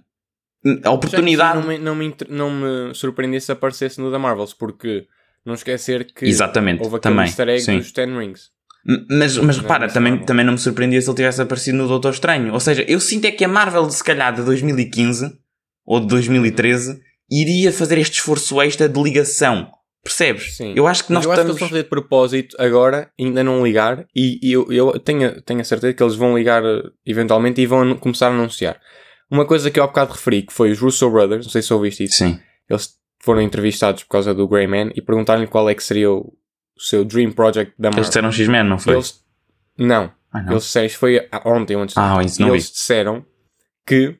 A 0.83 0.91
oportunidade. 0.91 1.59
Não 1.59 1.67
me, 1.67 1.77
não, 1.77 1.95
me, 1.95 2.15
não 2.29 2.51
me 2.51 2.93
surpreendesse 2.93 3.47
se 3.47 3.51
aparecesse 3.51 3.99
no 3.99 4.11
da 4.11 4.19
Marvels, 4.19 4.53
porque 4.53 5.07
não 5.45 5.53
esquecer 5.53 6.05
que 6.13 6.25
Exatamente, 6.25 6.83
houve 6.83 6.97
aquele 6.97 7.15
também, 7.15 7.25
easter 7.25 7.47
egg 7.47 7.61
sim. 7.61 7.77
dos 7.77 7.91
Ten 7.91 8.17
Rings. 8.17 8.51
Mas, 9.09 9.37
mas 9.37 9.57
repara, 9.57 9.89
também, 9.89 10.17
também 10.19 10.45
não 10.45 10.53
me 10.53 10.59
surpreendia 10.59 11.01
se 11.01 11.09
ele 11.09 11.17
tivesse 11.17 11.41
aparecido 11.41 11.77
no 11.77 11.87
Doutor 11.87 12.13
Estranho. 12.13 12.53
Ou 12.53 12.59
seja, 12.59 12.83
eu 12.87 13.01
sinto 13.01 13.25
é 13.25 13.31
que 13.31 13.43
a 13.43 13.47
Marvel, 13.47 13.89
se 13.89 14.01
calhar, 14.01 14.33
de 14.33 14.43
2015 14.43 15.37
ou 15.85 15.99
de 15.99 16.07
2013, 16.07 17.01
iria 17.29 17.71
fazer 17.71 17.97
este 17.97 18.13
esforço 18.19 18.61
extra 18.61 18.87
de 18.89 19.01
ligação. 19.01 19.71
Percebes? 20.03 20.55
Sim. 20.55 20.73
Eu 20.75 20.87
acho 20.87 21.05
que 21.05 21.11
nós 21.11 21.25
eu 21.25 21.31
estamos... 21.31 21.49
acho 21.51 21.57
que 21.57 21.63
eles 21.63 21.69
fazer 21.71 21.83
de 21.83 21.89
propósito 21.89 22.55
agora, 22.59 23.11
ainda 23.19 23.43
não 23.43 23.65
ligar, 23.65 24.05
e, 24.15 24.39
e 24.41 24.53
eu, 24.53 24.71
eu 24.71 24.97
tenho, 24.99 25.41
tenho 25.41 25.59
a 25.59 25.63
certeza 25.65 25.93
que 25.93 26.01
eles 26.01 26.15
vão 26.15 26.37
ligar 26.37 26.63
eh, 26.63 26.83
eventualmente 27.05 27.59
e 27.61 27.65
vão 27.65 27.95
começar 27.97 28.27
a 28.27 28.31
anunciar. 28.31 28.79
Uma 29.29 29.45
coisa 29.45 29.69
que 29.69 29.77
eu 29.77 29.83
há 29.83 29.87
bocado 29.87 30.13
referi, 30.13 30.43
que 30.43 30.53
foi 30.53 30.71
os 30.71 30.79
Russo 30.79 31.09
Brothers, 31.11 31.45
não 31.45 31.51
sei 31.51 31.61
se 31.61 31.73
ouviste 31.73 32.05
isso. 32.05 32.17
Sim. 32.19 32.39
Eles 32.69 32.91
foram 33.21 33.41
entrevistados 33.41 34.03
por 34.03 34.11
causa 34.11 34.33
do 34.33 34.47
Grey 34.47 34.67
Man 34.67 34.91
e 34.95 35.01
perguntaram-lhe 35.01 35.47
qual 35.47 35.69
é 35.69 35.75
que 35.75 35.83
seria 35.83 36.09
o, 36.09 36.33
seu 36.77 37.03
dream 37.03 37.33
project 37.33 37.73
da 37.77 37.89
Eles 37.89 37.95
Marvel. 37.95 38.03
disseram 38.09 38.31
X-Men, 38.31 38.63
não 38.63 38.79
foi? 38.79 38.93
Eles, 38.93 39.19
não, 39.77 40.09
Ah, 40.31 40.41
não. 40.43 40.51
eles 40.53 40.63
disseram, 40.63 40.89
foi 40.91 41.27
ontem 41.43 41.75
Ah, 41.97 42.15
ontem. 42.15 42.25
isso 42.27 42.39
não 42.41 42.47
e 42.47 42.51
vi. 42.51 42.55
eles 42.57 42.71
disseram 42.71 43.25
que 43.85 44.15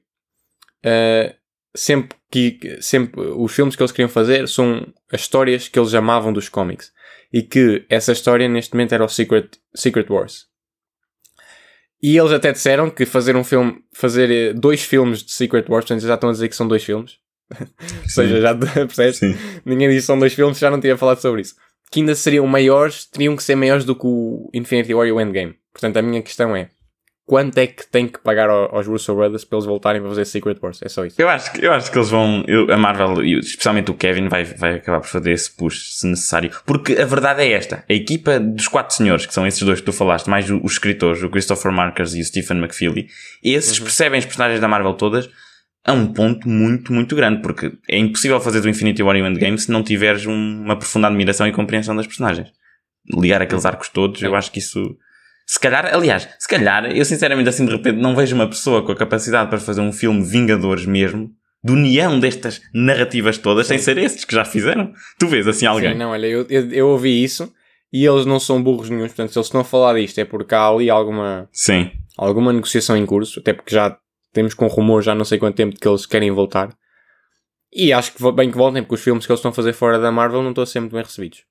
eh, 0.84 1.36
sempre 1.78 2.18
que 2.32 2.78
sempre 2.82 3.22
os 3.22 3.54
filmes 3.54 3.76
que 3.76 3.82
eles 3.82 3.92
queriam 3.92 4.10
fazer 4.10 4.48
são 4.48 4.86
as 5.12 5.22
histórias 5.22 5.68
que 5.68 5.80
eles 5.80 5.94
amavam 5.94 6.34
dos 6.34 6.50
cómics 6.50 6.92
e 7.32 7.42
que 7.44 7.86
essa 7.90 8.12
história 8.12 8.48
neste 8.48 8.74
momento 8.74 8.94
era 8.94 9.06
o 9.06 9.10
Secret, 9.10 9.50
Secret 9.76 10.08
Wars. 10.10 10.48
E 12.02 12.18
eles 12.18 12.32
até 12.32 12.52
disseram 12.52 12.90
que 12.90 13.06
fazer 13.06 13.36
um 13.36 13.44
filme, 13.44 13.80
fazer 13.92 14.30
eh, 14.30 14.54
dois 14.54 14.84
filmes 14.84 15.24
de 15.24 15.32
Secret 15.32 15.66
Wars, 15.68 15.86
portanto 15.86 16.02
já 16.02 16.14
estão 16.14 16.30
a 16.30 16.34
dizer 16.34 16.48
que 16.48 16.56
são 16.56 16.68
dois 16.68 16.84
filmes. 16.84 17.18
Ou 17.60 18.10
seja, 18.10 18.42
já 18.42 18.56
percebes? 18.56 19.18
Sim. 19.18 19.36
Ninguém 19.66 19.90
disse 19.90 20.02
que 20.02 20.08
são 20.08 20.20
dois 20.20 20.34
filmes, 20.34 20.60
já 20.60 20.70
não 20.70 20.80
tinha 20.80 20.98
falado 20.98 21.20
sobre 21.20 21.42
isso. 21.42 21.56
Que 21.92 22.02
ainda 22.02 22.16
seriam 22.16 22.46
maiores, 22.46 23.06
teriam 23.06 23.36
que 23.36 23.44
ser 23.44 23.56
maiores 23.56 23.86
do 23.86 23.96
que 23.96 24.06
o 24.06 24.50
Infinity 24.54 24.94
War 24.94 25.08
e 25.08 25.12
o 25.12 25.22
Endgame. 25.22 25.56
Portanto, 25.72 25.98
a 25.98 26.02
minha 26.02 26.22
questão 26.22 26.56
é: 26.56 26.70
quanto 27.28 27.58
é 27.58 27.68
que 27.68 27.86
tem 27.86 28.08
que 28.08 28.18
pagar 28.20 28.50
ao- 28.50 28.74
aos 28.74 28.88
Russo 28.88 29.14
Brothers 29.14 29.44
para 29.44 29.58
eles 29.58 29.66
voltarem 29.68 30.02
para 30.02 30.10
fazer 30.10 30.24
Secret 30.26 30.58
Wars? 30.62 30.80
É 30.82 30.88
só 30.88 31.06
isso. 31.06 31.22
Eu 31.22 31.28
acho, 31.28 31.52
que- 31.52 31.64
eu 31.64 31.74
acho 31.74 31.92
que 31.92 31.98
eles 31.98 32.10
vão. 32.10 32.44
eu- 32.48 32.72
a 32.74 32.78
Marvel, 32.78 33.22
especialmente 33.24 33.92
o 33.92 33.94
Kevin, 33.94 34.30
vai, 34.30 34.46
vai 34.46 34.76
acabar 34.76 35.02
por 35.02 35.08
fazer 35.10 35.32
esse 35.34 35.52
push 35.56 35.98
se 36.00 36.08
necessário. 36.08 36.50
Porque 36.66 36.94
a 36.94 37.06
verdade 37.06 37.42
é 37.44 37.52
esta: 37.52 37.84
a 37.88 37.94
equipa 37.94 38.40
dos 38.40 38.68
quatro 38.70 38.96
senhores, 38.96 39.26
que 39.26 39.34
são 39.34 39.46
esses 39.46 39.62
dois 39.62 39.80
que 39.82 39.86
tu 39.86 39.92
falaste, 39.94 40.28
mais 40.30 40.50
os 40.50 40.72
escritores, 40.72 41.22
o 41.22 41.30
Christopher 41.30 41.72
Markers 41.72 42.16
e 42.16 42.22
o 42.22 42.26
Stephen 42.26 42.58
McFeely, 42.60 43.08
esses 43.44 43.78
percebem 43.78 44.18
as 44.20 44.26
personagens 44.26 44.62
da 44.62 44.68
Marvel 44.70 44.94
todas 44.94 45.30
a 45.86 45.92
um 45.94 46.08
ponto 46.14 46.48
muito, 46.50 46.92
muito 46.94 47.14
grande. 47.16 47.42
Porque 47.42 47.74
é 47.90 47.98
impossível 47.98 48.40
fazer 48.40 48.62
do 48.62 48.70
Infinity 48.70 49.04
War 49.04 49.16
e 49.18 49.22
o 49.22 49.28
Endgame 49.28 49.58
se 49.60 49.70
não 49.72 49.84
tiveres 49.84 50.26
um- 50.26 50.64
uma 50.64 50.78
profunda 50.78 51.08
admiração 51.08 51.46
e 51.46 51.52
compreensão 51.52 51.94
das 51.96 52.08
personagens. 52.08 52.50
Ligar 53.14 53.42
aqueles 53.42 53.66
arcos 53.66 53.90
todos, 53.90 54.22
eu 54.22 54.34
acho 54.36 54.52
que 54.52 54.60
isso. 54.60 54.98
Se 55.48 55.58
calhar, 55.58 55.96
aliás, 55.96 56.28
se 56.38 56.48
calhar, 56.48 56.86
eu 56.92 57.06
sinceramente 57.06 57.48
assim 57.48 57.66
de 57.66 57.72
repente 57.72 57.98
não 57.98 58.14
vejo 58.14 58.36
uma 58.36 58.50
pessoa 58.50 58.84
com 58.84 58.92
a 58.92 58.96
capacidade 58.96 59.50
para 59.50 59.60
fazer 59.60 59.80
um 59.80 59.94
filme 59.94 60.22
Vingadores 60.22 60.86
mesmo, 60.86 61.32
de 61.64 61.72
união 61.72 62.20
destas 62.20 62.62
narrativas 62.74 63.38
todas, 63.38 63.66
sem 63.66 63.78
ser 63.78 63.98
estes 63.98 64.26
que 64.26 64.36
já 64.36 64.44
fizeram. 64.44 64.92
Tu 65.18 65.26
vês 65.26 65.48
assim 65.48 65.66
alguém? 65.66 65.94
Sim, 65.94 65.98
não, 65.98 66.10
olha, 66.10 66.28
eu, 66.28 66.46
eu, 66.50 66.72
eu 66.72 66.88
ouvi 66.90 67.24
isso 67.24 67.52
e 67.94 68.06
eles 68.06 68.26
não 68.26 68.42
são 68.42 68.62
burros 68.62 68.90
nenhum. 68.90 69.06
Portanto, 69.06 69.32
se 69.32 69.40
eles 69.40 69.48
estão 69.48 69.62
a 69.62 69.64
falar 69.64 69.94
disto 69.98 70.20
é 70.20 70.26
porque 70.26 70.54
há 70.54 70.68
ali 70.68 70.90
alguma, 70.90 71.48
Sim. 71.54 71.92
alguma 72.18 72.52
negociação 72.52 72.98
em 72.98 73.06
curso, 73.06 73.40
até 73.40 73.54
porque 73.54 73.74
já 73.74 73.98
temos 74.34 74.54
com 74.54 74.68
rumor 74.68 75.02
já 75.02 75.16
não 75.16 75.24
sei 75.24 75.40
quanto 75.40 75.56
tempo 75.56 75.74
de 75.74 75.80
que 75.80 75.88
eles 75.88 76.06
querem 76.06 76.30
voltar. 76.30 76.76
E 77.74 77.94
acho 77.94 78.14
que 78.14 78.32
bem 78.34 78.52
que 78.52 78.58
voltem, 78.58 78.84
porque 78.84 78.96
os 78.96 79.02
filmes 79.02 79.26
que 79.26 79.32
eles 79.32 79.40
estão 79.40 79.52
a 79.52 79.54
fazer 79.54 79.72
fora 79.72 79.98
da 79.98 80.12
Marvel 80.12 80.42
não 80.42 80.50
estão 80.50 80.64
a 80.64 80.68
ser 80.68 80.82
muito 80.82 80.94
bem 80.94 81.04
recebidos. 81.04 81.44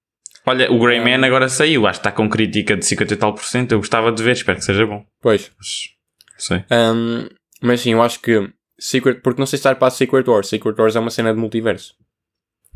Olha, 0.47 0.71
o 0.71 0.79
Grey 0.79 1.01
Man 1.01 1.27
agora 1.27 1.49
saiu, 1.49 1.87
acho 1.87 2.01
que 2.01 2.07
está 2.07 2.13
com 2.17 2.29
crítica 2.29 2.77
de 2.77 2.87
50 2.87 3.15
e 3.15 3.17
tal 3.17 3.35
por 3.35 3.45
cento. 3.45 3.73
Eu 3.73 3.79
gostava 3.79 4.13
de 4.13 4.23
ver, 4.23 4.33
espero 4.33 4.59
que 4.59 4.65
seja 4.65 4.87
bom. 4.87 5.05
Pois. 5.21 5.51
Mas, 5.59 5.69
sei. 6.39 6.65
Um, 6.71 7.29
mas 7.61 7.81
sim, 7.81 7.93
eu 7.93 8.03
acho 8.03 8.21
que 8.21 8.49
Secret, 8.79 9.21
porque 9.23 9.41
não 9.41 9.47
sei 9.47 9.57
se 9.57 9.61
está 9.61 9.75
para 9.75 9.91
Secret 9.91 10.29
Wars. 10.29 10.49
Secret 10.49 10.79
Wars 10.79 10.95
é 10.95 11.01
uma 11.01 11.11
cena 11.11 11.35
de 11.35 11.41
multiverso. 11.41 11.95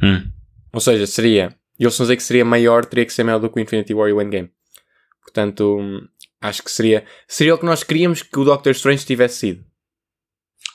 Hum. 0.03 0.31
Ou 0.73 0.81
seja, 0.81 1.07
seria, 1.07 1.55
e 1.79 1.85
eles 1.85 1.95
estão 1.95 2.05
a 2.05 2.07
dizer 2.07 2.17
que 2.17 2.23
seria 2.23 2.45
maior, 2.45 2.85
teria 2.85 3.07
que 3.07 3.13
ser 3.13 3.23
maior 3.23 3.39
do 3.39 3.49
que 3.49 3.61
o 3.61 3.63
Infinity 3.63 3.95
War 3.95 4.09
e 4.09 4.13
o 4.13 4.21
Endgame. 4.21 4.51
Portanto, 5.23 5.79
acho 6.41 6.63
que 6.63 6.71
seria, 6.71 7.05
seria 7.29 7.55
o 7.55 7.59
que 7.59 7.67
nós 7.67 7.85
queríamos 7.85 8.23
que 8.23 8.39
o 8.39 8.45
Doctor 8.45 8.73
Strange 8.73 9.05
tivesse 9.07 9.37
sido. 9.37 9.65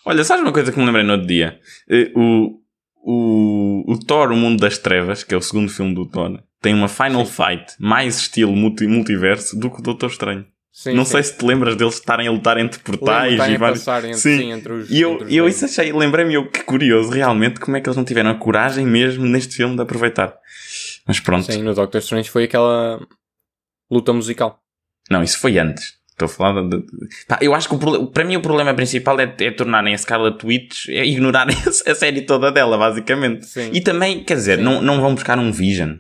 Olha, 0.05 0.23
sabes 0.23 0.43
uma 0.43 0.53
coisa 0.53 0.71
que 0.71 0.77
me 0.79 0.85
lembrei 0.85 1.03
no 1.03 1.13
outro 1.13 1.27
dia? 1.27 1.59
Eh, 1.89 2.11
O, 2.15 2.61
o, 3.07 3.93
o 3.93 3.99
Thor, 3.99 4.31
o 4.31 4.35
Mundo 4.35 4.61
das 4.61 4.77
Trevas, 4.77 5.23
que 5.23 5.33
é 5.33 5.37
o 5.37 5.41
segundo 5.41 5.69
filme 5.71 5.93
do 5.93 6.07
Thor, 6.09 6.39
tem 6.65 6.73
uma 6.73 6.87
Final 6.87 7.25
Fight 7.27 7.73
mais 7.77 8.17
estilo 8.17 8.55
multi- 8.55 8.87
multiverso 8.87 9.55
do 9.59 9.69
que 9.69 9.79
o 9.79 9.83
Doutor 9.83 10.09
Estranho. 10.09 10.45
Sim, 10.71 10.93
não 10.93 11.05
sim. 11.05 11.11
sei 11.11 11.23
se 11.23 11.37
te 11.37 11.45
lembras 11.45 11.75
deles 11.75 11.93
estarem 11.93 12.27
a 12.27 12.31
lutar 12.31 12.57
entre 12.57 12.79
portais 12.79 13.33
e 13.33 13.57
vários. 13.57 13.87
entre, 13.87 14.13
Sim. 14.15 14.37
sim, 14.39 14.51
entre 14.51 14.73
os. 14.73 14.89
E 14.89 14.99
eu, 14.99 15.13
entre 15.13 15.25
os 15.27 15.31
eu 15.33 15.43
dois. 15.43 15.55
isso 15.55 15.65
achei, 15.65 15.93
lembrei-me 15.93 16.33
eu 16.33 16.49
que 16.49 16.63
curioso 16.63 17.11
realmente 17.11 17.59
como 17.59 17.77
é 17.77 17.81
que 17.81 17.87
eles 17.87 17.95
não 17.95 18.03
tiveram 18.03 18.31
a 18.31 18.35
coragem 18.35 18.83
mesmo 18.85 19.25
neste 19.25 19.55
filme 19.55 19.75
de 19.75 19.81
aproveitar. 19.83 20.33
Mas 21.07 21.19
pronto. 21.19 21.49
Sim, 21.49 21.61
no 21.61 21.73
Doctor 21.75 21.99
Strange 22.01 22.29
foi 22.29 22.45
aquela 22.45 22.99
luta 23.91 24.11
musical. 24.11 24.59
Não, 25.09 25.21
isso 25.23 25.37
foi 25.39 25.57
antes. 25.59 25.93
Estou 26.09 26.25
a 26.25 26.29
falar 26.29 26.61
de. 26.67 26.83
Pá, 27.27 27.37
eu 27.41 27.53
acho 27.53 27.69
que 27.69 27.75
o 27.75 28.07
para 28.07 28.23
mim 28.25 28.35
o 28.37 28.41
problema 28.41 28.73
principal 28.73 29.19
é, 29.19 29.33
é 29.41 29.51
tornarem 29.51 29.93
a 29.93 29.97
Scarlet 29.97 30.45
Witch, 30.45 30.89
é 30.89 31.05
ignorarem 31.05 31.55
a 31.87 31.95
série 31.95 32.21
toda 32.23 32.51
dela, 32.51 32.77
basicamente. 32.77 33.45
Sim. 33.45 33.69
E 33.73 33.81
também, 33.81 34.23
quer 34.23 34.35
dizer, 34.35 34.57
Sim. 34.57 34.63
não, 34.63 34.81
não 34.81 34.99
vão 34.99 35.13
buscar 35.13 35.37
um 35.37 35.51
Vision, 35.51 35.95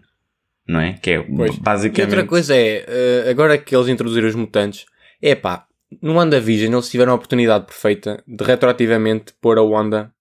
não 0.67 0.79
é? 0.79 0.93
Que 0.93 1.11
é 1.11 1.21
Pois. 1.21 1.55
E 1.55 1.59
basicamente. 1.59 2.11
outra 2.11 2.25
coisa 2.27 2.55
é, 2.55 2.85
eh, 2.87 3.29
agora 3.29 3.57
que 3.57 3.75
eles 3.75 3.87
introduziram 3.87 4.27
os 4.27 4.35
mutantes, 4.35 4.85
é 5.21 5.35
pá, 5.35 5.65
no 6.01 6.13
WandaVision 6.15 6.73
eles 6.73 6.89
tiveram 6.89 7.11
a 7.11 7.15
oportunidade 7.15 7.65
perfeita 7.65 8.23
de 8.27 8.43
retroativamente 8.43 9.33
pôr 9.41 9.57
a 9.57 9.61
Wanda 9.63 10.11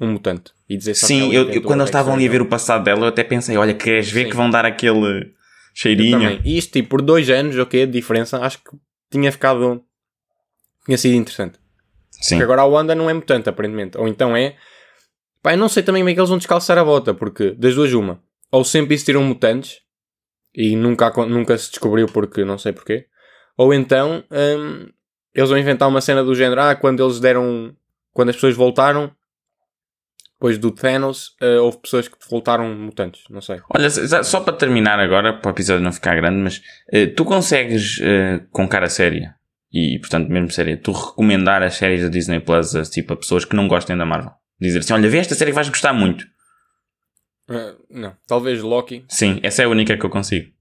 um 0.00 0.12
mutante. 0.12 0.52
E 0.68 0.76
dizer 0.76 0.94
só 0.94 1.06
Sim, 1.06 1.32
eu, 1.32 1.50
eu- 1.50 1.62
quando 1.62 1.80
eles 1.80 1.88
estavam 1.88 2.14
ali 2.14 2.26
a 2.26 2.30
ver 2.30 2.40
o 2.40 2.46
passado 2.46 2.84
dela, 2.84 3.00
eu 3.00 3.08
até 3.08 3.24
pensei, 3.24 3.56
olha, 3.56 3.74
queres 3.74 4.10
ver 4.10 4.24
Sim. 4.24 4.30
que 4.30 4.36
vão 4.36 4.48
dar 4.48 4.64
aquele 4.64 5.32
cheirinho? 5.74 6.40
E 6.44 6.56
isto, 6.58 6.72
tipo, 6.72 6.90
por 6.90 7.02
dois 7.02 7.28
anos, 7.30 7.56
ok, 7.58 7.84
de 7.86 7.92
diferença, 7.92 8.38
acho 8.38 8.58
que 8.58 8.70
tinha 9.10 9.32
ficado. 9.32 9.82
tinha 10.86 10.96
sido 10.98 11.14
interessante. 11.16 11.58
Sim. 12.10 12.36
Porque 12.36 12.44
agora 12.44 12.62
a 12.62 12.66
Wanda 12.66 12.94
não 12.94 13.08
é 13.10 13.14
mutante, 13.14 13.48
aparentemente. 13.48 13.96
Ou 13.98 14.06
então 14.06 14.36
é. 14.36 14.54
Pá, 15.42 15.52
eu 15.52 15.56
não 15.58 15.68
sei 15.68 15.82
também 15.82 16.02
como 16.02 16.10
é 16.10 16.14
que 16.14 16.20
eles 16.20 16.28
vão 16.28 16.38
descalçar 16.38 16.76
a 16.78 16.84
bota, 16.84 17.14
porque 17.14 17.52
das 17.52 17.74
duas, 17.74 17.92
uma. 17.92 18.20
Ou 18.50 18.64
sempre 18.64 18.94
existiram 18.94 19.22
mutantes 19.22 19.78
e 20.54 20.76
nunca, 20.76 21.10
nunca 21.26 21.56
se 21.56 21.70
descobriu 21.70 22.06
porque 22.06 22.44
não 22.44 22.58
sei 22.58 22.72
porquê. 22.72 23.06
Ou 23.56 23.74
então 23.74 24.24
hum, 24.30 24.88
eles 25.34 25.50
vão 25.50 25.58
inventar 25.58 25.88
uma 25.88 26.00
cena 26.00 26.24
do 26.24 26.34
género. 26.34 26.60
Ah, 26.60 26.74
quando 26.74 27.04
eles 27.04 27.20
deram. 27.20 27.74
Quando 28.12 28.30
as 28.30 28.36
pessoas 28.36 28.56
voltaram, 28.56 29.12
depois 30.32 30.58
do 30.58 30.70
Thanos, 30.70 31.36
eh, 31.40 31.58
houve 31.58 31.78
pessoas 31.78 32.08
que 32.08 32.16
voltaram 32.30 32.74
mutantes. 32.74 33.22
Não 33.30 33.40
sei. 33.40 33.60
Olha, 33.70 33.90
só 34.24 34.40
para 34.40 34.54
terminar 34.54 34.98
agora, 34.98 35.32
para 35.32 35.48
o 35.48 35.54
episódio 35.54 35.82
não 35.82 35.92
ficar 35.92 36.16
grande, 36.16 36.38
mas 36.38 36.62
eh, 36.92 37.06
tu 37.06 37.24
consegues, 37.24 38.00
eh, 38.00 38.40
com 38.50 38.68
cara 38.68 38.88
séria, 38.88 39.34
e 39.72 39.98
portanto 40.00 40.28
mesmo 40.28 40.50
séria, 40.50 40.76
tu 40.76 40.92
recomendar 40.92 41.62
as 41.62 41.74
séries 41.74 42.02
da 42.02 42.08
Disney 42.08 42.40
Plus 42.40 42.74
a, 42.74 42.82
tipo, 42.82 43.12
a 43.12 43.16
pessoas 43.16 43.44
que 43.44 43.54
não 43.54 43.68
gostem 43.68 43.96
da 43.96 44.06
Marvel? 44.06 44.32
Dizer 44.60 44.78
assim, 44.80 44.92
olha, 44.92 45.08
vê 45.08 45.18
esta 45.18 45.34
série 45.34 45.50
que 45.50 45.56
vais 45.56 45.68
gostar 45.68 45.92
muito. 45.92 46.24
Eh, 47.48 47.74
não. 47.90 48.16
Talvez 48.26 48.62
Loki. 48.62 49.04
Sim, 49.08 49.40
essa 49.42 49.62
é 49.62 49.64
a 49.64 49.68
única 49.68 49.96
que 49.96 50.04
eu 50.04 50.10
consigo. 50.10 50.52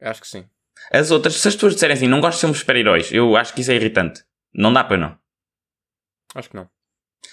Acho 0.00 0.20
que 0.20 0.28
sim. 0.28 0.44
As 0.92 1.10
outras, 1.10 1.34
se 1.36 1.48
as 1.48 1.54
pessoas 1.54 1.74
disserem 1.74 1.94
assim, 1.94 2.06
não 2.08 2.20
gosto 2.20 2.36
de 2.36 2.40
sermos 2.40 2.58
super-heróis, 2.58 3.10
eu 3.12 3.36
acho 3.36 3.54
que 3.54 3.60
isso 3.60 3.70
é 3.70 3.74
irritante. 3.76 4.22
Não 4.54 4.72
dá 4.72 4.84
para 4.84 4.96
não. 4.98 5.18
Acho 6.34 6.50
que 6.50 6.56
não. 6.56 6.68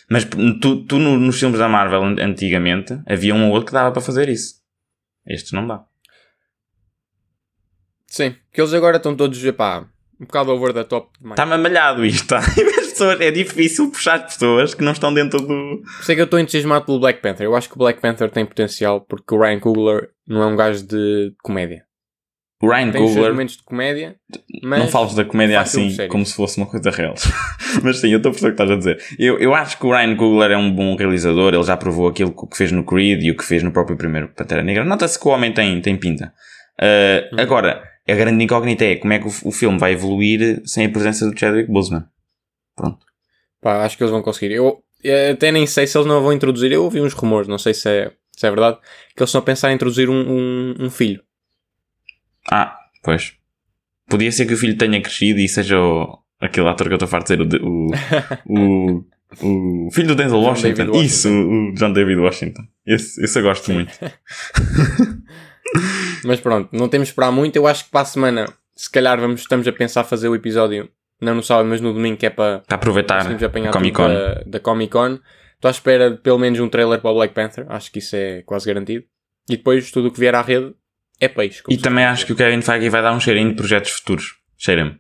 Mas 0.10 0.24
tu, 0.62 0.86
tu 0.86 0.98
no- 1.00 1.18
nos 1.20 1.40
filmes 1.40 1.60
da 1.60 1.68
Marvel 1.68 2.04
an- 2.04 2.16
antigamente, 2.22 3.00
havia 3.06 3.34
um 3.36 3.48
ou 3.48 3.52
outro 3.54 3.68
que 3.68 3.74
dava 3.74 3.92
para 3.92 4.02
fazer 4.02 4.30
isso. 4.30 4.62
Estes 5.26 5.52
não 5.52 5.68
dá. 5.68 5.86
Sim. 8.08 8.36
Que 8.52 8.62
eles 8.62 8.74
agora 8.74 8.98
estão 8.98 9.16
todos, 9.16 9.40
pá, 9.52 9.88
um 10.20 10.26
bocado 10.26 10.52
over 10.52 10.74
the 10.74 10.84
top. 10.84 11.10
Está-me 11.32 11.54
amalhado 11.54 12.06
isto, 12.06 12.28
tá? 12.28 12.42
As 12.94 13.00
pessoas, 13.00 13.22
é 13.22 13.32
difícil 13.32 13.90
puxar 13.90 14.16
as 14.16 14.34
pessoas 14.34 14.74
que 14.74 14.84
não 14.84 14.92
estão 14.92 15.14
dentro 15.14 15.40
do... 15.40 15.48
Por 15.48 16.02
isso 16.02 16.12
é 16.12 16.16
que 16.16 16.22
eu 16.22 16.26
estou 16.26 16.40
entusiasmado 16.40 16.86
pelo 16.86 17.00
Black 17.00 17.22
Panther. 17.22 17.46
Eu 17.46 17.56
acho 17.56 17.68
que 17.68 17.76
o 17.76 17.80
Black 17.80 18.00
Panther 18.00 18.30
tem 18.30 18.46
potencial 18.46 19.02
porque 19.02 19.34
o 19.34 19.40
Ryan 19.40 19.60
Coogler 19.60 20.10
não 20.28 20.44
é 20.44 20.46
um 20.46 20.56
gajo 20.56 20.86
de 20.86 21.34
comédia. 21.42 21.84
O 22.62 22.70
Ryan 22.70 22.92
Tem 22.92 23.02
Coogler, 23.02 23.32
momentos 23.32 23.58
de 23.58 23.64
comédia, 23.64 24.16
não 24.64 24.88
fales 24.88 25.14
da 25.16 25.26
comédia 25.26 25.60
assim 25.60 25.98
como 26.08 26.26
se 26.26 26.34
fosse 26.34 26.58
uma 26.58 26.66
coisa 26.66 26.92
real. 26.92 27.14
Mas 27.84 27.98
sim, 27.98 28.10
eu 28.10 28.18
estou 28.18 28.30
a 28.30 28.32
perceber 28.32 28.54
o 28.54 28.56
que 28.56 28.64
estás 28.64 28.72
a 28.72 28.78
dizer. 28.78 29.18
Eu, 29.20 29.38
eu 29.38 29.54
acho 29.54 29.78
que 29.78 29.86
o 29.86 29.92
Ryan 29.92 30.16
Coogler 30.16 30.52
é 30.52 30.58
um 30.58 30.72
bom 30.72 30.96
realizador, 30.96 31.54
ele 31.54 31.64
já 31.64 31.76
provou 31.76 32.08
aquilo 32.08 32.32
que 32.32 32.56
fez 32.56 32.72
no 32.72 32.86
Creed 32.86 33.22
e 33.22 33.32
o 33.32 33.36
que 33.36 33.44
fez 33.44 33.62
no 33.64 33.72
próprio 33.74 33.98
primeiro 33.98 34.30
Pantera 34.30 34.64
Negra. 34.64 34.86
Nota-se 34.86 35.20
que 35.20 35.28
o 35.28 35.32
homem 35.32 35.52
tem, 35.52 35.82
tem 35.82 35.98
pinta. 35.98 36.32
Uh, 36.80 37.36
Uhum. 37.36 37.40
Agora, 37.42 37.84
a 38.08 38.14
grande 38.14 38.44
incógnita 38.44 38.86
é 38.86 38.96
como 38.96 39.14
é 39.14 39.20
que 39.20 39.28
o, 39.28 39.32
o 39.46 39.52
filme 39.52 39.78
vai 39.78 39.94
evoluir 39.94 40.62
sem 40.66 40.86
a 40.86 40.90
presença 40.90 41.30
do 41.30 41.38
Chadwick 41.38 41.72
Boseman. 41.72 42.06
Pronto. 42.76 43.06
pá, 43.62 43.84
acho 43.84 43.98
que 43.98 44.04
eles 44.04 44.12
vão 44.12 44.22
conseguir. 44.22 44.54
Eu 44.54 44.84
eh, 45.04 45.32
até 45.32 45.52
nem 45.52 45.68
sei 45.68 45.86
se 45.86 45.98
eles 45.98 46.08
não 46.08 46.22
vão 46.22 46.34
introduzir. 46.34 46.72
Eu 46.72 46.84
ouvi 46.84 47.02
uns 47.02 47.14
rumores, 47.14 47.48
não 47.48 47.58
sei 47.58 47.74
se 47.74 47.90
é, 47.90 48.12
se 48.32 48.48
é 48.48 48.50
verdade, 48.50 48.78
que 49.16 49.22
eles 49.22 49.30
estão 49.30 49.40
a 49.40 49.46
pensar 49.46 49.72
em 49.72 49.76
introduzir 49.76 50.10
um, 50.10 50.16
um, 50.16 50.76
um 50.86 50.90
filho. 50.90 51.22
Ah, 52.52 52.78
pois. 53.04 53.34
Podia 54.10 54.32
ser 54.32 54.46
que 54.46 54.54
o 54.54 54.58
filho 54.58 54.78
tenha 54.78 55.02
crescido 55.02 55.40
e 55.40 55.48
seja 55.48 55.80
o, 55.80 56.20
aquele 56.40 56.68
ator 56.68 56.88
que 56.88 56.94
eu 56.94 56.98
estou 56.98 57.08
farto 57.08 57.36
de 57.36 57.46
dizer, 57.46 57.64
o, 57.64 57.90
o, 58.46 59.06
o, 59.42 59.88
o 59.88 59.92
filho 59.92 60.10
do 60.10 60.16
Denzel 60.16 60.40
Washington. 60.40 60.88
Washington. 60.88 61.02
Isso, 61.02 61.30
o 61.30 61.74
John 61.74 61.94
David 61.94 62.20
Washington. 62.20 62.64
Esse, 62.86 63.24
esse 63.24 63.40
eu 63.40 63.44
gosto 63.44 63.72
muito. 63.72 63.94
Mas 66.26 66.40
pronto, 66.40 66.70
não 66.74 66.90
temos 66.90 67.08
de 67.08 67.12
esperar 67.12 67.32
muito. 67.32 67.56
Eu 67.56 67.66
acho 67.66 67.86
que 67.86 67.92
para 67.92 68.02
a 68.02 68.06
semana, 68.06 68.46
se 68.76 68.92
calhar, 68.92 69.20
vamos, 69.20 69.42
estamos 69.42 69.68
a 69.68 69.72
pensar 69.72 70.04
fazer 70.04 70.28
o 70.28 70.36
episódio 70.36 70.90
Não 71.22 71.36
no 71.36 71.44
sábado, 71.44 71.70
mas 71.70 71.80
no 71.82 71.94
domingo, 71.94 72.18
que 72.18 72.26
é 72.26 72.30
para 72.30 72.60
Para 72.60 72.76
aproveitar 72.76 73.20
a 73.28 73.72
Comic 73.72 73.96
Con. 73.96 74.08
Da, 74.08 74.34
da 74.46 74.60
Comic 74.60 74.92
Con. 74.92 75.20
Estou 75.56 75.70
à 75.70 75.72
espera 75.72 76.12
de 76.12 76.18
pelo 76.18 76.38
menos 76.38 76.60
um 76.60 76.68
trailer 76.68 77.00
para 77.00 77.12
o 77.12 77.14
Black 77.16 77.34
Panther. 77.34 77.66
Acho 77.70 77.92
que 77.92 78.00
isso 78.00 78.16
é 78.16 78.42
quase 78.44 78.68
garantido. 78.68 79.06
E 79.50 79.56
depois 79.58 79.90
tudo 79.92 80.10
o 80.10 80.12
que 80.12 80.20
vier 80.20 80.36
à 80.36 80.42
rede 80.42 80.74
é 81.20 81.28
peixe. 81.30 81.64
E 81.70 81.78
também 81.78 82.04
acho 82.04 82.26
que 82.26 82.34
o 82.34 82.36
Kevin 82.36 82.62
Feige 82.62 82.90
vai 82.90 83.02
dar 83.02 83.14
um 83.14 83.20
cheirinho 83.20 83.50
de 83.50 83.56
projetos 83.56 83.92
futuros. 83.92 84.36
Cheira-me. 84.58 85.00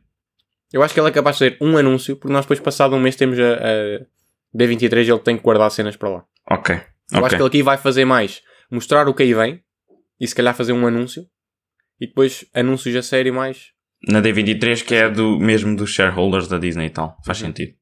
Eu 0.72 0.82
acho 0.82 0.93
que 0.93 0.99
ele 0.99 1.09
é 1.09 1.11
capaz 1.11 1.36
de 1.38 1.39
fazer 1.45 1.57
um 1.61 1.78
anúncio, 1.78 2.16
porque 2.16 2.32
nós 2.34 2.45
depois, 2.45 2.59
passado 2.59 2.95
um 2.95 2.99
mês, 2.99 3.16
temos 3.16 3.38
a, 3.39 3.53
a 3.53 4.57
B23 4.57 5.05
e 5.05 5.11
ele 5.11 5.20
tem 5.20 5.38
que 5.38 5.43
guardar 5.43 5.70
cenas 5.70 5.95
para 5.95 6.09
lá. 6.09 6.26
Ok. 6.49 6.76
Eu 6.76 7.18
acho 7.18 7.26
Ok. 7.26 7.30
que 7.30 7.36
ele 7.36 7.47
aqui 7.47 7.64
vai 7.64 7.78
fazer 7.78 8.05
mais 8.05 8.41
mostrar 8.72 9.07
o 9.07 9.14
que 9.14 9.22
aí 9.24 9.34
vem 9.34 9.61
e 10.20 10.28
se 10.28 10.34
calhar 10.34 10.55
fazer 10.55 10.72
um 10.74 10.88
anúncio 10.88 11.26
e 11.99 12.07
depois 12.07 12.45
anúncios 12.53 12.95
a 12.95 13.03
sério 13.03 13.34
mais. 13.34 13.72
Na 14.07 14.21
D23, 14.21 14.83
que 14.83 14.95
é 14.95 15.09
do 15.09 15.39
mesmo 15.39 15.75
dos 15.75 15.91
shareholders 15.91 16.47
da 16.47 16.57
Disney 16.57 16.87
e 16.87 16.89
tal. 16.89 17.17
Faz 17.25 17.39
Uhum. 17.39 17.47
sentido. 17.47 17.73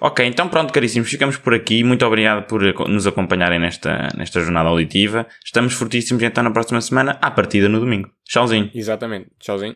Ok, 0.00 0.24
então 0.24 0.48
pronto, 0.48 0.72
caríssimos, 0.72 1.10
ficamos 1.10 1.36
por 1.38 1.52
aqui. 1.52 1.82
Muito 1.82 2.06
obrigado 2.06 2.46
por 2.46 2.64
aco- 2.64 2.86
nos 2.86 3.04
acompanharem 3.06 3.58
nesta, 3.58 4.08
nesta 4.16 4.40
jornada 4.40 4.68
auditiva. 4.68 5.26
Estamos 5.44 5.72
fortíssimos 5.74 6.22
então 6.22 6.44
na 6.44 6.52
próxima 6.52 6.80
semana, 6.80 7.18
à 7.20 7.30
partida 7.32 7.68
no 7.68 7.80
domingo. 7.80 8.08
Tchauzinho. 8.24 8.70
Exatamente. 8.74 9.26
Tchauzinho. 9.40 9.74